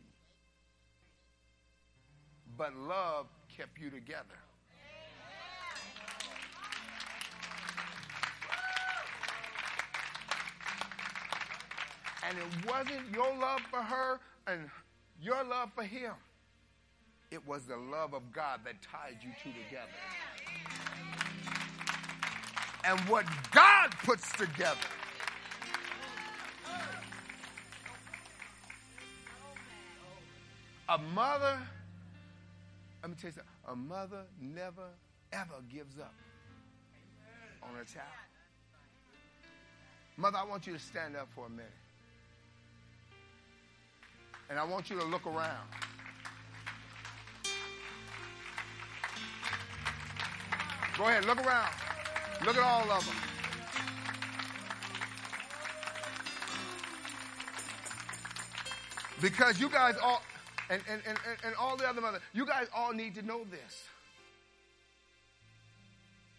but 2.56 2.74
love 2.76 3.26
kept 3.56 3.80
you 3.80 3.90
together. 3.90 4.38
And 12.28 12.38
it 12.38 12.70
wasn't 12.70 13.08
your 13.12 13.36
love 13.36 13.60
for 13.70 13.82
her 13.82 14.20
and 14.46 14.70
your 15.20 15.42
love 15.42 15.72
for 15.74 15.82
him. 15.82 16.12
It 17.32 17.44
was 17.44 17.64
the 17.64 17.76
love 17.76 18.14
of 18.14 18.30
God 18.32 18.60
that 18.64 18.74
tied 18.82 19.16
you 19.20 19.30
two 19.42 19.50
together. 19.64 19.88
And 22.84 23.00
what 23.08 23.24
God 23.50 23.90
puts 24.04 24.30
together. 24.36 24.78
A 30.90 30.98
mother, 30.98 31.56
let 33.00 33.10
me 33.10 33.16
tell 33.20 33.28
you 33.28 33.34
something, 33.34 33.44
a 33.68 33.76
mother 33.76 34.24
never, 34.40 34.88
ever 35.32 35.62
gives 35.72 36.00
up 36.00 36.12
on 37.62 37.76
her 37.76 37.84
child. 37.84 38.08
Mother, 40.16 40.38
I 40.38 40.44
want 40.44 40.66
you 40.66 40.72
to 40.72 40.80
stand 40.80 41.14
up 41.14 41.28
for 41.32 41.46
a 41.46 41.48
minute. 41.48 41.70
And 44.50 44.58
I 44.58 44.64
want 44.64 44.90
you 44.90 44.98
to 44.98 45.04
look 45.04 45.28
around. 45.28 45.68
Go 50.98 51.04
ahead, 51.04 51.24
look 51.24 51.46
around. 51.46 51.72
Look 52.44 52.56
at 52.56 52.64
all 52.64 52.90
of 52.90 53.06
them. 53.06 53.14
Because 59.20 59.60
you 59.60 59.68
guys 59.68 59.94
all, 60.02 60.20
and, 60.70 60.80
and, 60.88 61.02
and, 61.06 61.18
and 61.44 61.54
all 61.56 61.76
the 61.76 61.86
other 61.86 62.00
mothers, 62.00 62.22
you 62.32 62.46
guys 62.46 62.68
all 62.74 62.92
need 62.92 63.16
to 63.16 63.22
know 63.22 63.44
this. 63.50 63.84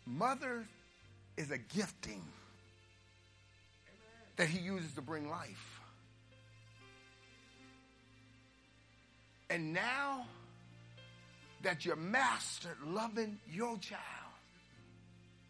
Mother 0.05 0.65
is 1.38 1.51
a 1.51 1.57
gifting 1.57 2.21
that 4.38 4.47
he 4.47 4.59
uses 4.59 4.93
to 4.93 5.01
bring 5.01 5.29
life. 5.29 5.79
And 9.49 9.73
now 9.73 10.25
that 11.63 11.86
you're 11.86 11.97
mastered 11.97 12.77
loving 12.86 13.38
your 13.51 13.77
child, 13.79 14.01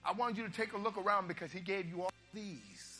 I 0.03 0.11
want 0.13 0.35
you 0.37 0.47
to 0.47 0.51
take 0.51 0.73
a 0.73 0.77
look 0.77 0.97
around 0.97 1.27
because 1.27 1.51
he 1.51 1.59
gave 1.59 1.87
you 1.87 2.01
all 2.01 2.11
these. 2.33 2.90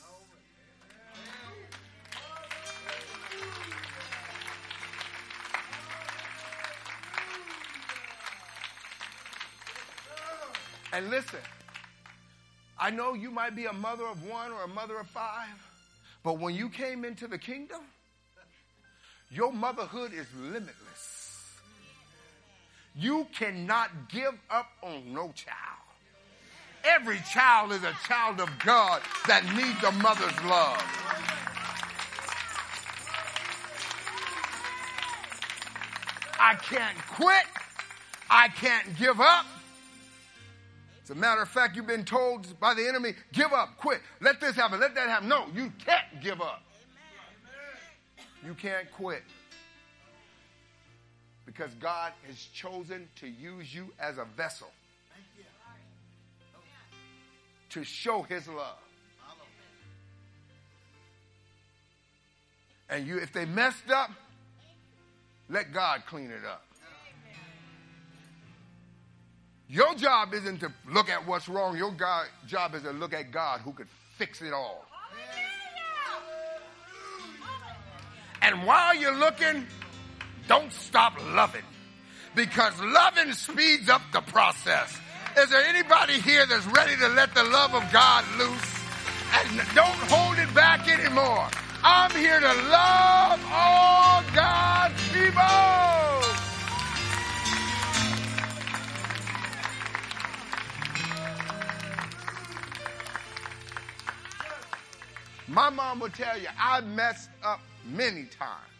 And 10.94 11.10
listen, 11.10 11.40
I 12.78 12.90
know 12.90 13.14
you 13.14 13.32
might 13.32 13.56
be 13.56 13.66
a 13.66 13.74
mother 13.74 14.06
of 14.06 14.28
one 14.28 14.52
or 14.52 14.64
a 14.64 14.68
mother 14.68 14.98
of 14.98 15.08
five, 15.08 15.48
but 16.24 16.40
when 16.40 16.56
you 16.56 16.70
came 16.70 17.06
into 17.06 17.28
the 17.28 17.38
kingdom, 17.38 17.82
your 19.30 19.54
motherhood 19.54 20.12
is 20.14 20.26
limitless. 20.38 21.58
You 22.96 23.26
cannot 23.34 24.10
give 24.10 24.34
up 24.50 24.68
on 24.84 25.14
no 25.14 25.32
child. 25.34 25.58
Every 26.84 27.20
child 27.32 27.72
is 27.72 27.84
a 27.84 27.96
child 28.08 28.42
of 28.42 28.50
God 28.66 29.02
that 29.28 29.46
needs 29.56 29.82
a 29.84 29.92
mother's 30.02 30.44
love. 30.44 30.84
I 36.40 36.56
can't 36.56 36.98
quit. 37.12 37.46
I 38.30 38.48
can't 38.50 38.98
give 38.98 39.22
up. 39.22 39.46
As 41.12 41.18
a 41.18 41.20
matter 41.20 41.42
of 41.42 41.50
fact, 41.50 41.76
you've 41.76 41.88
been 41.88 42.06
told 42.06 42.58
by 42.62 42.74
the 42.74 42.88
enemy, 42.88 43.16
give 43.34 43.52
up, 43.52 43.76
quit, 43.76 44.00
let 44.22 44.40
this 44.40 44.56
happen, 44.56 44.80
let 44.80 44.96
that 44.96 45.10
happen. 45.10 45.28
No, 45.28 45.46
you 45.54 45.70
can't 45.86 46.22
give 46.24 46.40
up. 46.40 46.64
You 48.46 48.54
can't 48.54 48.90
quit. 48.94 49.22
Because 51.46 51.74
God 51.82 52.14
has 52.28 52.38
chosen 52.54 53.10
to 53.18 53.28
use 53.28 53.76
you 53.76 53.92
as 54.00 54.20
a 54.20 54.26
vessel 54.38 54.70
to 57.72 57.84
show 57.84 58.22
his 58.22 58.48
love. 58.48 58.78
And 62.90 63.06
you 63.06 63.18
if 63.18 63.34
they 63.34 63.44
messed 63.44 63.92
up, 63.94 64.12
let 65.50 65.74
God 65.74 66.04
clean 66.08 66.32
it 66.32 66.46
up. 66.50 66.64
Your 69.72 69.96
job 69.96 70.34
isn't 70.34 70.60
to 70.60 70.74
look 70.90 71.10
at 71.10 71.26
what's 71.26 71.48
wrong. 71.48 71.78
Your 71.78 71.92
God, 71.92 72.26
job 72.46 72.76
is 72.76 72.82
to 72.82 72.92
look 72.92 73.14
at 73.14 73.32
God 73.32 73.62
who 73.62 73.72
could 73.72 73.88
fix 74.18 74.42
it 74.42 74.52
all. 74.52 74.86
And 78.42 78.66
while 78.66 78.94
you're 78.94 79.16
looking, 79.16 79.66
don't 80.50 80.74
stop 80.74 81.14
loving 81.34 81.64
because 82.36 82.78
loving 82.82 83.32
speeds 83.32 83.88
up 83.88 84.02
the 84.12 84.20
process. 84.20 85.00
Is 85.38 85.50
there 85.50 85.64
anybody 85.64 86.20
here 86.20 86.46
that's 86.46 86.66
ready 86.68 86.98
to 86.98 87.08
let 87.08 87.34
the 87.34 87.44
love 87.46 87.74
of 87.74 87.90
God 87.94 88.26
loose 88.38 88.76
and 89.36 89.58
don't 89.74 90.02
hold 90.12 90.38
it 90.38 90.54
back 90.54 90.90
anymore? 90.90 91.48
I'm 91.82 92.12
here 92.12 92.42
to 92.42 92.54
love 92.70 93.40
all 93.50 94.22
God's 94.36 95.10
people. 95.14 96.01
My 105.52 105.70
mom 105.70 106.00
will 106.00 106.08
tell 106.08 106.40
you, 106.40 106.48
I 106.58 106.80
messed 106.80 107.30
up 107.44 107.60
many 107.86 108.24
times. 108.24 108.72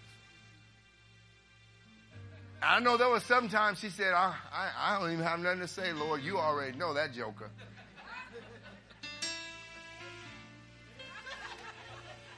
I 2.64 2.80
know 2.80 2.96
there 2.96 3.10
was 3.10 3.24
sometimes 3.24 3.80
she 3.80 3.90
said, 3.90 4.14
I, 4.14 4.34
I, 4.54 4.70
I 4.80 5.00
don't 5.00 5.12
even 5.12 5.26
have 5.26 5.42
nothing 5.42 5.60
to 5.60 5.68
say, 5.68 5.92
Lord. 5.92 6.22
You 6.22 6.38
already 6.38 6.78
know 6.78 6.94
that 6.94 7.14
joker. 7.14 7.50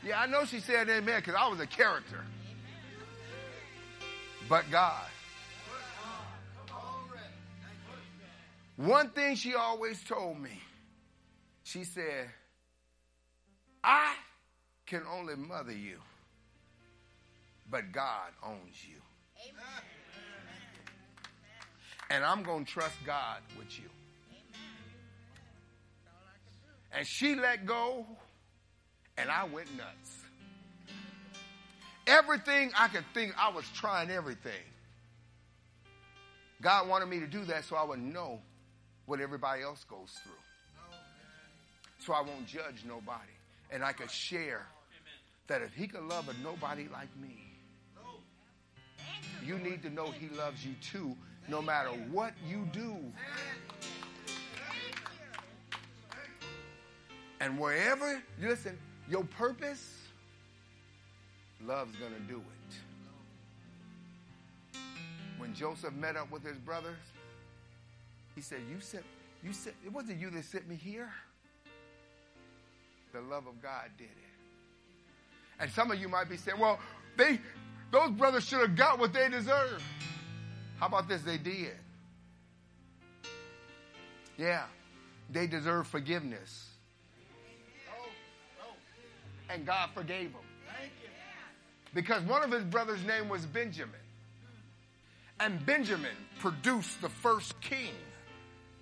Yeah, 0.03 0.19
I 0.19 0.25
know 0.25 0.45
she 0.45 0.59
said 0.59 0.89
amen 0.89 1.19
because 1.19 1.35
I 1.35 1.47
was 1.47 1.59
a 1.59 1.67
character. 1.67 2.25
But 4.49 4.65
God. 4.71 5.05
One 8.77 9.09
thing 9.09 9.35
she 9.35 9.53
always 9.53 10.03
told 10.03 10.39
me, 10.39 10.59
she 11.63 11.83
said, 11.83 12.29
I 13.83 14.15
can 14.85 15.03
only 15.11 15.35
mother 15.35 15.73
you, 15.73 15.97
but 17.69 17.91
God 17.91 18.31
owns 18.43 18.77
you. 18.87 18.97
Amen. 19.43 19.83
And 22.09 22.23
I'm 22.23 22.43
going 22.43 22.65
to 22.65 22.71
trust 22.71 22.95
God 23.05 23.39
with 23.57 23.77
you. 23.79 23.89
And 26.95 27.07
she 27.07 27.35
let 27.35 27.65
go, 27.65 28.05
and 29.17 29.29
I 29.29 29.45
went 29.45 29.75
nuts. 29.75 30.11
Everything 32.05 32.71
I 32.77 32.87
could 32.87 33.05
think, 33.13 33.33
I 33.37 33.49
was 33.49 33.65
trying 33.73 34.11
everything. 34.11 34.51
God 36.61 36.87
wanted 36.87 37.07
me 37.07 37.19
to 37.19 37.27
do 37.27 37.43
that 37.45 37.65
so 37.65 37.75
I 37.75 37.83
would 37.83 38.01
know 38.01 38.39
what 39.05 39.19
everybody 39.19 39.63
else 39.63 39.83
goes 39.83 40.11
through. 40.23 40.33
Oh, 40.77 40.95
so 41.99 42.13
I 42.13 42.21
won't 42.21 42.45
judge 42.45 42.83
nobody. 42.87 43.32
And 43.73 43.83
I 43.83 43.91
could 43.91 44.11
share 44.11 44.67
that 45.47 45.63
if 45.63 45.73
he 45.73 45.87
could 45.87 46.03
love 46.03 46.29
a 46.29 46.33
nobody 46.43 46.87
like 46.93 47.09
me, 47.19 47.43
you 49.43 49.57
need 49.57 49.81
to 49.81 49.89
know 49.89 50.11
he 50.11 50.29
loves 50.29 50.63
you 50.63 50.75
too, 50.79 51.17
no 51.49 51.59
matter 51.59 51.89
what 52.11 52.33
you 52.47 52.69
do. 52.71 52.95
And 57.39 57.59
wherever, 57.59 58.21
listen, 58.39 58.77
your 59.09 59.23
purpose, 59.23 59.97
love's 61.65 61.97
going 61.97 62.13
to 62.13 62.21
do 62.21 62.39
it. 62.39 64.79
When 65.39 65.55
Joseph 65.55 65.95
met 65.95 66.15
up 66.15 66.31
with 66.31 66.45
his 66.45 66.59
brothers, 66.59 66.99
he 68.35 68.41
said, 68.41 68.59
You 68.69 68.79
sent, 68.79 69.03
you 69.43 69.51
sent, 69.51 69.75
it 69.83 69.91
wasn't 69.91 70.21
you 70.21 70.29
that 70.29 70.45
sent 70.45 70.69
me 70.69 70.75
here. 70.75 71.11
The 73.13 73.21
love 73.21 73.47
of 73.47 73.61
God 73.61 73.91
did 73.97 74.05
it. 74.05 75.59
And 75.59 75.71
some 75.71 75.91
of 75.91 75.99
you 75.99 76.09
might 76.09 76.29
be 76.29 76.35
saying, 76.35 76.59
Well, 76.59 76.79
they 77.15 77.39
those 77.91 78.09
brothers 78.09 78.43
should 78.43 78.59
have 78.61 78.75
got 78.75 78.97
what 78.97 79.13
they 79.13 79.29
deserved. 79.29 79.83
How 80.79 80.87
about 80.87 81.07
this? 81.07 81.21
They 81.21 81.37
did. 81.37 81.73
Yeah, 84.37 84.63
they 85.29 85.45
deserve 85.45 85.87
forgiveness. 85.87 86.69
And 89.49 89.65
God 89.65 89.89
forgave 89.93 90.33
them. 90.33 90.41
Because 91.93 92.23
one 92.23 92.43
of 92.43 92.51
his 92.51 92.63
brothers' 92.63 93.03
name 93.05 93.29
was 93.29 93.45
Benjamin. 93.45 93.93
And 95.39 95.63
Benjamin 95.63 96.15
produced 96.39 97.01
the 97.01 97.09
first 97.09 97.59
king, 97.61 97.91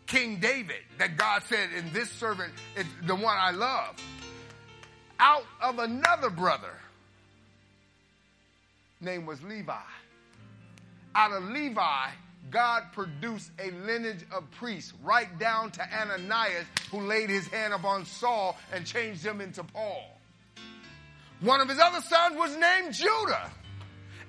King 0.05 0.39
David, 0.39 0.77
that 0.97 1.17
God 1.17 1.43
said, 1.43 1.69
in 1.77 1.91
this 1.91 2.09
servant 2.09 2.53
is 2.77 2.85
the 3.03 3.15
one 3.15 3.35
I 3.37 3.51
love. 3.51 3.95
Out 5.23 5.45
of 5.61 5.77
another 5.77 6.31
brother, 6.31 6.73
name 8.99 9.27
was 9.27 9.39
Levi. 9.43 9.71
Out 11.13 11.31
of 11.31 11.43
Levi, 11.43 12.07
God 12.49 12.83
produced 12.91 13.51
a 13.59 13.69
lineage 13.85 14.25
of 14.35 14.49
priests, 14.49 14.93
right 15.03 15.37
down 15.37 15.69
to 15.73 15.87
Ananias, 15.95 16.65
who 16.89 17.01
laid 17.01 17.29
his 17.29 17.45
hand 17.45 17.71
upon 17.71 18.03
Saul 18.07 18.57
and 18.73 18.83
changed 18.83 19.23
him 19.23 19.41
into 19.41 19.63
Paul. 19.63 20.09
One 21.41 21.61
of 21.61 21.69
his 21.69 21.77
other 21.77 22.01
sons 22.01 22.35
was 22.35 22.57
named 22.57 22.95
Judah. 22.95 23.51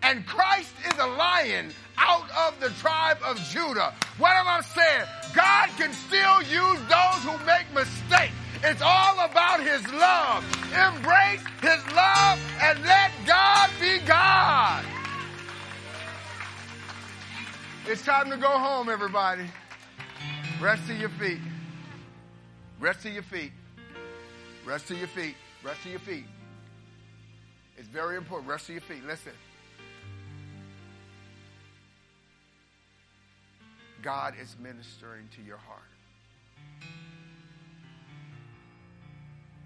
And 0.02 0.26
Christ 0.26 0.74
is 0.86 0.98
a 0.98 1.06
lion 1.06 1.72
out 1.96 2.28
of 2.48 2.60
the 2.60 2.68
tribe 2.80 3.18
of 3.24 3.38
Judah. 3.44 3.94
What 4.18 4.32
am 4.32 4.46
I 4.46 4.60
saying? 4.60 5.06
God 5.34 5.70
can 5.78 5.92
still 5.94 6.42
use 6.42 6.80
those 6.90 7.22
who 7.24 7.46
make 7.46 7.72
mistakes. 7.72 8.34
It's 8.64 8.80
all 8.80 9.18
about 9.24 9.60
his 9.60 9.84
love. 9.92 10.44
Embrace 10.72 11.42
his 11.60 11.84
love 11.94 12.38
and 12.62 12.80
let 12.84 13.10
God 13.26 13.70
be 13.80 13.98
God. 14.06 14.84
It's 17.86 18.04
time 18.04 18.30
to 18.30 18.36
go 18.36 18.48
home, 18.48 18.88
everybody. 18.88 19.46
Rest 20.60 20.86
to 20.86 20.94
your 20.94 21.08
feet. 21.08 21.40
Rest 22.78 23.02
to 23.02 23.10
your 23.10 23.24
feet. 23.24 23.52
Rest 24.64 24.86
to 24.88 24.94
your 24.94 25.08
feet. 25.08 25.34
Rest 25.64 25.82
to 25.82 25.90
your 25.90 25.98
feet. 25.98 26.26
It's 27.76 27.88
very 27.88 28.16
important. 28.16 28.48
Rest 28.48 28.66
to 28.68 28.72
your 28.72 28.82
feet. 28.82 29.04
Listen. 29.04 29.32
God 34.02 34.34
is 34.40 34.56
ministering 34.60 35.28
to 35.36 35.42
your 35.42 35.56
heart. 35.56 35.91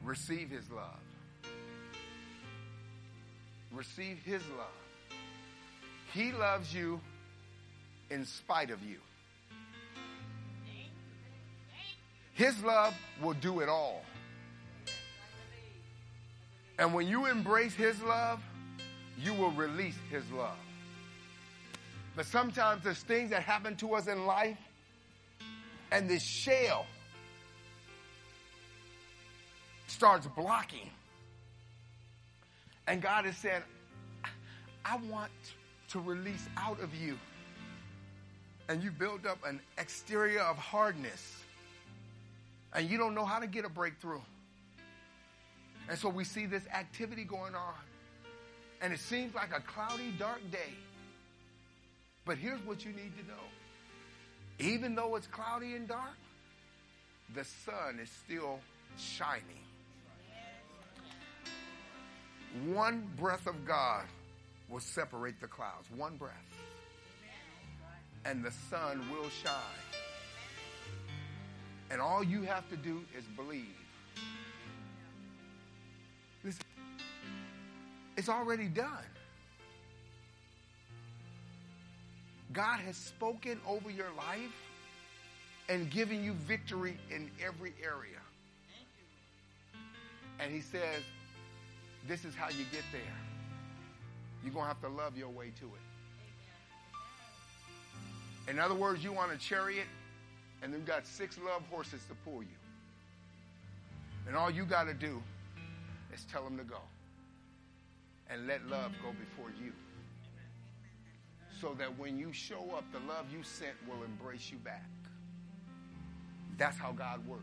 Receive 0.07 0.49
his 0.49 0.71
love. 0.71 1.01
Receive 3.73 4.19
his 4.25 4.41
love. 4.57 5.19
He 6.15 6.33
loves 6.33 6.73
you 6.73 7.01
in 8.09 8.25
spite 8.25 8.71
of 8.71 8.83
you. 8.83 8.97
His 12.33 12.63
love 12.63 12.95
will 13.21 13.35
do 13.35 13.61
it 13.61 13.69
all. 13.69 14.03
And 16.79 16.95
when 16.95 17.09
you 17.09 17.27
embrace 17.27 17.75
His 17.75 18.01
love, 18.03 18.43
you 19.19 19.33
will 19.35 19.51
release 19.53 19.97
His 20.11 20.31
love. 20.31 20.59
But 22.15 22.27
sometimes 22.27 22.85
there's 22.85 23.03
things 23.03 23.31
that 23.31 23.43
happen 23.43 23.77
to 23.77 23.95
us 23.95 24.07
in 24.07 24.27
life, 24.27 24.59
and 25.91 26.09
this 26.09 26.23
shell 26.23 26.87
starts 29.97 30.26
blocking. 30.26 30.90
And 32.86 33.01
God 33.01 33.24
is 33.24 33.34
saying, 33.38 33.62
I 34.84 34.97
want 35.11 35.32
to 35.88 36.01
release 36.01 36.47
out 36.59 36.80
of 36.80 36.94
you. 36.94 37.18
And 38.68 38.82
you 38.82 38.90
build 38.90 39.24
up 39.26 39.38
an 39.47 39.59
exterior 39.78 40.40
of 40.40 40.59
hardness, 40.59 41.36
and 42.74 42.90
you 42.90 42.99
don't 42.99 43.14
know 43.14 43.24
how 43.24 43.38
to 43.38 43.47
get 43.47 43.64
a 43.64 43.70
breakthrough. 43.70 44.20
And 45.88 45.99
so 45.99 46.09
we 46.11 46.24
see 46.24 46.47
this 46.47 46.66
activity 46.74 47.24
going 47.24 47.55
on. 47.55 47.74
And 48.82 48.92
it 48.92 49.01
seems 49.01 49.34
like 49.34 49.57
a 49.57 49.61
cloudy, 49.61 50.12
dark 50.18 50.40
day. 50.51 50.74
But 52.26 52.36
here's 52.36 52.61
what 52.66 52.84
you 52.84 52.90
need 52.90 53.12
to 53.18 53.26
know 53.26 53.47
even 54.59 54.94
though 54.94 55.16
it's 55.16 55.26
cloudy 55.26 55.74
and 55.74 55.86
dark, 55.86 56.16
the 57.34 57.44
sun 57.44 57.99
is 58.03 58.11
still 58.24 58.59
shining. 58.97 59.66
One 62.65 63.09
breath 63.19 63.47
of 63.47 63.67
God 63.67 64.05
will 64.69 64.81
separate 64.81 65.41
the 65.41 65.47
clouds. 65.47 65.89
One 65.95 66.17
breath. 66.17 66.33
And 68.25 68.45
the 68.45 68.53
sun 68.71 69.09
will 69.11 69.29
shine. 69.29 69.53
And 71.91 72.01
all 72.01 72.25
you 72.25 72.43
have 72.43 72.69
to 72.71 72.77
do 72.77 73.05
is 73.17 73.25
believe. 73.37 73.67
Listen, 76.43 76.63
it's 78.17 78.29
already 78.29 78.67
done. 78.67 78.89
God 82.53 82.81
has 82.81 82.97
spoken 82.97 83.61
over 83.69 83.91
your 83.91 84.11
life 84.17 84.55
and 85.69 85.91
given 85.91 86.25
you 86.25 86.33
victory 86.33 86.97
in 87.11 87.31
every 87.45 87.75
area. 87.83 88.21
And 90.41 90.53
he 90.53 90.61
says, 90.61 91.03
this 92.09 92.25
is 92.25 92.35
how 92.35 92.49
you 92.49 92.65
get 92.73 92.83
there. 92.93 93.01
You're 94.43 94.53
going 94.53 94.65
to 94.65 94.69
have 94.69 94.81
to 94.83 94.89
love 94.89 95.17
your 95.17 95.29
way 95.29 95.53
to 95.59 95.65
it. 95.65 95.71
In 98.51 98.59
other 98.59 98.75
words, 98.75 99.03
you 99.03 99.13
want 99.13 99.33
a 99.33 99.37
chariot, 99.37 99.87
and 100.63 100.73
then 100.73 100.85
got 100.85 101.07
six 101.07 101.39
love 101.45 101.63
horses 101.71 102.01
to 102.09 102.15
pull 102.25 102.43
you. 102.43 102.49
And 104.27 104.37
all 104.37 104.51
you 104.51 104.65
got 104.65 104.85
to 104.85 104.95
do 104.95 105.23
is 106.15 106.25
tell 106.31 106.45
them 106.45 106.57
to 106.59 106.65
go. 106.65 106.79
And 108.31 108.47
let 108.47 108.67
love 108.69 108.93
go 109.03 109.11
before 109.13 109.51
you. 109.63 109.73
So 111.61 111.75
that 111.79 111.99
when 111.99 112.19
you 112.19 112.33
show 112.33 112.71
up, 112.77 112.85
the 112.93 112.99
love 113.01 113.27
you 113.33 113.43
sent 113.43 113.75
will 113.89 114.05
embrace 114.05 114.51
you 114.51 114.59
back. 114.59 114.85
That's 116.59 116.77
how 116.77 116.93
God 116.93 117.27
works. 117.27 117.43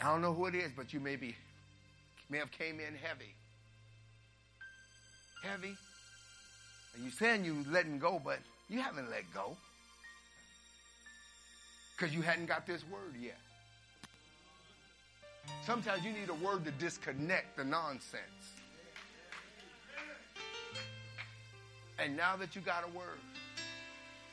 I 0.00 0.04
don't 0.04 0.20
know 0.20 0.34
who 0.34 0.46
it 0.46 0.54
is, 0.54 0.70
but 0.76 0.92
you 0.92 1.00
may 1.00 1.16
be 1.16 1.34
may 2.28 2.38
have 2.38 2.50
came 2.50 2.80
in 2.80 2.94
heavy. 2.94 3.34
Heavy. 5.42 5.76
And 6.94 7.04
you 7.04 7.10
saying 7.10 7.44
you 7.44 7.64
letting 7.70 7.98
go, 7.98 8.20
but 8.22 8.38
you 8.68 8.80
haven't 8.80 9.10
let 9.10 9.24
go. 9.32 9.56
Because 11.96 12.14
you 12.14 12.22
hadn't 12.22 12.46
got 12.46 12.66
this 12.66 12.82
word 12.90 13.14
yet. 13.20 13.38
Sometimes 15.64 16.04
you 16.04 16.12
need 16.12 16.28
a 16.28 16.44
word 16.44 16.64
to 16.64 16.70
disconnect 16.72 17.56
the 17.56 17.64
nonsense. 17.64 18.22
And 21.98 22.16
now 22.16 22.36
that 22.36 22.54
you 22.54 22.60
got 22.60 22.84
a 22.84 22.96
word, 22.96 23.20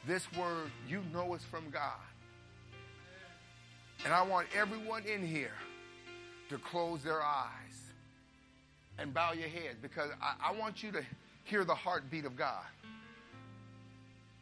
this 0.06 0.26
word 0.34 0.70
you 0.90 1.02
know 1.14 1.34
is 1.34 1.44
from 1.44 1.70
God. 1.70 1.94
And 4.04 4.14
I 4.14 4.22
want 4.24 4.48
everyone 4.56 5.04
in 5.06 5.26
here 5.26 5.54
to 6.50 6.58
close 6.58 7.04
their 7.04 7.22
eyes 7.22 7.83
and 8.98 9.14
bow 9.14 9.34
your 9.34 9.50
heads 9.50 9.78
because 9.82 10.10
I, 10.22 10.50
I 10.50 10.52
want 10.54 10.84
you 10.84 10.92
to 10.92 11.04
hear 11.44 11.64
the 11.64 11.76
heartbeat 11.76 12.26
of 12.26 12.36
God. 12.36 12.64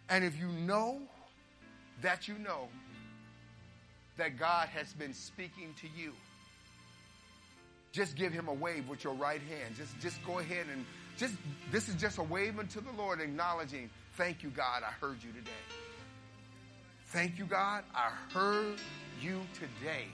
And 0.10 0.24
if 0.24 0.38
you 0.38 0.47
know 0.47 0.99
that 2.02 2.28
you 2.28 2.38
know 2.38 2.68
that 4.18 4.38
God 4.38 4.68
has 4.70 4.93
been 4.93 5.14
speaking 5.14 5.74
to 5.82 5.88
you, 5.99 6.14
just 7.91 8.16
give 8.16 8.32
him 8.32 8.47
a 8.47 8.54
wave 8.54 8.88
with 8.88 9.04
your 9.04 9.14
right 9.14 9.41
hand. 9.41 9.76
Just, 9.76 9.99
just 9.99 10.24
go 10.26 10.39
ahead 10.39 10.66
and 10.72 10.86
just, 11.18 11.36
this 11.72 11.89
is 11.89 11.95
just 11.95 12.18
a 12.18 12.24
wave 12.24 12.60
unto 12.60 12.82
the 12.82 12.91
Lord 12.97 13.20
acknowledging, 13.22 13.89
thank 14.16 14.43
you, 14.43 14.49
God, 14.49 14.84
I 14.84 14.91
heard 14.91 15.18
you 15.24 15.32
today. 15.32 15.52
Thank 17.08 17.38
you, 17.38 17.45
God, 17.45 17.84
I 17.93 18.12
heard 18.34 18.78
you 19.22 19.41
today. 19.54 20.06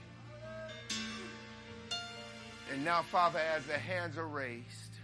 And 2.72 2.84
now, 2.84 3.02
Father, 3.02 3.40
as 3.40 3.66
the 3.66 3.78
hands 3.78 4.18
are 4.18 4.28
raised, 4.28 4.98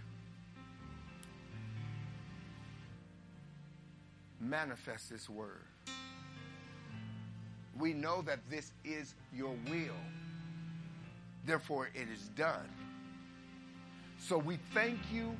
manifest 4.40 5.10
this 5.10 5.28
word. 5.28 5.64
We 7.78 7.92
know 7.92 8.22
that 8.22 8.38
this 8.50 8.72
is 8.84 9.14
your 9.32 9.54
will. 9.68 9.96
Therefore, 11.46 11.88
it 11.94 12.08
is 12.12 12.28
done. 12.36 12.68
So 14.18 14.38
we 14.38 14.58
thank 14.72 14.98
you 15.12 15.34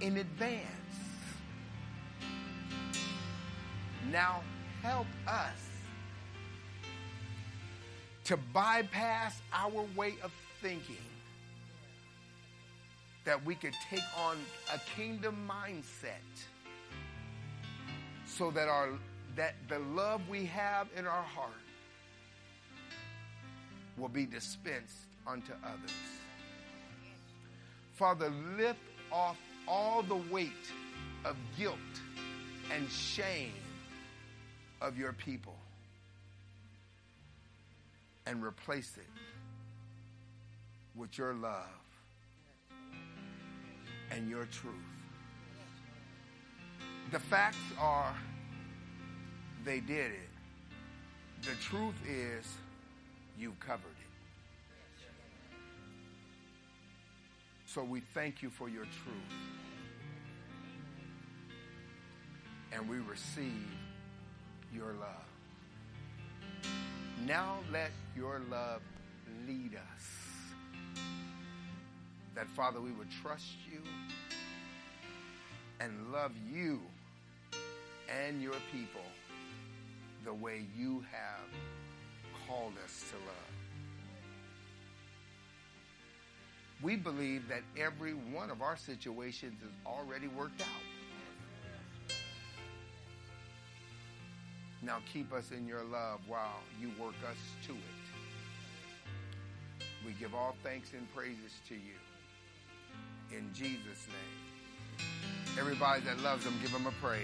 in 0.00 0.18
advance. 0.18 0.64
Now, 4.10 4.42
help 4.82 5.06
us 5.26 5.68
to 8.24 8.36
bypass 8.36 9.40
our 9.52 9.84
way 9.96 10.16
of 10.22 10.32
thinking 10.60 10.96
that 13.28 13.44
we 13.44 13.54
could 13.54 13.74
take 13.90 14.04
on 14.16 14.38
a 14.74 14.78
kingdom 14.96 15.36
mindset 15.46 16.14
so 18.24 18.50
that 18.50 18.68
our 18.68 18.88
that 19.36 19.54
the 19.68 19.78
love 19.80 20.26
we 20.30 20.46
have 20.46 20.88
in 20.96 21.06
our 21.06 21.22
heart 21.24 21.52
will 23.98 24.08
be 24.08 24.24
dispensed 24.24 24.96
unto 25.26 25.52
others. 25.62 25.92
Father, 27.96 28.32
lift 28.56 28.80
off 29.12 29.36
all 29.68 30.02
the 30.02 30.20
weight 30.32 30.72
of 31.26 31.36
guilt 31.58 31.76
and 32.74 32.90
shame 32.90 33.52
of 34.80 34.96
your 34.96 35.12
people 35.12 35.58
and 38.24 38.42
replace 38.42 38.96
it 38.96 39.04
with 40.96 41.18
your 41.18 41.34
love 41.34 41.66
and 44.10 44.28
your 44.28 44.46
truth. 44.46 44.74
The 47.10 47.18
facts 47.18 47.56
are 47.78 48.14
they 49.64 49.80
did 49.80 50.12
it. 50.12 50.28
The 51.42 51.54
truth 51.62 51.94
is 52.08 52.44
you 53.38 53.54
covered 53.60 53.86
it. 53.86 54.08
So 57.66 57.84
we 57.84 58.00
thank 58.00 58.42
you 58.42 58.50
for 58.50 58.68
your 58.68 58.84
truth. 58.84 59.38
And 62.72 62.88
we 62.88 62.98
receive 62.98 63.68
your 64.74 64.94
love. 64.94 65.28
Now 67.26 67.58
let 67.72 67.90
your 68.16 68.40
love 68.50 68.80
lead 69.46 69.74
us. 69.74 70.27
That, 72.38 72.46
Father, 72.50 72.80
we 72.80 72.92
would 72.92 73.10
trust 73.20 73.56
you 73.68 73.80
and 75.80 76.12
love 76.12 76.30
you 76.48 76.80
and 78.08 78.40
your 78.40 78.54
people 78.70 79.00
the 80.24 80.32
way 80.32 80.62
you 80.76 81.04
have 81.10 81.48
called 82.46 82.74
us 82.84 83.02
to 83.10 83.16
love. 83.16 83.34
We 86.80 86.94
believe 86.94 87.48
that 87.48 87.62
every 87.76 88.12
one 88.12 88.50
of 88.52 88.62
our 88.62 88.76
situations 88.76 89.60
is 89.60 89.72
already 89.84 90.28
worked 90.28 90.60
out. 90.60 90.68
Now 94.80 94.98
keep 95.12 95.32
us 95.32 95.50
in 95.50 95.66
your 95.66 95.82
love 95.82 96.20
while 96.28 96.60
you 96.80 96.92
work 97.02 97.16
us 97.28 97.36
to 97.66 97.72
it. 97.72 97.80
We 100.06 100.12
give 100.12 100.36
all 100.36 100.54
thanks 100.62 100.92
and 100.92 101.12
praises 101.16 101.54
to 101.66 101.74
you. 101.74 101.98
In 103.30 103.52
Jesus' 103.52 104.06
name. 104.08 105.06
Everybody 105.58 106.00
that 106.02 106.18
loves 106.20 106.44
him, 106.44 106.54
give 106.62 106.70
him 106.70 106.86
a 106.86 106.92
praise. 107.02 107.20